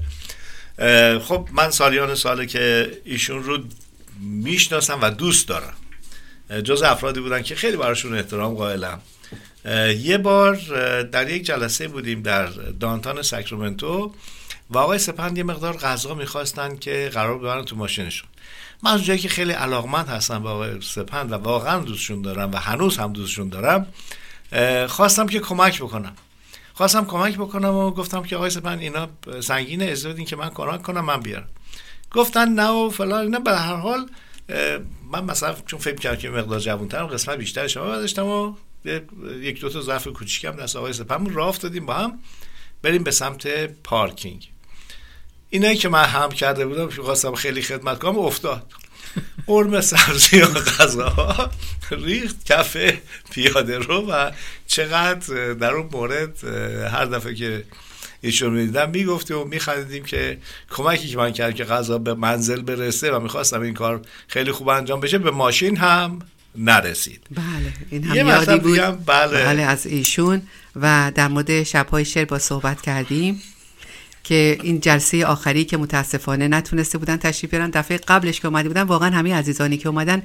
خب 1.18 1.48
من 1.52 1.70
سالیان 1.70 2.14
ساله 2.14 2.46
که 2.46 2.92
ایشون 3.04 3.42
رو 3.42 3.58
می‌شناسم 4.20 4.98
و 5.02 5.10
دوست 5.10 5.48
دارم. 5.48 5.74
جز 6.64 6.82
افرادی 6.82 7.20
بودن 7.20 7.42
که 7.42 7.54
خیلی 7.54 7.76
براشون 7.76 8.14
احترام 8.14 8.54
قائلم. 8.54 9.00
یه 10.00 10.18
بار 10.18 10.56
در 11.02 11.30
یک 11.30 11.44
جلسه 11.44 11.88
بودیم 11.88 12.22
در 12.22 12.46
دانتان 12.80 13.22
ساکرامنتو. 13.22 14.14
و 14.70 14.78
آقای 14.78 14.98
سپند 14.98 15.38
یه 15.38 15.44
مقدار 15.44 15.76
غذا 15.76 16.14
می‌خواستن 16.14 16.76
که 16.76 17.10
قرار 17.14 17.38
ببرن 17.38 17.64
تو 17.64 17.76
ماشینشون. 17.76 18.28
من 18.82 18.90
از 18.90 19.04
جایی 19.04 19.18
که 19.18 19.28
خیلی 19.28 19.52
علاقمند 19.52 20.08
هستم 20.08 20.42
به 20.42 20.48
آقای 20.48 20.80
سپند 20.80 21.32
و 21.32 21.34
واقعا 21.34 21.78
دوستشون 21.78 22.22
دارم 22.22 22.52
و 22.52 22.56
هنوز 22.56 22.98
هم 22.98 23.12
دوستشون 23.12 23.48
دارم 23.48 23.86
خواستم 24.86 25.26
که 25.26 25.40
کمک 25.40 25.82
بکنم. 25.82 26.12
خواستم 26.74 27.04
کمک 27.04 27.34
بکنم 27.34 27.74
و 27.74 27.90
گفتم 27.90 28.22
که 28.22 28.36
آقای 28.36 28.50
سپند 28.50 28.80
اینا 28.80 29.08
سنگینه 29.40 29.84
اجازه 29.84 30.08
بدین 30.08 30.24
که 30.24 30.36
من 30.36 30.50
کمک 30.50 30.82
کنم 30.82 31.04
من 31.04 31.20
بیارم. 31.20 31.48
گفتن 32.10 32.48
نه 32.48 32.68
و 32.68 32.90
فلان 32.90 33.20
اینا 33.20 33.38
به 33.38 33.58
هر 33.58 33.76
حال 33.76 34.10
من 35.12 35.24
مثلا 35.24 35.54
چون 35.66 35.80
فکر 35.80 35.94
کردم 35.94 36.16
که 36.16 36.30
مقدار 36.30 36.60
جوانترم 36.60 37.06
قسمت 37.06 37.38
بیشتر 37.38 37.66
شما 37.66 37.84
برداشتم 37.84 38.26
و 38.26 38.54
یک 39.40 39.60
دو 39.60 39.68
تا 39.68 39.80
ظرف 39.80 40.08
کوچیکم 40.08 40.50
دست 40.50 40.76
آقای 40.76 40.92
سپند 40.92 41.34
راه 41.34 41.48
افتادیم 41.48 41.86
با 41.86 41.94
هم 41.94 42.18
بریم 42.82 43.02
به 43.02 43.10
سمت 43.10 43.66
پارکینگ. 43.66 44.48
اینایی 45.50 45.76
که 45.76 45.88
من 45.88 46.04
هم 46.04 46.28
کرده 46.28 46.66
بودم 46.66 46.88
که 46.88 47.02
خواستم 47.02 47.34
خیلی 47.34 47.62
خدمت 47.62 47.98
کنم 47.98 48.18
افتاد. 48.18 48.66
قرم 49.46 49.80
سبزی 49.80 50.40
و 50.40 50.46
غذاها 50.46 51.50
ریخت 51.90 52.44
کف 52.44 52.76
پیاده 53.30 53.78
رو 53.78 54.10
و 54.10 54.30
چقدر 54.66 55.52
در 55.52 55.72
اون 55.72 55.88
مورد 55.92 56.44
هر 56.94 57.04
دفعه 57.04 57.34
که 57.34 57.64
ایشون 58.20 58.52
می‌دیدم 58.52 58.90
می‌گفتی 58.90 59.34
و 59.34 59.44
میخندیدیم 59.44 60.04
که 60.04 60.38
کمکی 60.70 61.08
که 61.08 61.16
من 61.16 61.32
کرد 61.32 61.54
که 61.54 61.64
غذا 61.64 61.98
به 61.98 62.14
منزل 62.14 62.62
برسه 62.62 63.12
و 63.12 63.20
می‌خواستم 63.20 63.60
این 63.60 63.74
کار 63.74 64.02
خیلی 64.28 64.52
خوب 64.52 64.68
انجام 64.68 65.00
بشه 65.00 65.18
به 65.18 65.30
ماشین 65.30 65.76
هم 65.76 66.18
نرسید. 66.56 67.26
بله 67.30 67.72
این 67.90 68.02
یه 68.02 68.10
هم 68.10 68.16
یادی 68.16 68.42
مطلب 68.42 68.62
بود. 68.62 69.04
بله. 69.06 69.44
بله 69.44 69.62
از 69.62 69.86
ایشون 69.86 70.42
و 70.76 71.12
در 71.14 71.28
مورد 71.28 71.62
شبهای 71.62 72.04
شعر 72.04 72.24
با 72.24 72.38
صحبت 72.38 72.80
کردیم. 72.80 73.42
که 74.28 74.58
این 74.62 74.80
جلسه 74.80 75.26
آخری 75.26 75.64
که 75.64 75.76
متاسفانه 75.76 76.48
نتونسته 76.48 76.98
بودن 76.98 77.16
تشریف 77.16 77.50
بیارن 77.50 77.70
دفعه 77.70 77.98
قبلش 77.98 78.40
که 78.40 78.48
اومده 78.48 78.68
بودن 78.68 78.82
واقعا 78.82 79.10
همه 79.10 79.34
عزیزانی 79.34 79.76
که 79.76 79.88
اومدن 79.88 80.22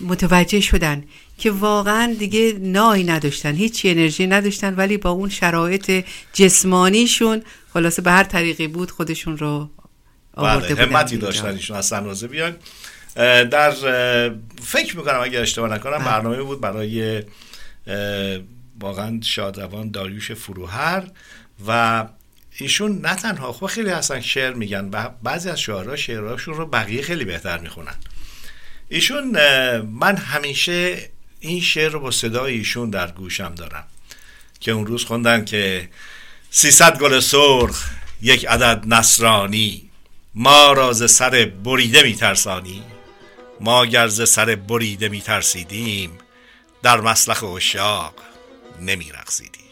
متوجه 0.00 0.60
شدن 0.60 1.04
که 1.38 1.50
واقعا 1.50 2.16
دیگه 2.18 2.58
نایی 2.60 3.04
نداشتن 3.04 3.54
هیچ 3.54 3.82
انرژی 3.84 4.26
نداشتن 4.26 4.74
ولی 4.74 4.96
با 4.96 5.10
اون 5.10 5.28
شرایط 5.28 6.04
جسمانیشون 6.32 7.42
خلاصه 7.74 8.02
به 8.02 8.10
هر 8.10 8.24
طریقی 8.24 8.68
بود 8.68 8.90
خودشون 8.90 9.38
رو 9.38 9.70
آورده 10.34 10.74
بله 10.74 10.96
همتی. 10.96 11.16
داشتن 11.16 11.46
ایشون 11.46 11.76
از 11.76 11.86
سنوزه 11.86 12.28
بیان 12.28 12.56
در 13.44 13.70
فکر 14.62 14.96
می‌کنم 14.96 15.20
اگر 15.22 15.40
اشتباه 15.40 15.70
نکنم 15.70 15.98
بله. 15.98 16.04
برنامه 16.04 16.42
بود 16.42 16.60
برای 16.60 17.22
واقعا 18.80 19.20
شادروان 19.22 19.90
داریوش 19.90 20.32
فروهر 20.32 21.02
و 21.66 22.04
ایشون 22.58 22.98
نه 23.00 23.14
تنها 23.14 23.52
خب 23.52 23.66
خیلی 23.66 23.90
هستن 23.90 24.20
شعر 24.20 24.52
میگن 24.52 24.88
و 24.92 25.08
بعضی 25.22 25.50
از 25.50 25.60
شعرها 25.60 25.96
شعرهاشون 25.96 26.54
رو 26.54 26.66
بقیه 26.66 27.02
خیلی 27.02 27.24
بهتر 27.24 27.58
می‌خونن. 27.58 27.94
ایشون 28.88 29.30
من 29.80 30.16
همیشه 30.16 31.10
این 31.40 31.60
شعر 31.60 31.92
رو 31.92 32.00
با 32.00 32.10
صدای 32.10 32.54
ایشون 32.54 32.90
در 32.90 33.10
گوشم 33.10 33.54
دارم 33.54 33.84
که 34.60 34.72
اون 34.72 34.86
روز 34.86 35.04
خوندن 35.04 35.44
که 35.44 35.88
سیصد 36.50 36.98
گل 36.98 37.20
سرخ 37.20 37.90
یک 38.22 38.46
عدد 38.46 38.84
نصرانی 38.86 39.90
ما 40.34 40.72
را 40.72 40.92
سر 40.92 41.52
بریده 41.64 42.02
میترسانی 42.02 42.82
ما 43.60 43.86
گر 43.86 44.08
ز 44.08 44.28
سر 44.28 44.54
بریده 44.54 45.08
میترسیدیم 45.08 46.10
در 46.82 47.00
مسلخ 47.00 47.44
اشاق 47.44 48.14
نمیرقصیدیم. 48.80 49.65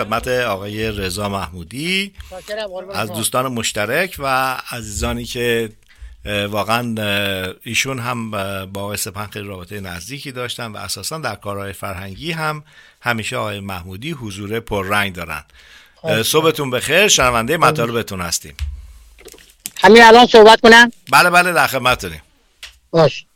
خدمت 0.00 0.28
آقای 0.28 0.90
رضا 0.90 1.28
محمودی 1.28 2.12
از 2.94 3.12
دوستان 3.12 3.52
مشترک 3.52 4.16
و 4.18 4.56
عزیزانی 4.70 5.24
که 5.24 5.70
واقعا 6.26 6.94
ایشون 7.62 7.98
هم 7.98 8.30
با 8.66 8.82
آقای 8.82 8.96
سپن 8.96 9.26
خیلی 9.26 9.48
رابطه 9.48 9.80
نزدیکی 9.80 10.32
داشتن 10.32 10.66
و 10.72 10.76
اساسا 10.76 11.18
در 11.18 11.34
کارهای 11.34 11.72
فرهنگی 11.72 12.32
هم 12.32 12.64
همیشه 13.00 13.36
آقای 13.36 13.60
محمودی 13.60 14.10
حضور 14.10 14.60
پررنگ 14.60 15.14
دارن. 15.14 15.44
صبحتون 16.24 16.70
بخیر. 16.70 17.08
شنونده 17.08 17.56
مطالبتون 17.56 18.20
هستیم. 18.20 18.56
همین 19.82 20.02
الان 20.02 20.26
صحبت 20.26 20.60
کنم؟ 20.60 20.92
بله 21.12 21.30
بله 21.30 21.52
در 21.52 21.66
خدمتتونیم. 21.66 22.22
باش. 22.90 23.26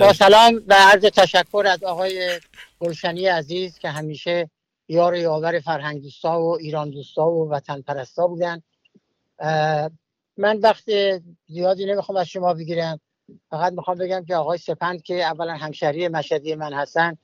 با 0.00 0.12
سلام 0.12 0.62
و 0.66 0.74
عرض 0.74 1.02
تشکر 1.02 1.64
از 1.70 1.82
آقای 1.82 2.40
گلشنی 2.80 3.26
عزیز 3.26 3.78
که 3.78 3.90
همیشه 3.90 4.50
یار 4.88 5.16
یاور 5.16 5.60
فرهنگ 5.60 6.02
دوستا 6.02 6.42
و 6.42 6.58
ایران 6.58 6.90
دوستا 6.90 7.30
و 7.30 7.50
وطن 7.50 7.80
پرستا 7.80 8.26
بودن 8.26 8.62
من 10.36 10.58
وقت 10.62 10.90
زیادی 11.48 11.86
نمی‌خوام 11.86 12.18
از 12.18 12.26
شما 12.26 12.54
بگیرم. 12.54 13.00
فقط 13.50 13.72
می‌خوام 13.72 13.98
بگم 13.98 14.24
که 14.24 14.36
آقای 14.36 14.58
سپند 14.58 15.02
که 15.02 15.24
اولا 15.24 15.52
همشهری 15.52 16.08
مشهدی 16.08 16.54
من 16.54 16.72
هستن 16.72 17.16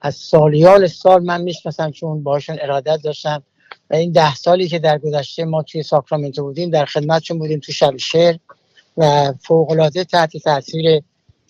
از 0.00 0.14
سالیان 0.14 0.86
سال 0.86 1.22
من 1.22 1.42
می‌شناسم 1.42 1.90
چون 1.90 2.22
باشون 2.22 2.58
ارادت 2.60 3.02
داشتم 3.04 3.42
و 3.90 3.94
این 3.94 4.12
ده 4.12 4.34
سالی 4.34 4.68
که 4.68 4.78
در 4.78 4.98
گذشته 4.98 5.44
ما 5.44 5.62
توی 5.62 5.82
ساکرامنتو 5.82 6.42
بودیم 6.42 6.70
در 6.70 6.84
خدمتشون 6.84 7.38
بودیم 7.38 7.60
تو 7.60 7.72
شب 7.72 7.96
شعر 7.96 8.36
و 8.96 9.32
فوقالعاده 9.40 10.04
تحت 10.04 10.36
تاثیر 10.36 11.02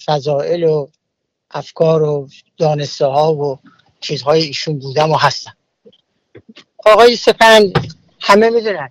فضائل 0.05 0.65
و 0.65 0.87
افکار 1.51 2.03
و 2.03 2.29
دانسته 2.59 3.07
ها 3.07 3.35
و 3.35 3.59
چیزهای 4.05 4.43
ایشون 4.43 4.79
بودم 4.79 5.11
و 5.11 5.17
هستم 5.17 5.57
آقای 6.87 7.17
سپند 7.17 7.95
همه 8.21 8.51
می‌دونن. 8.51 8.91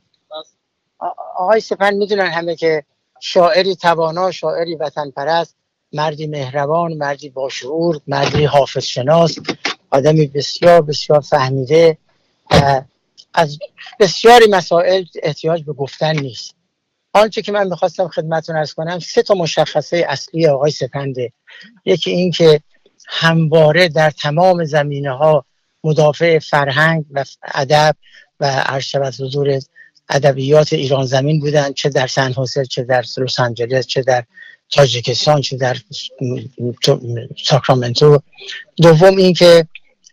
آقای 1.38 1.62
سپند 1.62 1.98
می‌دونن 1.98 2.32
همه 2.32 2.56
که 2.56 2.84
شاعری 3.22 3.76
توانا 3.76 4.32
شاعری 4.32 4.76
وطن 4.76 5.12
پرست 5.12 5.56
مردی 5.94 6.28
مهربان 6.28 6.94
مردی 6.94 7.30
باشعور 7.30 8.00
مردی 8.08 8.46
حافظ 8.46 8.86
شناس 8.86 9.40
آدمی 9.90 10.28
بسیار 10.28 10.82
بسیار 10.82 11.20
فهمیده. 11.20 11.98
از 13.34 13.60
بسیاری 14.00 14.48
مسائل 14.50 15.06
احتیاج 15.24 15.64
به 15.64 15.74
گفتن 15.74 16.20
نیست. 16.20 16.56
آنچه 17.14 17.42
که 17.42 17.52
من 17.52 17.68
می‌خواستم 17.68 18.08
خدمتتون 18.08 18.56
ارز 18.56 18.74
کنم 18.74 19.00
سه 19.00 19.22
تا 19.24 19.34
مشخصه 19.34 20.06
اصلی 20.10 20.48
آقای 20.48 20.72
سپنده. 20.72 21.32
یکی 21.86 22.12
این 22.12 22.32
که 22.32 22.62
همواره 23.08 23.90
در 23.90 24.12
تمام 24.12 24.66
زمینه 24.66 25.12
ها 25.12 25.46
مدافع 25.84 26.40
فرهنگ 26.40 27.06
و 27.12 27.24
ادب 27.54 27.96
و 28.40 28.46
عرض 28.46 29.22
حضور 29.22 29.60
ادبیات 30.10 30.74
ایران 30.74 31.06
زمین 31.06 31.40
بودن 31.40 31.74
چه 31.74 31.90
در 31.90 32.08
سن 32.08 32.34
حسین 32.34 32.64
چه 32.64 32.84
در 32.84 33.04
لس 33.18 33.40
آنجلس 33.40 33.88
چه 33.88 34.02
در 34.02 34.24
تاجیکستان 34.70 35.42
چه 35.42 35.58
در 35.58 35.78
ساکرامنتو. 37.44 38.20
دوم 38.78 39.18
اینکه 39.18 39.68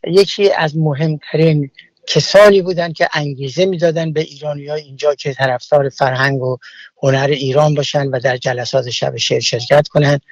یکی 0.06 0.52
از 0.52 0.76
مهمترین 0.76 1.70
کسانی 2.06 2.62
بودن 2.62 2.92
که 2.92 3.08
انگیزه 3.12 3.66
می‌دادن 3.66 4.12
به 4.12 4.20
ایرانی 4.20 4.66
های 4.66 4.82
اینجا 4.82 5.14
که 5.14 5.34
طرفدار 5.34 5.88
فرهنگ 5.88 6.42
و 6.42 6.56
هنر 7.02 7.28
ایران 7.30 7.74
باشن 7.74 8.06
و 8.06 8.20
در 8.20 8.36
جلسات 8.36 8.90
شب 8.90 9.16
شعر 9.16 9.40
شرکت 9.40 9.88
کنند 9.88 10.22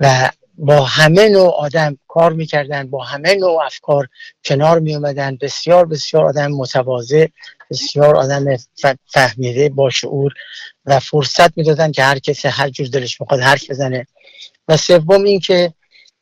و 0.00 0.30
با 0.58 0.84
همه 0.84 1.28
نوع 1.28 1.54
آدم 1.54 1.98
کار 2.08 2.32
می‌کردن 2.32 2.90
با 2.90 3.04
همه 3.04 3.34
نوع 3.34 3.64
افکار 3.64 4.08
کنار 4.44 4.78
می 4.78 4.94
اومدن 4.94 5.38
بسیار 5.40 5.86
بسیار 5.86 6.24
آدم 6.24 6.52
متواضع 6.52 7.26
بسیار 7.70 8.16
آدم 8.16 8.56
فهمیده 9.06 9.68
با 9.68 9.90
شعور 9.90 10.32
و 10.84 11.00
فرصت 11.00 11.58
می‌دادن 11.58 11.92
که 11.92 12.02
هر 12.02 12.18
کسی 12.18 12.48
هر 12.48 12.68
جور 12.68 12.86
دلش 12.86 13.20
می‌خواد 13.20 13.40
حرف 13.40 13.70
بزنه. 13.70 14.06
و 14.68 14.76
سوم 14.76 15.24
اینکه 15.24 15.72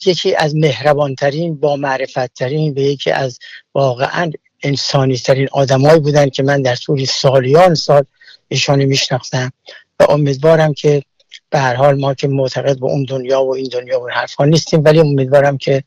یکی 0.06 0.34
از 0.34 0.56
مهربانترین 0.56 1.60
با 1.60 1.76
معرفتترین 1.76 2.72
و 2.74 2.78
یکی 2.78 3.10
از 3.10 3.38
واقعا 3.74 4.30
انسانی 4.62 5.16
ترین 5.16 5.48
آدمایی 5.52 6.00
بودن 6.00 6.28
که 6.28 6.42
من 6.42 6.62
در 6.62 6.76
طول 6.76 7.04
سالیان 7.04 7.74
سال 7.74 8.04
ایشانی 8.48 8.84
میشناختم. 8.84 9.52
و 10.00 10.06
امیدوارم 10.08 10.74
که 10.74 11.02
به 11.50 11.58
هر 11.58 11.74
حال 11.74 12.00
ما 12.00 12.14
که 12.14 12.28
معتقد 12.28 12.78
به 12.78 12.86
اون 12.86 13.04
دنیا 13.04 13.42
و 13.42 13.54
این 13.54 13.68
دنیا 13.72 14.00
و 14.00 14.10
حرفا 14.10 14.44
نیستیم 14.44 14.84
ولی 14.84 15.00
امیدوارم 15.00 15.58
که 15.58 15.84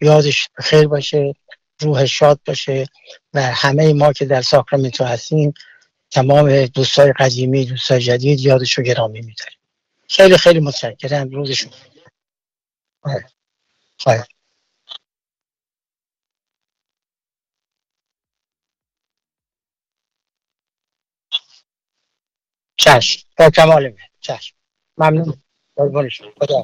یادش 0.00 0.48
خیر 0.54 0.88
باشه 0.88 1.34
روح 1.80 2.06
شاد 2.06 2.40
باشه 2.46 2.86
و 3.34 3.42
همه 3.42 3.92
ما 3.92 4.12
که 4.12 4.24
در 4.24 4.42
ساکرامنتو 4.42 5.04
هستیم 5.04 5.54
تمام 6.10 6.66
دوستای 6.66 7.12
قدیمی 7.12 7.64
دوستای 7.64 8.00
جدید 8.00 8.40
یادش 8.40 8.78
رو 8.78 8.84
گرامی 8.84 9.20
میداریم. 9.20 9.58
خیلی 10.08 10.38
خیلی 10.38 10.60
متشکرم. 10.60 11.30
روزشون 11.30 11.72
خواهد 13.98 14.28
چشم. 22.76 23.28
با 23.38 23.50
کمال 23.50 23.92
چشم 24.28 24.56
ممنون. 24.98 25.34
قربان 25.76 26.08
شما. 26.08 26.28
خدا 26.40 26.62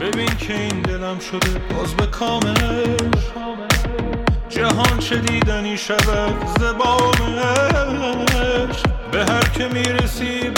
ببین 0.00 0.36
که 0.36 0.54
این 0.54 0.82
دلم 0.82 1.18
شده 1.18 1.58
باز 1.58 1.94
به 1.94 2.06
کامل 2.06 2.96
جهان 4.48 4.98
چه 4.98 5.16
دیدنی 5.16 5.78
شود 5.78 6.46
زبانش. 6.60 7.22
به 9.12 9.24
هر 9.24 9.48
که 9.48 9.68
می‌رسی 9.68 10.50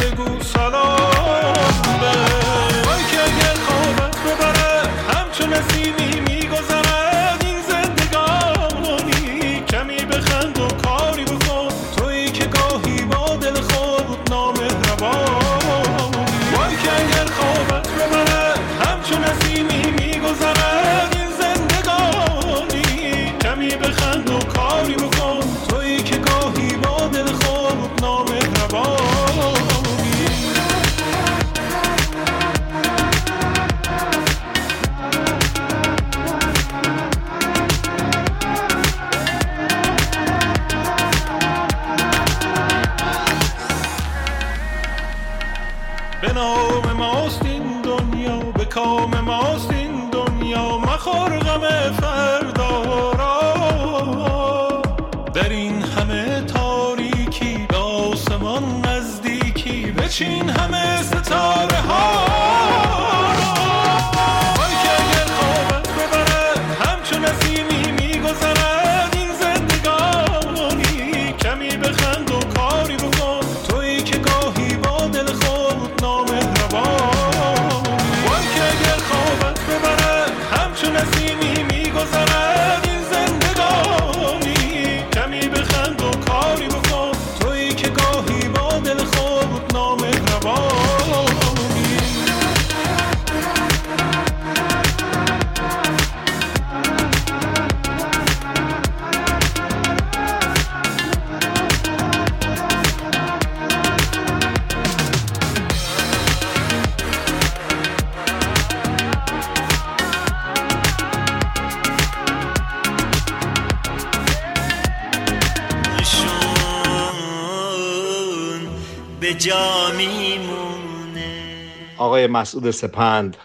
آقای 122.04 122.26
مسعود 122.26 122.70
سپند 122.70 123.36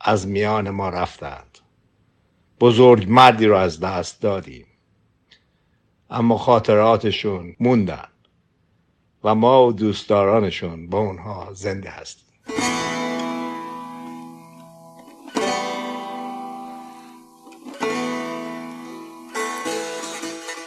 از 0.00 0.28
میان 0.28 0.70
ما 0.70 0.88
رفتند. 0.88 1.58
بزرگ 2.60 3.06
مردی 3.08 3.46
رو 3.46 3.56
از 3.56 3.80
دست 3.80 4.22
دادیم. 4.22 4.66
اما 6.10 6.38
خاطراتشون 6.38 7.56
موندن 7.60 8.08
و 9.24 9.34
ما 9.34 9.66
و 9.66 9.72
دوستدارانشون 9.72 10.88
با 10.88 10.98
اونها 10.98 11.50
زنده 11.52 11.90
هستیم. 11.90 12.26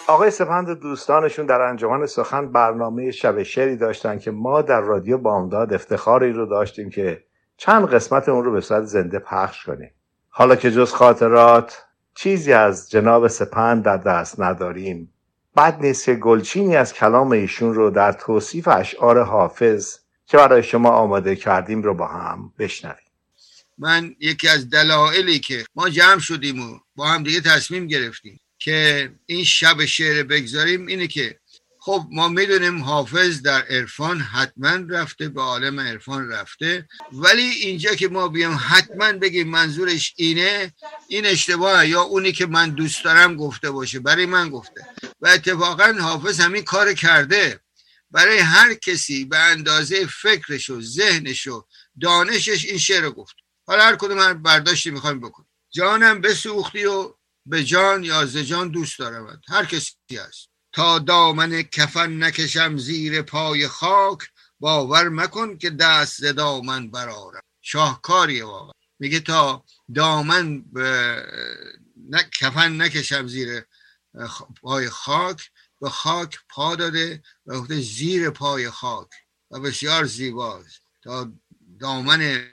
آقای 0.10 0.31
سپند 0.31 0.80
دوستانشون 0.80 1.45
در 1.45 1.61
انجمن 1.61 2.06
سخن 2.06 2.52
برنامه 2.52 3.11
شب 3.11 3.44
شعری 3.44 3.76
داشتن 3.77 4.19
که 4.19 4.31
ما 4.31 4.61
در 4.61 4.81
رادیو 4.81 5.18
بامداد 5.18 5.73
افتخاری 5.73 6.34
رو 6.34 6.45
داشتیم 6.45 6.90
که 6.90 7.23
چند 7.57 7.88
قسمت 7.88 8.30
اون 8.30 8.44
رو 8.44 8.52
به 8.52 8.61
صورت 8.61 8.84
زنده 8.84 9.19
پخش 9.19 9.65
کنیم. 9.65 9.91
حالا 10.30 10.56
که 10.56 10.72
جز 10.72 10.91
خاطرات 10.91 11.84
چیزی 12.15 12.53
از 12.53 12.90
جناب 12.90 13.27
سپند 13.27 13.84
در 13.84 13.98
دست 13.98 14.40
نداریم. 14.40 15.14
بد 15.57 15.77
نیست 15.81 16.06
که 16.06 16.14
گلچینی 16.14 16.76
از 16.76 16.94
کلام 16.94 17.31
ایشون 17.31 17.73
رو 17.73 17.90
در 17.90 18.11
توصیف 18.11 18.68
اشعار 18.68 19.23
حافظ 19.23 19.98
که 20.26 20.38
برای 20.38 20.64
شما 20.64 20.90
آماده 20.90 21.36
کردیم 21.36 21.81
رو 21.81 21.94
با 21.94 22.07
هم 22.07 22.53
بشنویم. 22.60 23.10
من 23.77 24.15
یکی 24.19 24.48
از 24.48 24.69
دلایلی 24.69 25.40
که 25.40 25.65
ما 25.76 25.90
جمع 25.90 26.19
شدیم 26.19 26.60
و 26.72 26.80
با 26.95 27.07
هم 27.07 27.23
دیگه 27.23 27.41
تصمیم 27.41 27.88
گرفتیم. 27.88 28.40
که 28.60 29.11
این 29.26 29.44
شب 29.44 29.86
شعر 29.86 30.23
بگذاریم 30.23 30.88
اینه 30.88 31.07
که 31.07 31.40
خب 31.81 32.07
ما 32.11 32.27
می‌دونیم 32.27 32.84
حافظ 32.84 33.41
در 33.41 33.61
عرفان 33.61 34.19
حتما 34.19 34.69
رفته 34.90 35.30
به 35.30 35.41
عالم 35.41 35.80
عرفان 35.80 36.30
رفته. 36.30 36.88
ولی 37.11 37.41
اینجا 37.41 37.95
که 37.95 38.07
ما 38.07 38.27
بیام 38.27 38.60
حتما 38.68 39.11
بگیم 39.11 39.48
منظورش 39.49 40.14
اینه 40.18 40.73
این 41.07 41.26
اشتباه 41.26 41.88
یا 41.88 42.02
اونی 42.02 42.31
که 42.31 42.45
من 42.45 42.69
دوست 42.69 43.03
دارم 43.03 43.36
گفته 43.36 43.72
باشه. 43.72 43.99
برای 43.99 44.26
من 44.26 44.49
گفته. 44.49 44.88
و 45.22 45.27
اتفاقا 45.27 45.95
حافظ 45.99 46.40
همین 46.40 46.64
کار 46.64 46.94
کرده. 46.94 47.60
برای 48.11 48.38
هر 48.38 48.73
کسی 48.73 49.26
به 49.26 49.38
اندازه 49.38 50.06
فکرش 50.06 50.69
و 50.69 50.81
ذهنش 50.81 51.48
و 51.48 51.65
دانشش 52.02 52.65
این 52.65 52.77
شعر 52.77 53.03
رو 53.03 53.11
گفت. 53.11 53.36
حالا 53.68 53.84
هر 53.84 53.95
کدوم 53.95 54.19
هر 54.19 54.34
برداشتی 54.34 54.91
می‌خوایم 54.91 55.19
بکن 55.19 55.45
جانم 55.72 56.22
بسوختی 56.22 56.86
و 56.86 57.14
به 57.49 57.63
جان 57.63 58.03
یا 58.03 58.26
ز 58.26 58.38
جان 58.38 58.69
دوست 58.69 58.99
دارم 58.99 59.41
هر 59.49 59.65
کسی 59.65 59.93
هست. 60.11 60.49
تا 60.71 60.99
دامن 60.99 61.61
کفن 61.61 62.23
نکشم 62.23 62.77
زیر 62.77 63.21
پای 63.21 63.67
خاک 63.67 64.19
باور 64.59 65.09
مکن 65.09 65.57
که 65.57 65.69
دست 65.69 66.21
ز 66.21 66.26
دامن 66.26 66.91
برارم 66.91 67.41
شاهکاریه 67.61 68.45
واقعا. 68.45 68.71
میگه 68.99 69.19
تا 69.19 69.63
دامن 69.95 70.61
به 70.61 71.23
نه 72.09 72.30
کفن 72.39 72.81
نکشم 72.81 73.27
زیر 73.27 73.63
پای 74.61 74.89
خاک 74.89 75.51
به 75.81 75.89
خاک 75.89 76.39
پا 76.49 76.76
داده 76.76 77.23
و 77.45 77.59
گفته 77.59 77.81
زیر 77.81 78.30
پای 78.30 78.69
خاک. 78.69 79.09
و 79.51 79.59
بسیار 79.59 80.05
زیباست. 80.05 80.81
تا 81.03 81.31
دامن 81.80 82.45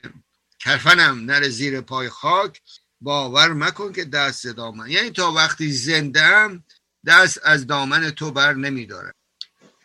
کفنم 0.59 1.25
نره 1.25 1.49
زیر 1.49 1.81
پای 1.81 2.09
خاک 2.09 2.63
باور 3.07 3.53
مکن 3.53 3.93
که 3.93 4.05
دست 4.05 4.47
دامن. 4.47 4.91
یعنی 4.91 5.11
تا 5.11 5.33
وقتی 5.33 5.73
زندم 5.73 6.65
دست 7.07 7.41
از 7.45 7.67
دامن 7.67 8.11
تو 8.11 8.31
بر 8.31 8.55
نمیدارم. 8.55 9.13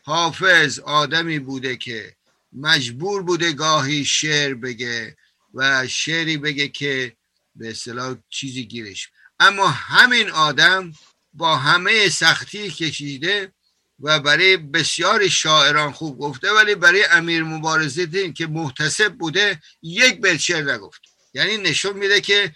حافظ 0.03 0.79
آدمی 0.79 1.39
بوده 1.39 1.75
که 1.75 2.15
مجبور 2.53 3.23
بوده 3.23 3.51
گاهی 3.51 4.05
شعر 4.05 4.53
بگه 4.53 5.17
و 5.53 5.87
شعری 5.87 6.37
بگه 6.37 6.67
که 6.67 7.15
به 7.55 7.69
اصطلاح 7.69 8.15
چیزی 8.29 8.65
گیرش. 8.65 9.09
اما 9.39 9.67
همین 9.67 10.29
آدم 10.29 10.93
با 11.33 11.57
همه 11.57 12.09
سختی 12.09 12.71
کشیده 12.71 13.51
و 13.99 14.19
برای 14.19 14.57
بسیاری 14.57 15.29
شاعران 15.29 15.91
خوب 15.91 16.19
گفته 16.19 16.53
ولی 16.53 16.75
برای 16.75 17.05
امیر 17.11 17.43
مبارزه 17.43 18.33
که 18.33 18.47
محتسب 18.47 19.13
بوده 19.13 19.61
یک 19.81 20.21
بیت 20.21 20.37
شعر 20.37 20.73
نگفت. 20.73 21.01
یعنی 21.33 21.57
نشون 21.57 21.97
میده 21.97 22.21
که 22.21 22.55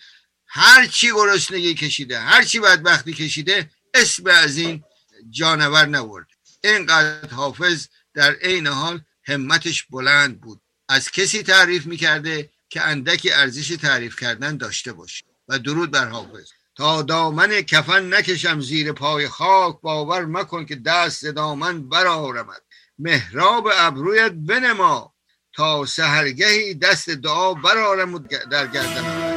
هر 0.57 0.87
چی 0.87 1.11
گرسنگی 1.11 1.73
کشیده 1.73 2.19
هر 2.19 2.43
چی 2.43 2.59
بدبختی 2.59 3.13
کشیده 3.13 3.69
اسم 3.93 4.23
از 4.27 4.57
این 4.57 4.83
جانور 5.29 5.85
نورد 5.85 6.27
اینقدر 6.63 7.29
حافظ 7.29 7.87
در 8.13 8.31
عین 8.41 8.67
حال 8.67 9.01
همتش 9.23 9.83
بلند 9.83 10.41
بود. 10.41 10.61
از 10.89 11.11
کسی 11.11 11.43
تعریف 11.43 11.85
می‌کرده 11.85 12.49
که 12.69 12.81
اندکی 12.81 13.31
ارزش 13.31 13.67
تعریف 13.67 14.19
کردن 14.19 14.57
داشته 14.57 14.93
باشه. 14.93 15.25
و 15.47 15.59
درود 15.59 15.91
بر 15.91 16.07
حافظ. 16.07 16.49
تا 16.75 17.01
دامن 17.01 17.61
کفن 17.61 18.13
نکشم 18.13 18.61
زیر 18.61 18.91
پای 18.91 19.27
خاک 19.27 19.81
باور 19.81 20.25
مکن 20.25 20.65
که 20.65 20.75
دست 20.75 21.25
دامن 21.25 21.89
برآرمد. 21.89 22.61
محراب 22.99 23.69
ابرویت 23.73 24.31
بنما 24.31 25.13
تا 25.53 25.85
سهرگهی 25.85 26.73
دست 26.73 27.09
دعا 27.09 27.53
برآرم 27.53 28.17
در 28.51 28.67
گردن 28.67 29.34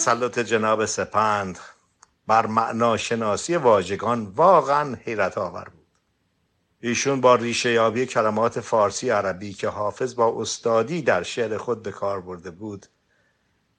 تسلط 0.00 0.38
جناب 0.38 0.84
سپند 0.84 1.58
بر 2.26 2.46
معناشناسی 2.46 3.56
واژگان 3.56 4.26
واقعا 4.26 4.94
حیرت 5.04 5.38
آور 5.38 5.64
بود. 5.64 5.86
ایشون 6.80 7.20
با 7.20 7.34
ریشه 7.34 7.72
یابی 7.72 8.06
کلمات 8.06 8.60
فارسی 8.60 9.10
عربی 9.10 9.52
که 9.52 9.68
حافظ 9.68 10.14
با 10.14 10.40
استادی 10.40 11.02
در 11.02 11.22
شعر 11.22 11.58
خود 11.58 11.82
به 11.82 11.90
کار 11.90 12.20
برده 12.20 12.50
بود 12.50 12.86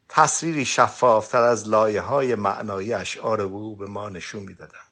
تصویری 0.10 0.65
شفافتر 0.65 1.41
از 1.41 1.69
لایه 1.69 2.02
های 2.02 2.35
معنایی 2.35 2.93
اشعار 2.93 3.41
او 3.41 3.76
به 3.76 3.85
ما 3.85 4.10
نشون 4.10 4.43
می‌دادن. 4.43 4.88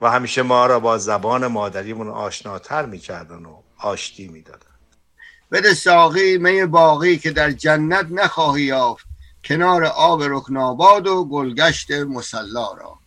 و 0.00 0.10
همیشه 0.10 0.42
ما 0.42 0.66
را 0.66 0.80
با 0.80 0.98
زبان 0.98 1.46
مادریمون 1.46 2.08
آشناتر 2.08 2.86
می‌کردن 2.86 3.44
و 3.44 3.62
آشتی 3.78 4.28
می‌دادن. 4.28 4.66
بده 5.52 5.74
ساقی 5.74 6.38
می 6.38 6.66
باقی 6.66 7.18
که 7.18 7.30
در 7.30 7.50
جنت 7.50 8.06
نخواهی 8.10 8.62
یافت. 8.62 9.07
کنار 9.44 9.84
آب 9.84 10.22
رکناباد 10.22 11.06
و 11.06 11.24
گلگشت 11.24 11.90
مسلا 11.90 12.72
را. 12.72 12.98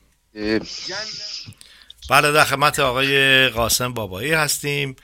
بله 2.10 2.32
در 2.32 2.44
خدمت 2.44 2.80
آقای 2.80 3.50
قاسم 3.50 3.94
بابایی 3.94 4.34
هستیم. 4.34 4.96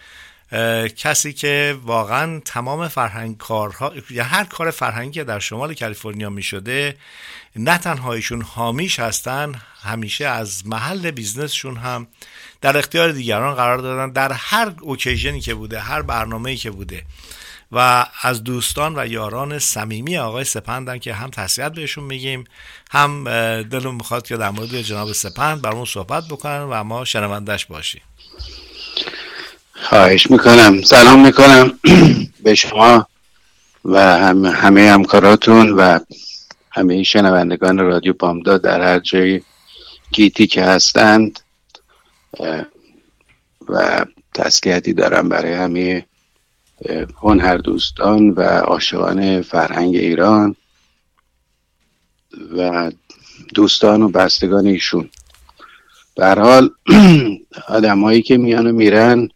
کسی 0.96 1.34
که 1.34 1.78
واقعا 1.84 2.40
تمام 2.46 2.88
فرهنگ 2.88 3.38
کارها 3.38 3.94
یا 4.10 4.24
هر 4.24 4.44
کار 4.44 4.72
فرهنگی 4.72 5.12
که 5.12 5.24
در 5.24 5.40
شمال 5.40 5.74
کالیفرنیا 5.74 6.30
می 6.30 6.44
شده 6.44 6.98
نه 7.56 7.78
تنها 7.78 8.14
ایشون 8.14 8.42
حامیش 8.42 9.00
هستن 9.00 9.62
همیشه 9.82 10.26
از 10.26 10.68
محل 10.68 11.12
بیزنسشون 11.12 11.78
هم 11.78 12.08
در 12.62 12.78
اختیار 12.78 13.12
دیگران 13.12 13.56
قرار 13.56 13.78
دادن. 13.78 14.12
در 14.12 14.32
هر 14.32 14.74
اوکیژنی 14.82 15.42
که 15.42 15.54
بوده 15.54 15.80
هر 15.80 16.02
برنامه‌ای 16.02 16.58
که 16.58 16.72
بوده 16.72 17.04
و 17.72 18.06
از 18.22 18.44
دوستان 18.44 19.00
و 19.00 19.08
یاران 19.08 19.60
صمیمی 19.60 20.18
آقای 20.18 20.44
سپندن 20.44 20.98
که 20.98 21.14
هم 21.14 21.30
تسلیت 21.30 21.72
بهشون 21.72 22.04
میگیم 22.04 22.44
هم 22.92 23.24
دلم 23.64 23.96
می‌خواد 23.96 24.28
که 24.28 24.38
در 24.38 24.50
مورد 24.50 24.82
جناب 24.82 25.12
سپند 25.12 25.62
برامون 25.62 25.86
صحبت 25.86 26.24
بکنن 26.28 26.62
و 26.62 26.84
ما 26.84 27.06
شنوندش 27.06 27.66
باشیم. 27.66 28.02
خواهش 29.74 30.32
می‌کنم. 30.32 30.82
سلام 30.82 31.26
می‌کنم 31.26 31.80
به 32.44 32.56
شما 32.56 33.08
و 33.86 34.18
هم 34.18 34.46
همه 34.46 34.92
همکاراتون 34.92 35.70
و 35.70 36.00
همه 36.72 37.04
شنوندگان 37.04 37.78
رادیو 37.78 38.14
بامداد 38.14 38.62
در 38.62 38.82
هر 38.82 39.00
جای 39.00 39.42
گیتی 40.12 40.48
که 40.48 40.64
هستند 40.64 41.40
و 43.70 44.06
تسلیتی 44.34 44.94
دارم 44.94 45.30
برای 45.30 45.54
همه 45.54 46.06
هنر 47.22 47.58
دوستان 47.58 48.30
و 48.30 48.42
عاشقان 48.42 49.42
فرهنگ 49.42 49.96
ایران 49.96 50.56
و 52.58 52.92
دوستان 53.56 54.02
و 54.02 54.10
بستگان 54.10 54.68
ایشون. 54.68 55.10
هر 56.20 56.40
حال 56.40 56.70
آدمایی 57.68 58.22
که 58.22 58.38
میان 58.38 58.68
و 58.68 58.72
میرن 58.72 59.30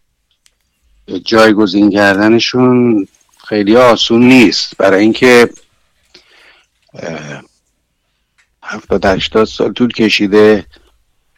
جایگزین 1.24 1.90
کردنشون 1.90 3.08
خیلی 3.48 3.76
آسون 3.76 4.28
نیست. 4.28 4.78
برای 4.78 5.02
اینکه 5.02 5.50
هفتاد 8.64 9.06
هشتاد 9.06 9.46
سال 9.46 9.74
طول 9.74 9.92
کشیده 9.92 10.66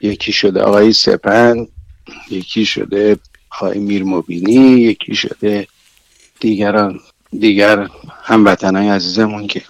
یکی 0.01 0.31
شده 0.31 0.61
آقای 0.61 0.93
سپند 0.93 1.67
یکی 2.29 2.65
شده 2.65 3.17
های 3.51 3.79
میر 3.79 4.03
مبینی 4.03 4.81
یکی 4.81 5.15
شده 5.15 5.67
دیگران 6.43 6.99
دیگر 7.39 7.89
هموطنهای 8.23 8.89
عزیزمون 8.89 9.47
که 9.47 9.61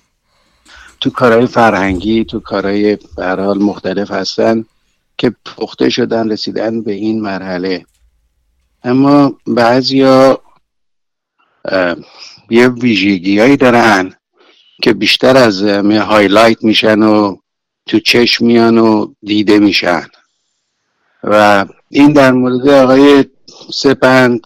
تو 1.01 1.09
کارهای 1.09 1.45
فرهنگی 1.45 2.25
تو 2.25 2.39
کارهای 2.39 2.97
به 3.17 3.57
مختلف 3.57 4.11
هستن 4.11 4.65
که 5.17 5.35
پخته 5.45 5.89
شدن 5.89 6.31
رسیدن 6.31 6.81
به 6.81 6.91
این 6.91 7.21
مرحله. 7.21 7.85
اما 8.83 9.37
بعضیا 9.47 10.41
یه 12.49 12.67
ویژگی 12.67 13.39
هایی 13.39 13.57
دارن 13.57 14.13
که 14.81 14.93
بیشتر 14.93 15.37
از 15.37 15.63
highlight 15.63 16.63
میشن 16.63 17.03
و 17.03 17.35
تو 17.85 17.99
چشم 17.99 18.45
میان 18.45 18.77
و 18.77 19.13
دیده 19.21 19.59
میشن. 19.59 20.07
و 21.23 21.65
این 21.89 22.13
در 22.13 22.31
مورد 22.31 22.69
آقای 22.69 23.25
سپند 23.73 24.41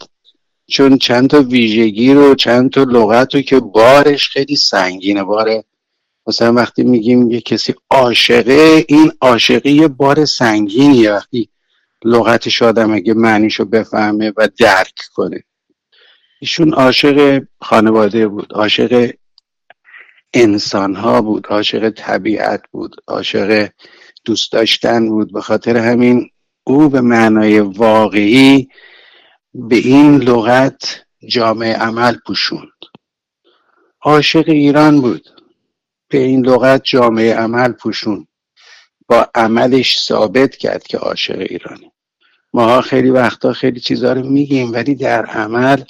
چون 0.70 0.98
چند 0.98 1.30
تا 1.30 1.42
ویژگی 1.42 2.14
رو 2.14 2.36
چند 2.36 2.70
تا 2.72 2.84
لغت 2.84 3.36
رو 3.36 3.42
که 3.42 3.60
بارش 3.60 4.30
خیلی 4.30 4.56
سنگینه. 4.56 5.24
باره 5.24 5.64
مثلا 6.28 6.54
وقتی 6.54 6.84
میگیم 6.84 7.32
یه 7.32 7.42
کسی 7.42 7.74
عاشقه 7.90 8.86
این 8.88 9.12
عاشقی 9.22 9.72
یه 9.72 9.88
بار 9.88 10.26
سنگینیه. 10.26 11.12
وقتی 11.12 11.50
لغتش 12.06 12.62
آدم 12.62 12.94
اگه 12.94 13.14
معنیشو 13.14 13.66
بفهمه 13.66 14.34
و 14.38 14.50
درک 14.60 15.00
کنه. 15.14 15.44
ایشون 16.40 16.74
عاشق 16.74 17.44
خانواده 17.62 18.28
بود 18.28 18.54
عاشق 18.54 19.12
انسان 20.34 20.96
ها 20.96 21.22
بود 21.22 21.48
عاشق 21.48 21.90
طبیعت 21.90 22.62
بود 22.72 22.96
عاشق 23.08 23.70
دوست 24.26 24.52
داشتن 24.52 25.10
بود. 25.10 25.34
به 25.34 25.42
خاطر 25.42 25.78
همین 25.78 26.30
او 26.64 26.90
به 26.90 27.02
معنای 27.02 27.60
واقعی 27.60 28.68
به 29.58 29.76
این 29.76 30.18
لغت 30.18 31.06
جامعه 31.28 31.74
عمل 31.74 32.16
پوشوند. 32.26 32.72
عاشق 34.02 34.50
ایران 34.50 35.02
بود. 35.02 35.30
به 36.10 36.18
این 36.18 36.46
لغت 36.46 36.82
جامعه 36.84 37.34
عمل 37.34 37.72
پوشون 37.72 38.28
با 39.08 39.30
عملش 39.36 40.00
ثابت 40.00 40.56
کرد 40.56 40.84
که 40.84 40.98
عاشق 40.98 41.40
ایرانی 41.40 41.92
ماها 42.54 42.82
خیلی 42.82 43.10
وقتا 43.10 43.54
خیلی 43.54 43.80
چیزها 43.80 44.14
رو 44.14 44.30
میگیم 44.30 44.74
ولی 44.74 44.96
در 44.96 45.26
عمل 45.26 45.84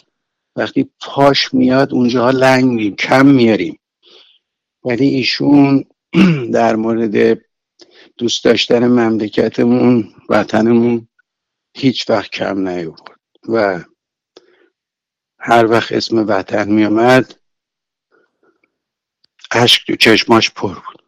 وقتی 0.56 0.89
پاش 0.99 1.53
میاد 1.53 1.94
اونجا 1.94 2.30
لنگ 2.30 2.95
کم 2.95 3.26
میاریم 3.26 3.80
ولی 4.85 5.07
ایشون 5.07 5.85
در 6.53 6.76
مورد 6.76 7.41
دوست 8.18 8.44
داشتن 8.44 8.88
مملکتمون 8.88 10.14
وطنمون 10.30 11.07
هیچ 11.77 12.10
وقت 12.10 12.31
کم 12.31 12.68
نیورد 12.68 13.16
و 13.48 13.84
هر 15.40 15.65
وقت 15.65 15.91
اسم 15.91 16.18
وطن 16.28 16.72
میامد 16.72 17.40
اشک 19.52 19.88
تو 19.88 19.95
چشماش 19.95 20.52
پر 20.52 20.74
بود. 20.74 21.03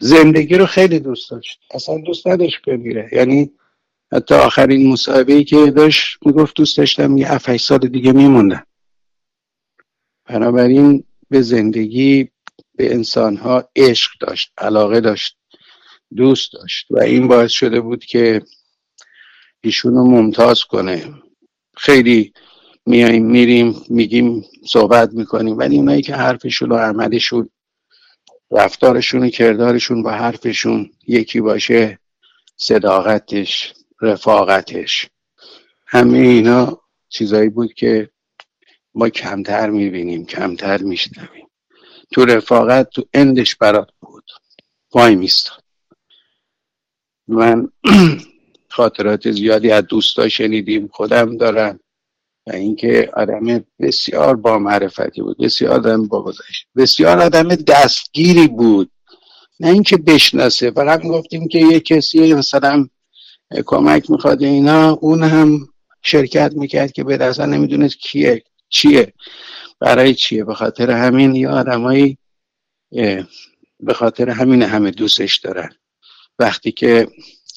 زندگی 0.00 0.54
رو 0.54 0.66
خیلی 0.66 0.98
دوست 0.98 1.30
داشت. 1.30 1.60
اصلا 1.70 1.98
دوست 1.98 2.26
نداشت 2.26 2.62
بمیره. 2.66 3.08
یعنی 3.12 3.52
حتی 4.12 4.34
آخرین 4.34 4.92
مصاحبه 4.92 5.44
که 5.44 5.70
داشت 5.70 6.18
می‌گفت 6.26 6.56
دوست 6.56 6.78
داشتم 6.78 7.16
یه 7.16 7.32
7 7.32 7.56
سال 7.56 7.78
دیگه 7.78 8.12
میموندم. 8.12 8.66
بنابراین 10.24 11.04
به 11.30 11.42
زندگی 11.42 12.30
به 12.74 12.94
انسانها 12.94 13.68
عشق 13.76 14.10
داشت 14.20 14.52
علاقه 14.58 15.00
داشت 15.00 15.36
دوست 16.16 16.52
داشت. 16.52 16.86
و 16.90 17.00
این 17.00 17.28
باعث 17.28 17.50
شده 17.52 17.80
بود 17.80 18.04
که 18.04 18.42
ایشون 19.60 19.94
رو 19.94 20.04
ممتاز 20.04 20.64
کنه. 20.64 21.14
خیلی 21.76 22.32
میایم 22.86 23.26
میریم 23.26 23.82
میگیم 23.88 24.44
صحبت 24.66 25.12
می‌کنیم 25.12 25.58
ولی 25.58 25.76
اونایی 25.76 26.02
که 26.02 26.14
حرفشون 26.14 26.72
و 26.72 26.76
عملشون 26.76 27.50
رفتارشون 28.50 29.22
و 29.22 29.28
کردارشون 29.28 30.02
با 30.02 30.10
حرفشون 30.10 30.90
یکی 31.06 31.40
باشه 31.40 31.98
صداقتش 32.56 33.74
رفاقتش. 34.00 35.08
همه 35.86 36.18
اینا 36.18 36.80
چیزایی 37.08 37.48
بود 37.48 37.74
که 37.74 38.10
ما 38.94 39.08
کمتر 39.08 39.70
می‌بینیم 39.70 40.26
کمتر 40.26 40.82
میشنویم. 40.82 41.46
تو 42.12 42.24
رفاقت 42.24 42.90
تو 42.90 43.04
اندش 43.14 43.56
برات 43.56 43.88
بود. 44.00 44.24
وای 44.94 45.16
میستاد. 45.16 45.64
من 47.28 47.68
خاطرات 48.70 49.30
زیادی 49.30 49.70
از 49.70 49.84
دوستا 49.86 50.28
شنیدیم 50.28 50.88
خودم 50.92 51.36
دارم. 51.36 51.80
و 52.46 52.52
اینکه 52.52 53.10
آدم 53.12 53.64
بسیار 53.80 54.36
با 54.36 54.58
معرفتی 54.58 55.22
بود 55.22 55.38
بسیار 55.38 55.72
آدم 55.72 56.08
با 56.08 56.22
گذشت 56.22 56.66
بسیار 56.76 57.20
آدم 57.20 57.48
دستگیری 57.54 58.48
بود. 58.48 58.90
نه 59.60 59.68
اینکه 59.68 59.96
بشناسه 59.96 60.70
فقط 60.70 61.02
گفتیم 61.02 61.48
که 61.48 61.58
یه 61.58 61.80
کسی 61.80 62.34
مثلا 62.34 62.88
کمک 63.66 64.10
می‌خواد 64.10 64.42
اینا 64.42 64.92
اون 64.92 65.22
هم 65.22 65.68
شرکت 66.02 66.52
می‌کرد 66.54 66.92
که 66.92 67.04
به 67.04 67.24
اصلا 67.24 67.46
نمی‌دونست 67.46 67.98
کیه 67.98 68.42
چیه 68.68 69.12
برای 69.80 70.14
چیه. 70.14 70.44
به 70.44 70.54
خاطر 70.54 70.90
همین 70.90 71.34
یه 71.34 71.48
آدمایی 71.48 72.18
به 73.80 73.94
خاطر 73.94 74.30
همین 74.30 74.62
همه 74.62 74.90
دوستش 74.90 75.36
دارن. 75.38 75.70
وقتی 76.38 76.72
که 76.72 77.08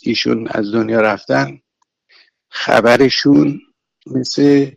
ایشون 0.03 0.47
از 0.47 0.71
دنیا 0.71 1.01
رفتن 1.01 1.59
خبرشون 2.49 3.61
مثل 4.05 4.71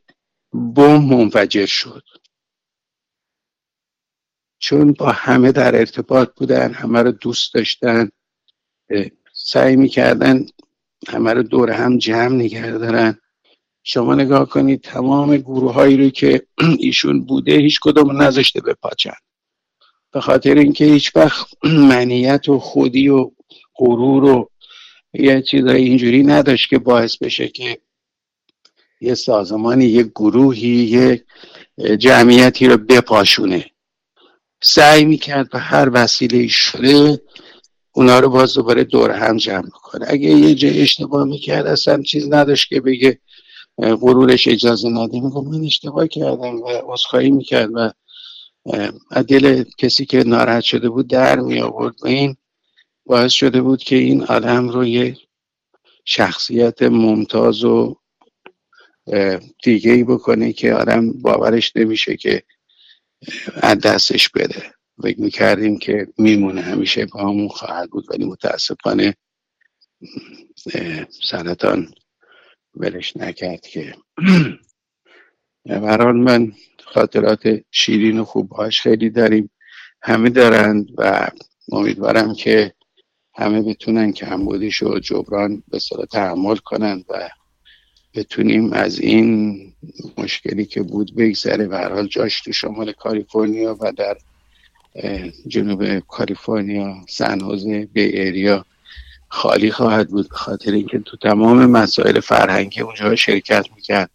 بم 0.53 1.05
منفجر 1.05 1.66
شد. 1.66 2.03
چون 4.59 4.93
با 4.93 5.12
همه 5.12 5.53
در 5.53 5.77
ارتباط 5.77 6.28
بودن 6.36 6.73
همه 6.73 7.03
رو 7.03 7.12
دوست 7.12 7.55
داشتن 7.55 8.11
سعی 9.32 9.77
می‌کردن 9.77 10.47
همه 11.09 11.32
رو 11.32 11.43
دور 11.43 11.70
هم 11.70 11.98
جمع 11.98 12.35
نگه 12.35 12.70
دارن. 12.70 13.20
شما 13.89 14.15
نگاه 14.15 14.48
کنید 14.48 14.81
تمام 14.81 15.36
گروه 15.36 15.73
هایی 15.73 15.97
رو 15.97 16.11
که 16.11 16.47
ایشون 16.78 17.24
بوده 17.24 17.53
هیچ 17.53 17.81
کدوم 17.82 18.23
نذاشته 18.23 18.61
به 18.61 18.74
پاچن 18.74 19.15
به 20.12 20.20
خاطر 20.20 20.55
اینکه 20.55 20.85
هیچ 20.85 21.16
وقت 21.16 21.47
منیت 21.90 22.48
و 22.48 22.59
خودی 22.59 23.09
و 23.09 23.31
غرور 23.74 24.24
و 24.24 24.51
یه 25.18 25.43
چیزای 25.43 25.82
اینجوری 25.82 26.22
نداشت 26.22 26.70
که 26.70 26.78
باعث 26.78 27.16
بشه 27.16 27.48
که 27.48 27.78
یه 29.01 29.14
سازمانی 29.14 29.84
یه 29.84 30.02
گروهی 30.02 30.68
یه 30.68 31.24
جمعیتی 31.97 32.66
رو 32.66 32.76
بپاشونه. 32.76 33.64
سعی 34.62 35.05
می‌کرد 35.05 35.51
به 35.51 35.59
هر 35.59 35.90
وسیله 35.93 36.47
شده 36.48 37.20
اونا 37.93 38.18
رو 38.18 38.28
باز 38.28 38.55
دوباره 38.55 38.84
دور 38.84 39.10
هم 39.10 39.36
جمع 39.36 39.68
کنه. 39.68 40.06
اگه 40.09 40.28
یه 40.28 40.55
جای 40.55 40.80
اشتباه 40.80 41.24
می‌کرد 41.24 41.66
اصلا 41.66 42.02
چیز 42.02 42.32
نداشت 42.32 42.68
که 42.68 42.80
بگه 42.80 43.20
غرورش 43.78 44.48
اجازه 44.48 44.88
نده. 44.88 45.20
میگم 45.20 45.44
من 45.44 45.64
اشتباه 45.64 46.09
کردم 46.09 46.56
و 46.56 46.68
عذرخواهی 46.68 47.30
می‌کرد 47.30 47.70
و 47.74 47.93
دل 49.22 49.64
کسی 49.78 50.06
که 50.06 50.24
ناراحت 50.24 50.62
شده 50.62 50.88
بود 50.88 51.09
در 51.09 51.40
می 51.40 51.60
آورد 51.60 51.94
و 52.02 52.06
این 52.06 52.36
باعث 53.07 53.33
شده 53.33 53.62
بود 53.62 53.83
که 53.83 53.97
این 53.97 54.24
آدم 54.24 54.69
رو 54.69 54.87
یه 54.87 55.16
شخصیت 56.05 56.83
ممتاز 56.83 57.65
و 57.65 57.97
دیگه 59.62 59.93
ای 59.93 60.05
بکنه 60.05 60.53
که 60.53 60.74
آدم 60.74 61.12
باورش 61.12 61.77
نمیشه 61.77 62.16
که 62.16 62.43
از 63.55 63.78
دستش 63.78 64.28
بده 64.28 64.74
فکر 65.03 65.20
می‌کردیم 65.20 65.78
که 65.78 66.09
میمونه 66.19 66.62
همیشه 66.62 67.07
با 67.07 67.20
همون 67.20 67.49
خواهد 67.49 67.91
بود 67.91 68.07
ولی 68.11 68.24
متاسفانه 68.24 69.15
سرطان 71.23 71.95
ولش 72.77 73.16
نکرد 73.16 73.61
که. 73.61 73.95
برحال 75.66 76.16
من 76.16 76.53
خاطرات 76.85 77.49
شیرین 77.70 78.19
و 78.19 78.24
خوبهاش 78.24 78.83
خیلی 78.83 79.11
داریم. 79.11 79.51
همه 80.03 80.31
دارند 80.31 80.89
و 80.99 81.28
امیدوارم 81.73 82.35
که 82.35 82.74
همه 83.37 83.63
بتونن 83.63 84.13
که 84.13 84.27
همبودیش 84.27 84.83
و 84.83 84.99
جبران 84.99 85.63
به 85.69 85.79
صورت 85.79 86.09
تحمل 86.09 86.57
کنند 86.57 87.05
و 87.09 87.29
بتونیم 88.15 88.73
از 88.73 89.01
این 89.01 89.61
مشکلی 90.19 90.65
که 90.65 90.83
بود 90.83 91.17
بگذره. 91.17 91.67
و 91.67 91.77
حال 91.77 92.07
جاش 92.07 92.41
تو 92.41 92.53
شمال 92.53 92.93
کالیفرنیا 92.93 93.77
و 93.81 93.93
در 93.93 94.17
جنوب 95.47 95.99
کالیفرنیا 95.99 96.97
سنوزه 97.09 97.89
به 97.93 98.01
ایریا 98.01 98.65
خالی 99.29 99.71
خواهد 99.71 100.09
بود 100.09 100.29
به 100.29 100.37
خاطر 100.37 100.73
اینکه 100.73 100.99
تو 100.99 101.17
تمام 101.17 101.67
مسائل 101.67 102.21
فرهنگی 102.21 102.81
اونجا 102.81 103.17
شرکت 103.17 103.67
می‌کرد 103.77 104.11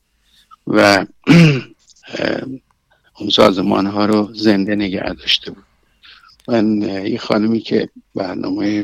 و 0.68 1.06
اون 3.20 3.30
سازمان 3.32 3.86
ها 3.86 4.06
رو 4.06 4.34
زنده 4.34 4.76
نگه 4.76 5.14
داشته 5.14 5.52
بود. 5.52 5.64
من 6.48 6.84
این 6.84 7.18
خانمی 7.18 7.60
که 7.60 7.90
برنامه 8.16 8.84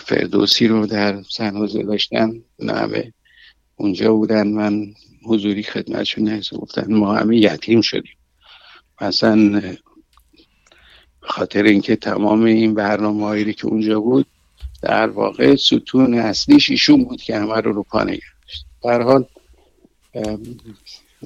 فردوسی 0.00 0.68
رو 0.68 0.86
در 0.86 1.22
سنوزه 1.22 1.82
داشتن 1.82 2.42
همه 2.68 3.12
اونجا 3.76 4.14
بودن. 4.14 4.48
من 4.48 4.94
حضوری 5.24 5.62
خدمتشون 5.62 6.24
نهیزه 6.24 6.56
گفتن 6.56 6.94
ما 6.94 7.14
همه 7.14 7.36
یتیم 7.36 7.80
شدیم. 7.80 8.16
مثلا 9.00 9.62
خاطر 11.20 11.62
اینکه 11.62 11.96
تمام 11.96 12.42
این 12.42 12.74
برنامه 12.74 13.24
هایی 13.24 13.54
که 13.54 13.66
اونجا 13.66 14.00
بود 14.00 14.26
در 14.82 15.08
واقع 15.08 15.56
ستون 15.56 16.14
اصلیش 16.14 16.70
ایشون 16.70 17.04
بود 17.04 17.22
که 17.22 17.36
همه 17.36 17.54
رو 17.54 17.72
رو 17.72 17.82
پا 17.82 18.02
نگرشت 18.02 18.66
حال 18.82 19.24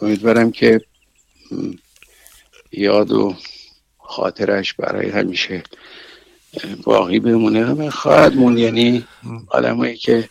امیدوارم 0.02 0.51
که 0.51 0.81
یاد 2.73 3.12
و 3.12 3.35
خاطرش 3.98 4.74
برای 4.74 5.10
همیشه 5.10 5.62
باقی 6.85 7.20
بمونه 7.20 7.65
و 7.65 7.91
خواهد 7.91 8.37
مون 8.37 8.59
یعنی 8.59 9.05
آدمایی 9.49 9.97
که 9.97 10.29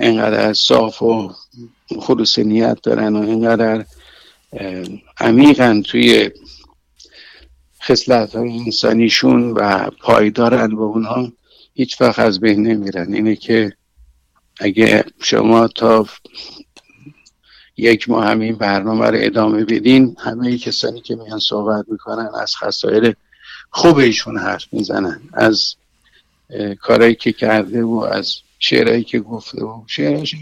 اینقدر 0.00 0.52
صاف 0.52 1.02
و 1.02 1.34
خلوص 2.00 2.38
نیت 2.38 2.78
دارن 2.82 3.16
و 3.16 3.22
اینقدر 3.22 3.84
عمیقن 5.20 5.82
توی 5.82 6.30
خصلت 7.82 8.36
های 8.36 8.58
انسانیشون 8.58 9.50
و 9.50 9.90
پایدارن 9.90 10.72
و 10.72 10.82
اونها 10.82 11.32
هیچ 11.74 12.00
وقت 12.00 12.18
از 12.18 12.40
بین 12.40 12.66
نمیرن. 12.66 13.14
اینه 13.14 13.36
که 13.36 13.72
اگه 14.60 15.04
شما 15.20 15.68
تا 15.68 16.06
یک 17.76 18.08
ماه 18.08 18.26
همین 18.26 18.54
برنامه 18.54 19.06
رو 19.06 19.18
ادامه 19.20 19.64
بدین 19.64 20.16
همه 20.18 20.58
کسانی 20.58 21.00
که 21.00 21.16
میان 21.16 21.38
صحبت 21.38 21.84
می‌کنن 21.88 22.30
از 22.40 22.56
خسائر 22.56 23.14
خوب 23.74 23.96
ایشون 23.96 24.38
حرف 24.38 24.64
می‌زنن. 24.72 25.20
از 25.32 25.74
کارهایی 26.80 27.14
که 27.14 27.32
کرده 27.32 27.82
و 27.82 28.08
از 28.12 28.36
شعرهایی 28.58 29.04
که 29.04 29.20
گفته 29.20 29.64
و 29.64 29.84
شعرهاش 29.86 30.34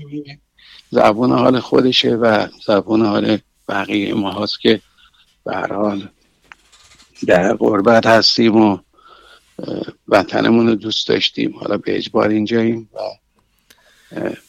زبون 0.90 1.32
حال 1.32 1.60
خودشه 1.60 2.14
و 2.14 2.46
زبون 2.66 3.06
حال 3.06 3.38
بقیه 3.68 4.14
ما 4.14 4.42
هست 4.42 4.60
که 4.60 4.80
به 5.44 5.56
حال 5.56 6.08
در 7.26 7.54
قربت 7.54 8.06
هستیم 8.06 8.56
و 8.56 8.78
وطنمون 10.08 10.68
رو 10.68 10.74
دوست 10.74 11.08
داشتیم. 11.08 11.56
حالا 11.56 11.76
به 11.76 11.96
اجبار 11.96 12.28
اینجاییم 12.28 12.90
و 12.94 12.98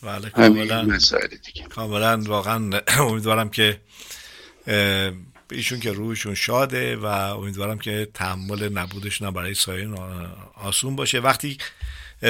بله 0.03 0.30
کاملا 0.30 0.99
کاملا 1.70 2.22
واقعا 2.26 2.82
امیدوارم 2.99 3.49
که 3.49 3.82
ایشون 5.52 5.80
که 5.80 5.91
روحشون 5.91 6.36
شاده 6.36 6.95
و 6.95 7.06
امیدوارم 7.06 7.80
که 7.80 8.07
تحمل 8.14 8.69
نبودشون 8.69 9.32
برای 9.32 9.53
سایرین 9.53 9.98
آسون 10.56 10.95
باشه. 10.95 11.19
وقتی 11.19 11.57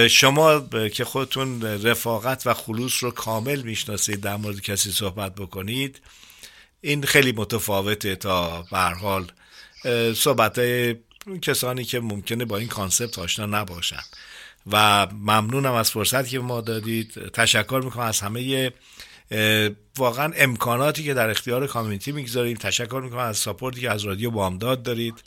شما 0.10 0.60
که 0.94 1.06
خودتون 1.06 1.62
رفاقت 1.62 2.48
و 2.48 2.54
خلوص 2.54 3.04
رو 3.04 3.12
کامل 3.12 3.62
می‌شناسید 3.62 4.22
در 4.22 4.36
مورد 4.36 4.62
کسی 4.62 4.92
صحبت 4.92 5.36
بکنید 5.36 6.02
این 6.82 7.04
خیلی 7.04 7.32
متفاوته 7.32 8.16
تا 8.16 8.62
به 8.72 8.78
حال. 8.80 9.32
صحبت 10.16 10.62
کسانی 11.42 11.84
که 11.84 12.00
ممکنه 12.00 12.46
با 12.46 12.58
این 12.58 12.68
کانسپت 12.68 13.20
آشنا 13.20 13.46
نباشن. 13.46 14.04
و 14.72 15.08
ممنونم 15.12 15.74
از 15.74 15.92
فرصتی 15.92 16.30
که 16.30 16.40
ما 16.40 16.62
دادید. 16.62 17.30
تشکر 17.34 17.82
می‌کنم 17.84 18.04
از 18.04 18.20
همه 18.20 18.72
واقعا 19.98 20.34
امکاناتی 20.38 21.04
که 21.04 21.14
در 21.14 21.30
اختیار 21.30 21.68
کامیونیتی 21.68 22.12
می‌گذاریم. 22.12 22.58
تشکر 22.58 23.02
می‌کنم 23.04 23.20
از 23.20 23.38
ساپورتی 23.38 23.82
که 23.82 23.92
از 23.92 24.04
رادیو 24.04 24.32
بامداد 24.32 24.84
دارید 24.84 25.24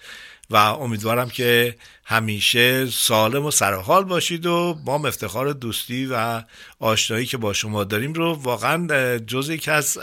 و 0.51 0.57
امیدوارم 0.57 1.31
که 1.31 1.77
همیشه 2.05 2.87
سالم 2.87 3.45
و 3.45 3.51
سرحال 3.51 4.05
باشید 4.05 4.47
و 4.47 4.79
ما 4.87 5.09
افتخار 5.09 5.53
دوستی 5.53 6.07
و 6.07 6.43
آشنایی 6.81 7.27
که 7.27 7.37
با 7.37 7.53
شما 7.53 7.85
داریم 7.85 8.13
رو 8.13 8.33
واقعا 8.33 9.19
جز 9.19 9.51
یکی 9.51 9.71
از 9.71 9.99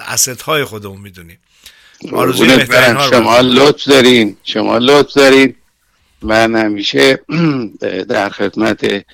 های 0.46 0.64
خودمون 0.64 1.02
می‌دونیم. 1.02 1.40
شما 3.10 3.40
لطف 3.40 3.88
دارین. 3.88 4.38
شما 4.44 4.78
لطف 4.78 5.14
دارین. 5.14 5.56
من 6.22 6.56
همیشه 6.56 7.20
در 8.10 8.30
خدمت 8.30 9.06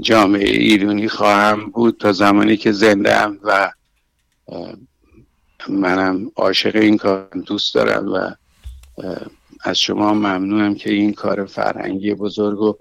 جامعه 0.00 0.48
ایرانی 0.48 1.08
خواهم 1.08 1.70
بود 1.70 1.96
تا 2.00 2.12
زمانی 2.12 2.56
که 2.56 2.72
زنده 2.72 3.16
و 3.24 3.70
منم 5.68 6.30
عاشق 6.36 6.76
این 6.76 6.96
کار 6.96 7.28
دوست 7.46 7.74
دارم 7.74 8.12
و 8.12 8.30
از 9.64 9.78
شما 9.78 10.14
ممنونم 10.14 10.74
که 10.74 10.92
این 10.92 11.12
کار 11.12 11.46
فرهنگی 11.46 12.14
بزرگ 12.14 12.58
رو 12.58 12.78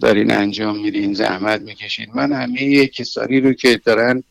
دارین 0.00 0.32
انجام 0.32 0.80
میدین 0.80 1.14
زحمت 1.14 1.60
می‌کشین. 1.60 2.06
من 2.14 2.32
همه 2.32 2.86
کسانی 2.86 3.40
رو 3.40 3.52
که 3.52 3.80
دارن 3.84 4.22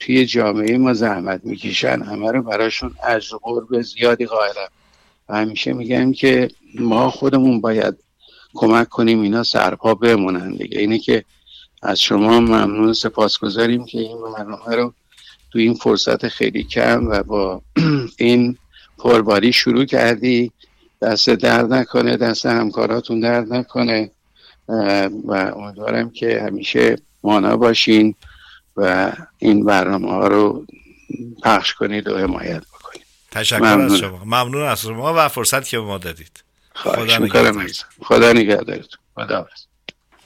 توی 0.00 0.26
جامعه 0.26 0.78
ما 0.78 0.94
زحمت 0.94 1.40
می‌کشن 1.44 2.02
همه 2.02 2.32
رو 2.32 2.42
براشون 2.42 2.94
اجر 3.04 3.36
قرب 3.42 3.82
زیادی 3.82 4.26
قائلم. 4.26 4.68
و 5.28 5.36
همیشه 5.36 5.72
میگم 5.72 6.12
که 6.12 6.48
ما 6.74 7.10
خودمون 7.10 7.60
باید 7.60 7.94
کمک 8.54 8.88
کنیم 8.88 9.20
اینا 9.20 9.42
سرپا 9.42 9.94
بمونن 9.94 10.50
دیگه. 10.50 10.78
اینه 10.78 10.98
که 10.98 11.24
از 11.82 12.00
شما 12.00 12.40
ممنون 12.40 12.92
سپاسگزاریم 12.92 13.84
که 13.84 13.98
این 13.98 14.16
برنامه 14.36 14.76
رو 14.76 14.94
تو 15.56 15.60
این 15.60 15.74
فرصت 15.74 16.28
خیلی 16.28 16.64
کم 16.64 17.06
و 17.08 17.22
با 17.22 17.62
این 18.18 18.58
پرباری 18.98 19.52
شروع 19.52 19.84
کردی. 19.84 20.52
دست 21.02 21.30
درد 21.30 21.72
نکنه 21.72 22.16
دست 22.16 22.46
همکاراتون 22.46 23.20
درد 23.20 23.52
نکنه. 23.52 24.10
و 25.24 25.32
امیدوارم 25.56 26.10
که 26.10 26.42
همیشه 26.42 26.96
مانا 27.22 27.56
باشین 27.56 28.14
و 28.76 29.12
این 29.38 29.64
برنامه 29.64 30.10
ها 30.10 30.28
رو 30.28 30.66
پخش 31.42 31.74
کنید 31.74 32.08
و 32.08 32.18
حمایت 32.18 32.62
بکنید. 32.62 33.06
تشکر 33.30 33.58
ممنون. 33.58 33.92
از 33.92 33.96
شما. 33.96 34.24
ممنون 34.24 34.62
از 34.62 34.80
شما 34.80 35.14
و 35.16 35.28
فرصت 35.28 35.68
که 35.68 35.78
به 35.78 35.84
ما 35.84 35.98
دادید. 35.98 36.44
خدا 36.74 37.18
نگهدارتون 37.18 37.68
خدا 38.02 38.32
نگهدارتون. 38.32 39.00
خدا 39.14 39.46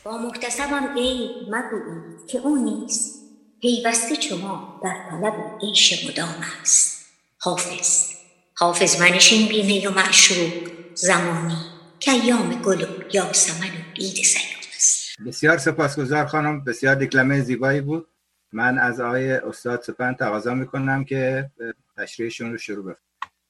با 0.05 0.19
محتسبم 0.19 0.95
عیب 0.97 1.31
مگویید 1.49 2.27
که 2.29 2.39
او 2.39 2.57
نیست. 2.65 3.20
پیوسته 3.61 4.17
چما 4.17 4.81
در 4.85 4.95
طلب 5.11 5.59
عیش 5.63 6.09
مدام 6.09 6.45
است. 6.63 7.07
حافظ. 7.39 8.11
حافظ 8.55 9.01
منشین 9.01 9.49
بیمه 9.49 9.89
و 9.89 9.95
معشوق. 9.95 10.71
زمانی 10.95 11.57
که 12.01 12.11
ایام 12.11 12.63
گل 12.63 12.83
و 12.83 12.87
یاسمن 13.13 13.69
و 13.69 13.93
عید 13.97 14.19
است. 14.19 15.21
بسیار 15.27 15.59
سپاسگزار 15.59 16.27
خانم. 16.27 16.65
بسیار 16.65 16.95
دکلمه 16.95 17.41
زیبایی 17.41 17.81
بود. 17.81 18.07
من 18.53 18.79
از 18.79 19.01
آقای 19.01 19.31
استاد 19.31 19.83
سپن 19.83 20.15
تقاضا 20.15 20.55
می‌کنم 20.55 21.05
که 21.05 21.51
تشریحشون 21.97 22.53
رو 22.53 22.59
شروع 22.59 22.83
بفرمایید. 22.83 22.99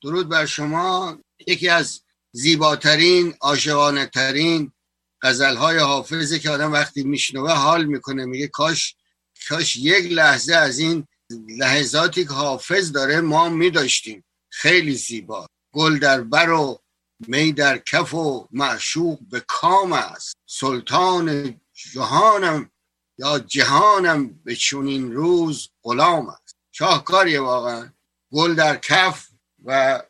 درود 0.03 0.29
بر 0.29 0.47
شما. 0.47 1.19
یکی 1.47 1.69
از 1.69 2.01
زیباترین 2.33 3.35
عاشقانه 3.41 4.07
ترین 4.07 4.73
غزل 5.23 5.57
های 5.57 5.79
حافظه 5.79 6.39
که 6.39 6.51
آدم 6.51 6.73
وقتی 6.73 7.03
میشنوه 7.03 7.53
حال 7.53 7.85
می‌کنه. 7.85 8.25
میگه 8.25 8.49
کاش 8.49 8.95
کاش 9.49 9.77
یک 9.77 10.13
لحظه 10.13 10.55
از 10.55 10.79
این 10.79 11.07
لحظاتی 11.49 12.25
که 12.25 12.33
حافظ 12.33 12.93
داره 12.93 13.21
ما 13.21 13.49
میداشتیم. 13.49 14.25
خیلی 14.53 14.95
زیبا. 14.95 15.47
گل 15.75 15.99
در 15.99 16.21
بر 16.21 16.51
و 16.51 16.81
می 17.29 17.53
در 17.53 17.79
کف 17.79 18.15
و 18.15 18.49
معشوق 18.53 19.19
به 19.31 19.41
کام 19.41 19.93
است. 19.93 20.37
سلطان 20.47 21.61
جهانم 21.93 22.71
یا 23.19 23.39
جهانم 23.39 24.29
به 24.45 24.57
چونین 24.57 25.13
روز 25.13 25.69
غلام 25.83 26.29
است. 26.29 26.57
شاهکاریه 26.73 27.41
واقعا. 27.41 27.93
گل 28.33 28.55
در 28.55 28.77
کف 28.77 29.29
و 29.65 30.03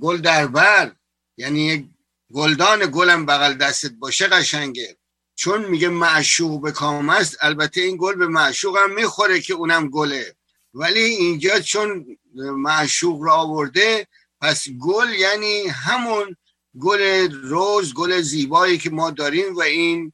گل 0.00 0.18
در 0.18 0.46
بر. 0.46 0.96
یعنی 1.36 1.94
گلدان 2.32 2.90
گلم 2.92 3.26
بغل 3.26 3.54
دستت 3.54 3.92
باشه 3.92 4.26
قشنگه. 4.26 4.96
چون 5.42 5.64
میگه 5.64 5.88
معشوق 5.88 6.62
به 6.62 6.72
کام 6.72 7.08
است 7.08 7.36
البته 7.40 7.80
این 7.80 7.96
گل 8.00 8.14
به 8.14 8.26
معشوق 8.26 8.78
هم 8.78 8.94
می‌خوره 8.94 9.40
که 9.40 9.54
اونم 9.54 9.88
گله. 9.88 10.36
ولی 10.74 11.00
اینجا 11.00 11.60
چون 11.60 12.06
معشوق 12.34 13.22
را 13.22 13.34
آورده 13.34 14.06
پس 14.40 14.68
گل 14.68 15.08
یعنی 15.14 15.66
همون 15.66 16.36
گل 16.80 17.30
روز 17.32 17.94
گل 17.94 18.20
زیبایی 18.20 18.78
که 18.78 18.90
ما 18.90 19.10
داریم 19.10 19.56
و 19.56 19.60
این 19.60 20.12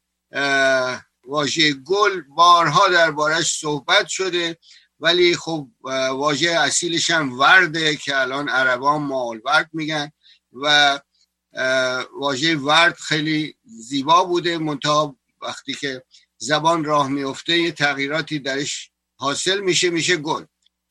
واژه 1.24 1.72
گل 1.72 2.20
بارها 2.36 2.88
دربارش 2.88 3.58
صحبت 3.60 4.06
شده. 4.06 4.58
ولی 5.00 5.36
خب 5.36 5.68
واژه 6.12 6.50
اصیلش 6.50 7.10
هم 7.10 7.38
ورده 7.38 7.96
که 7.96 8.20
الان 8.20 8.48
عربان 8.48 9.02
مال 9.02 9.40
ورد 9.44 9.70
میگن 9.72 10.12
و 10.52 10.98
واژه 12.20 12.56
ورد 12.56 12.96
خیلی 12.96 13.56
زیبا 13.64 14.24
بوده. 14.24 14.58
منتها 14.58 15.16
وقتی 15.42 15.74
که 15.74 16.02
زبان 16.38 16.84
راه 16.84 17.08
میفته 17.08 17.58
یه 17.58 17.72
تغییراتی 17.72 18.38
درش 18.38 18.90
حاصل 19.16 19.60
میشه 19.60 19.90
میشه 19.90 20.16
گل. 20.16 20.44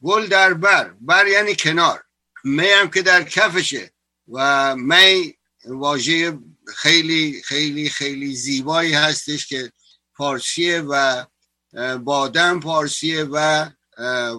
گل 0.03 0.27
در 0.27 0.53
بر. 0.53 0.95
بر 1.01 1.27
یعنی 1.27 1.55
کنار. 1.55 2.03
می 2.43 2.67
هم 2.67 2.89
که 2.89 3.01
در 3.01 3.23
کفشه. 3.23 3.91
و 4.33 4.75
می 4.75 5.33
واژه 5.65 6.39
خیلی 6.75 7.41
خیلی 7.45 7.89
خیلی 7.89 8.35
زیبایی 8.35 8.93
هستش 8.93 9.47
که 9.47 9.71
پارسیه 10.15 10.81
و 10.81 11.25
بادم 12.03 12.59
پارسیه 12.59 13.23
و 13.23 13.69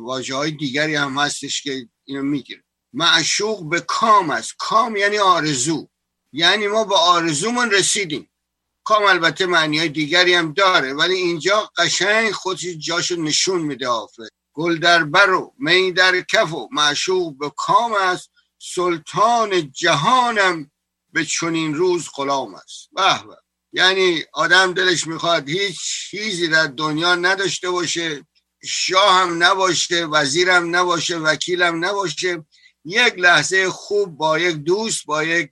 واجه 0.00 0.34
های 0.34 0.50
دیگری 0.50 0.94
هم 0.94 1.18
هستش 1.18 1.62
که 1.62 1.88
اینو 2.04 2.22
می‌گیره. 2.22 2.64
معشوق 2.92 3.68
به 3.68 3.80
کام 3.80 4.30
است. 4.30 4.54
کام 4.58 4.96
یعنی 4.96 5.18
آرزو. 5.18 5.87
یعنی 6.32 6.66
ما 6.66 6.84
به 6.84 6.96
آرزومون 6.96 7.70
رسیدیم. 7.70 8.30
کام 8.84 9.04
البته 9.04 9.46
معنی 9.46 9.78
های 9.78 9.88
دیگری 9.88 10.34
هم 10.34 10.52
داره 10.52 10.94
ولی 10.94 11.14
اینجا 11.14 11.70
قشنگ 11.76 12.30
خودش 12.30 12.64
جاشو 12.64 13.16
نشون 13.16 13.62
میده 13.62 13.88
حافظ 13.88 14.28
گل 14.54 14.78
در 14.78 15.04
بر 15.04 15.32
و 15.32 15.54
می 15.58 15.92
در 15.92 16.20
کف 16.20 16.52
و 16.52 16.68
معشوق 16.72 17.38
به 17.38 17.52
کام 17.56 17.94
است. 17.94 18.30
سلطان 18.58 19.70
جهانم 19.72 20.70
به 21.12 21.24
چنین 21.24 21.74
روز 21.74 22.08
غلام 22.14 22.54
است. 22.54 22.88
به. 22.92 23.36
یعنی 23.72 24.24
آدم 24.32 24.72
دلش 24.72 25.06
می‌خواد 25.06 25.48
هیچ 25.48 25.80
چیزی 26.10 26.48
در 26.48 26.66
دنیا 26.66 27.14
نداشته 27.14 27.70
باشه 27.70 28.26
شاه 28.64 29.14
هم 29.14 29.42
نباشه 29.42 30.04
وزیرم 30.04 30.76
نباشه 30.76 31.16
وکیلم 31.16 31.84
نباشه. 31.84 32.46
یک 32.84 33.14
لحظه 33.16 33.70
خوب 33.70 34.16
با 34.16 34.38
یک 34.38 34.56
دوست 34.56 35.06
با 35.06 35.24
یک 35.24 35.50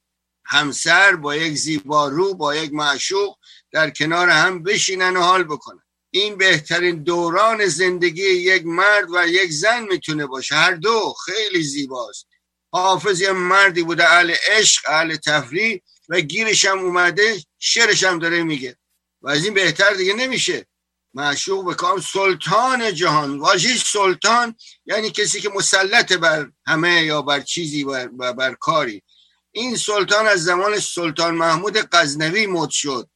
همسر 0.49 1.17
با 1.17 1.37
یک 1.37 1.55
زیبارو 1.55 2.35
با 2.35 2.57
یک 2.57 2.73
معشوق 2.73 3.37
در 3.73 3.91
کنار 3.91 4.29
هم 4.29 4.63
بشینن 4.63 5.17
و 5.17 5.21
حال 5.21 5.45
بکنن. 5.45 5.83
این 6.11 6.37
بهترین 6.37 7.03
دوران 7.03 7.67
زندگی 7.67 8.23
یک 8.23 8.63
مرد 8.67 9.11
و 9.15 9.27
یک 9.29 9.51
زن 9.51 9.83
می‌تونه 9.91 10.27
باشه. 10.27 10.55
هر 10.55 10.73
دو 10.73 11.15
خیلی 11.25 11.63
زیباست. 11.63 12.27
حافظ 12.73 13.21
یه 13.21 13.33
مردی 13.33 13.83
بوده 13.83 14.13
اهل 14.13 14.35
عشق 14.47 14.83
اهل 14.89 15.17
تفریح 15.17 15.81
و 16.09 16.21
گیرش 16.21 16.65
هم 16.65 16.79
اومده 16.79 17.43
شعرش 17.59 18.05
هم 18.05 18.19
داره 18.19 18.43
میگه. 18.43 18.77
و 19.23 19.29
از 19.29 19.45
این 19.45 19.55
بهتر 19.55 19.95
دیگه 19.95 20.13
نمیشه. 20.13 20.67
معشوق 21.15 21.67
به 21.67 21.75
کام 21.75 22.01
سلطان 22.01 22.95
جهان. 22.95 23.39
واژه 23.39 23.77
سلطان 23.77 24.55
یعنی 24.87 25.11
کسی 25.11 25.41
که 25.41 25.49
مسلط 25.49 26.13
بر 26.13 26.51
همه 26.67 27.03
یا 27.03 27.23
بر 27.23 27.41
چیزی 27.41 27.85
و 27.85 28.09
بر, 28.09 28.33
بر 28.33 28.55
کاری. 28.55 29.03
این 29.57 29.77
سلطان 29.77 30.27
از 30.27 30.45
زمان 30.45 30.79
سلطان 30.79 31.35
محمود 31.35 31.79
غزنوی 31.93 32.47
مد 32.47 32.71
شد. 32.71 33.09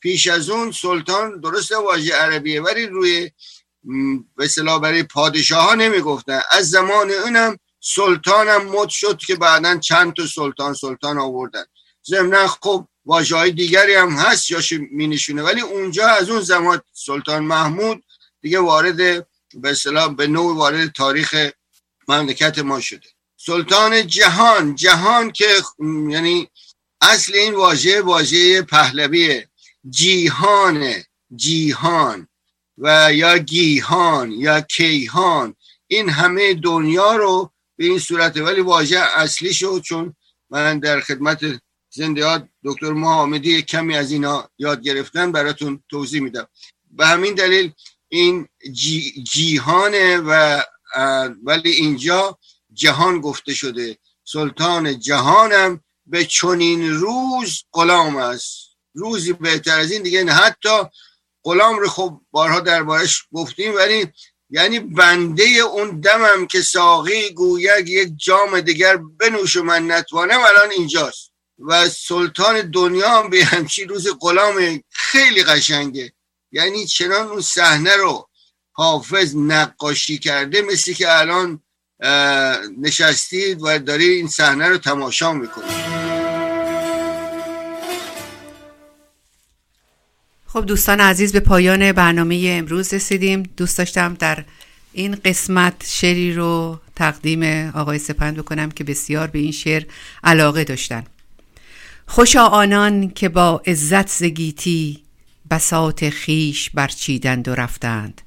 پیش 0.00 0.26
از 0.26 0.50
اون 0.50 0.72
سلطان 0.72 1.40
درست 1.40 1.72
واژه 1.72 2.14
عربیه 2.14 2.62
ولی 2.62 2.86
روی 2.86 3.30
به 4.36 4.48
برای 4.82 5.02
پادشاه 5.02 5.64
ها 5.64 5.74
نمی‌گفتن. 5.74 6.40
از 6.50 6.70
زمان 6.70 7.10
اونم 7.10 7.58
سلطانم 7.80 8.62
مد 8.62 8.88
شد 8.88 9.18
که 9.18 9.36
بعدا 9.36 9.76
چند 9.76 10.12
تا 10.12 10.26
سلطان 10.26 10.74
سلطان 10.74 11.18
آوردن. 11.18 11.64
ضمن 12.06 12.46
خب 12.46 12.88
واجه 13.04 13.36
های 13.36 13.50
دیگری 13.50 13.94
هم 13.94 14.10
هست 14.10 14.46
جاش 14.46 14.72
می 14.72 15.06
نشونه 15.06 15.42
ولی 15.42 15.60
اونجا 15.60 16.08
از 16.08 16.30
اون 16.30 16.40
زمان 16.40 16.82
سلطان 16.92 17.44
محمود 17.44 18.04
دیگه 18.40 18.58
وارد 18.58 18.96
به 19.54 19.76
به 20.16 20.26
نوع 20.26 20.56
وارد 20.56 20.92
تاریخ 20.92 21.50
مملکت 22.08 22.58
ما 22.58 22.80
شده. 22.80 23.15
سلطان 23.46 24.06
جهان 24.06 24.74
جهان 24.74 25.32
که 25.32 25.46
یعنی 26.10 26.48
اصل 27.00 27.34
این 27.34 27.54
واژه 27.54 28.02
واژه 28.02 28.62
پهلویه 28.62 29.48
جیهان 29.90 30.92
جیهان 31.36 32.28
و 32.78 33.14
یا 33.14 33.38
گیهان 33.38 34.32
یا 34.32 34.60
کیهان. 34.60 35.54
این 35.86 36.08
همه 36.08 36.54
دنیا 36.54 37.16
رو 37.16 37.52
به 37.76 37.84
این 37.84 37.98
صورت 37.98 38.36
ولی 38.36 38.60
واژه 38.60 38.98
اصلی 38.98 39.54
شد 39.54 39.82
چون 39.84 40.16
من 40.50 40.78
در 40.78 41.00
خدمت 41.00 41.40
زنده 41.90 42.48
دکتر 42.64 42.92
محمدی 42.92 43.62
کمی 43.62 43.96
از 43.96 44.12
اینا 44.12 44.50
یاد 44.58 44.82
گرفتن 44.82 45.32
براتون 45.32 45.82
توضیح 45.90 46.20
میدم. 46.20 46.46
به 46.90 47.06
همین 47.06 47.34
دلیل 47.34 47.72
این 48.08 48.48
جی 48.72 49.24
جیهانه 49.32 50.18
و 50.18 50.62
ولی 51.44 51.70
اینجا 51.70 52.38
جهان 52.76 53.20
گفته 53.20 53.54
شده. 53.54 53.98
سلطان 54.24 55.00
جهانم 55.00 55.80
به 56.06 56.24
چنین 56.24 56.92
روز 56.92 57.62
غلام 57.72 58.16
است. 58.16 58.66
روزی 58.94 59.32
بهتر 59.32 59.78
از 59.78 59.92
این 59.92 60.02
دیگه 60.02 60.24
نه. 60.24 60.32
حتی 60.32 60.78
غلام 61.44 61.78
رو 61.78 61.88
خب 61.88 62.20
بارها 62.30 62.60
دربارش 62.60 63.24
گفتیم 63.32 63.74
ولی 63.74 64.06
یعنی 64.50 64.80
بنده 64.80 65.44
اون 65.44 66.00
دمم 66.00 66.46
که 66.46 66.62
ساقی 66.62 67.30
گوید 67.30 67.88
یک 67.88 68.12
جام 68.16 68.60
دیگر 68.60 68.96
بنوش 68.96 69.56
و 69.56 69.62
من 69.62 69.90
نتوانم 69.92 70.40
الان 70.40 70.70
اینجاست. 70.70 71.32
و 71.58 71.88
سلطان 71.88 72.70
دنیا 72.70 73.08
هم 73.08 73.30
به 73.30 73.44
همچی 73.44 73.84
روز 73.84 74.08
غلام 74.20 74.82
خیلی 74.90 75.42
قشنگه. 75.42 76.12
یعنی 76.52 76.86
چنان 76.86 77.28
اون 77.28 77.40
صحنه 77.40 77.96
رو 77.96 78.28
حافظ 78.72 79.36
نقاشی 79.36 80.18
کرده 80.18 80.62
مثل 80.62 80.92
که 80.92 81.18
الان 81.18 81.62
نشستید 82.80 83.62
و 83.62 83.78
داری 83.78 84.08
این 84.08 84.28
صحنه 84.28 84.68
رو 84.68 84.78
تماشا 84.78 85.32
می‌کنید 85.32 85.96
خب 90.46 90.66
دوستان 90.66 91.00
عزیز 91.00 91.32
به 91.32 91.40
پایان 91.40 91.92
برنامه 91.92 92.56
امروز 92.58 92.94
رسیدیم. 92.94 93.42
دوست 93.56 93.78
داشتم 93.78 94.14
در 94.14 94.44
این 94.92 95.14
قسمت 95.24 95.74
شعری 95.86 96.34
رو 96.34 96.80
تقدیم 96.96 97.70
آقای 97.74 97.98
سپند 97.98 98.36
بکنم 98.36 98.70
که 98.70 98.84
بسیار 98.84 99.26
به 99.26 99.38
این 99.38 99.52
شعر 99.52 99.82
علاقه 100.24 100.64
داشتن. 100.64 101.04
خوشا 102.06 102.46
آنان 102.46 103.10
که 103.10 103.28
با 103.28 103.62
عزت 103.66 104.08
زگیتی 104.08 105.02
بسات 105.50 106.10
خیش 106.10 106.70
برچیدند 106.70 107.48
و 107.48 107.54
رفتند. 107.54 108.20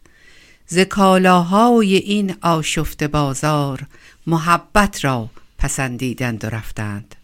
ز 0.71 0.79
کالاهای 0.79 1.95
این 1.95 2.35
آشفت 2.41 3.03
بازار 3.03 3.81
محبت 4.27 5.05
را 5.05 5.29
پسندیدند 5.57 6.45
و 6.45 6.49
رفتند. 6.49 7.15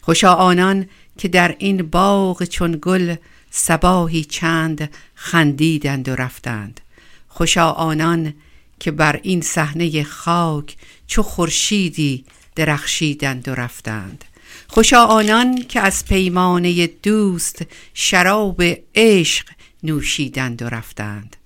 خوشا 0.00 0.34
آنان 0.34 0.86
که 1.18 1.28
در 1.28 1.56
این 1.58 1.82
باغ 1.82 2.44
چون 2.44 2.78
گل 2.82 3.16
سباهی 3.50 4.24
چند 4.24 4.90
خندیدند 5.14 6.08
و 6.08 6.14
رفتند. 6.14 6.80
خوشا 7.28 7.70
آنان 7.70 8.34
که 8.80 8.90
بر 8.90 9.20
این 9.22 9.40
صحنه 9.40 10.02
خاک 10.04 10.76
چو 11.06 11.22
خورشیدی 11.22 12.24
درخشیدند 12.56 13.48
و 13.48 13.54
رفتند. 13.54 14.24
خوشا 14.68 15.04
آنان 15.04 15.62
که 15.62 15.80
از 15.80 16.04
پیمانه 16.04 16.86
دوست 16.86 17.62
شراب 17.94 18.62
عشق 18.94 19.46
نوشیدند 19.82 20.62
و 20.62 20.68
رفتند. 20.68 21.36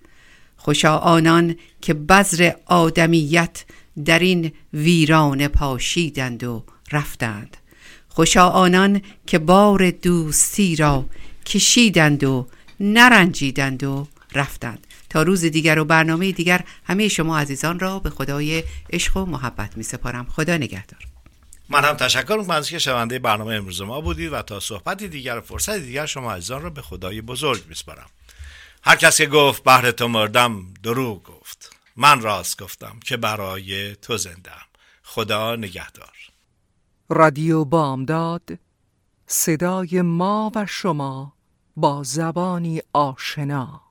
خوشا 0.63 0.97
آنان 0.97 1.57
که 1.81 1.95
بذر 1.95 2.53
آدمیت 2.67 3.65
در 4.05 4.19
این 4.19 4.53
ویران 4.73 5.49
پاشیدند 5.49 6.45
و 6.45 6.65
رفتند. 6.93 7.57
خوشا 8.09 8.49
آنان 8.49 9.03
که 9.27 9.39
بار 9.39 9.91
دوستی 9.91 10.77
را 10.77 11.07
کشیدند 11.47 12.25
و 12.25 12.47
نرنجیدند 12.81 13.85
و 13.85 14.09
رفتند. 14.35 14.87
تا 15.11 15.23
روز 15.23 15.45
دیگر 15.45 15.79
و 15.79 15.85
برنامه 15.85 16.33
دیگر 16.33 16.65
همه 16.85 17.09
شما 17.09 17.39
عزیزان 17.39 17.79
را 17.79 17.99
به 17.99 18.11
خدای 18.11 18.63
عشق 18.93 19.17
و 19.17 19.25
محبت 19.25 19.77
می 19.77 19.83
سپارم. 19.83 20.27
خدا 20.31 20.57
نگهدار. 20.57 21.01
من 21.69 21.85
هم 21.85 21.95
تشکر 21.95 22.37
می‌کنم 22.37 22.57
از 22.57 22.71
که 22.71 22.79
شونده 22.79 23.19
برنامه 23.19 23.55
امروز 23.55 23.83
ما 23.83 24.01
بودید 24.01 24.33
و 24.33 24.43
تا 24.43 24.61
صحبتی 24.61 25.09
دیگر 25.09 25.39
و 25.39 25.41
فرصت 25.41 25.79
دیگر 25.79 26.07
شما 26.07 26.33
عزیزان 26.33 26.63
را 26.63 26.71
به 26.71 26.83
خدای 26.83 27.21
بزرگ 27.21 27.63
میسپارم 27.69 28.07
هر 28.83 28.97
کسی 28.97 29.27
گفت 29.27 29.63
بهر 29.65 29.91
تو 29.91 30.09
مردم 30.09 30.75
دروغ 30.83 31.23
گفت. 31.23 31.77
من 31.97 32.21
راست 32.21 32.63
گفتم 32.63 33.01
که 33.05 33.17
برای 33.17 33.97
تو 33.97 34.17
زندم 34.17 34.67
خدا 35.03 35.57
نگهدار. 35.57 36.17
رادیو 37.09 37.65
بامداد 37.65 38.59
صدای 39.27 40.03
ما 40.03 40.53
و 40.55 40.67
شما 40.67 41.33
با 41.77 42.03
زبانی 42.03 42.83
آشنا. 42.93 43.90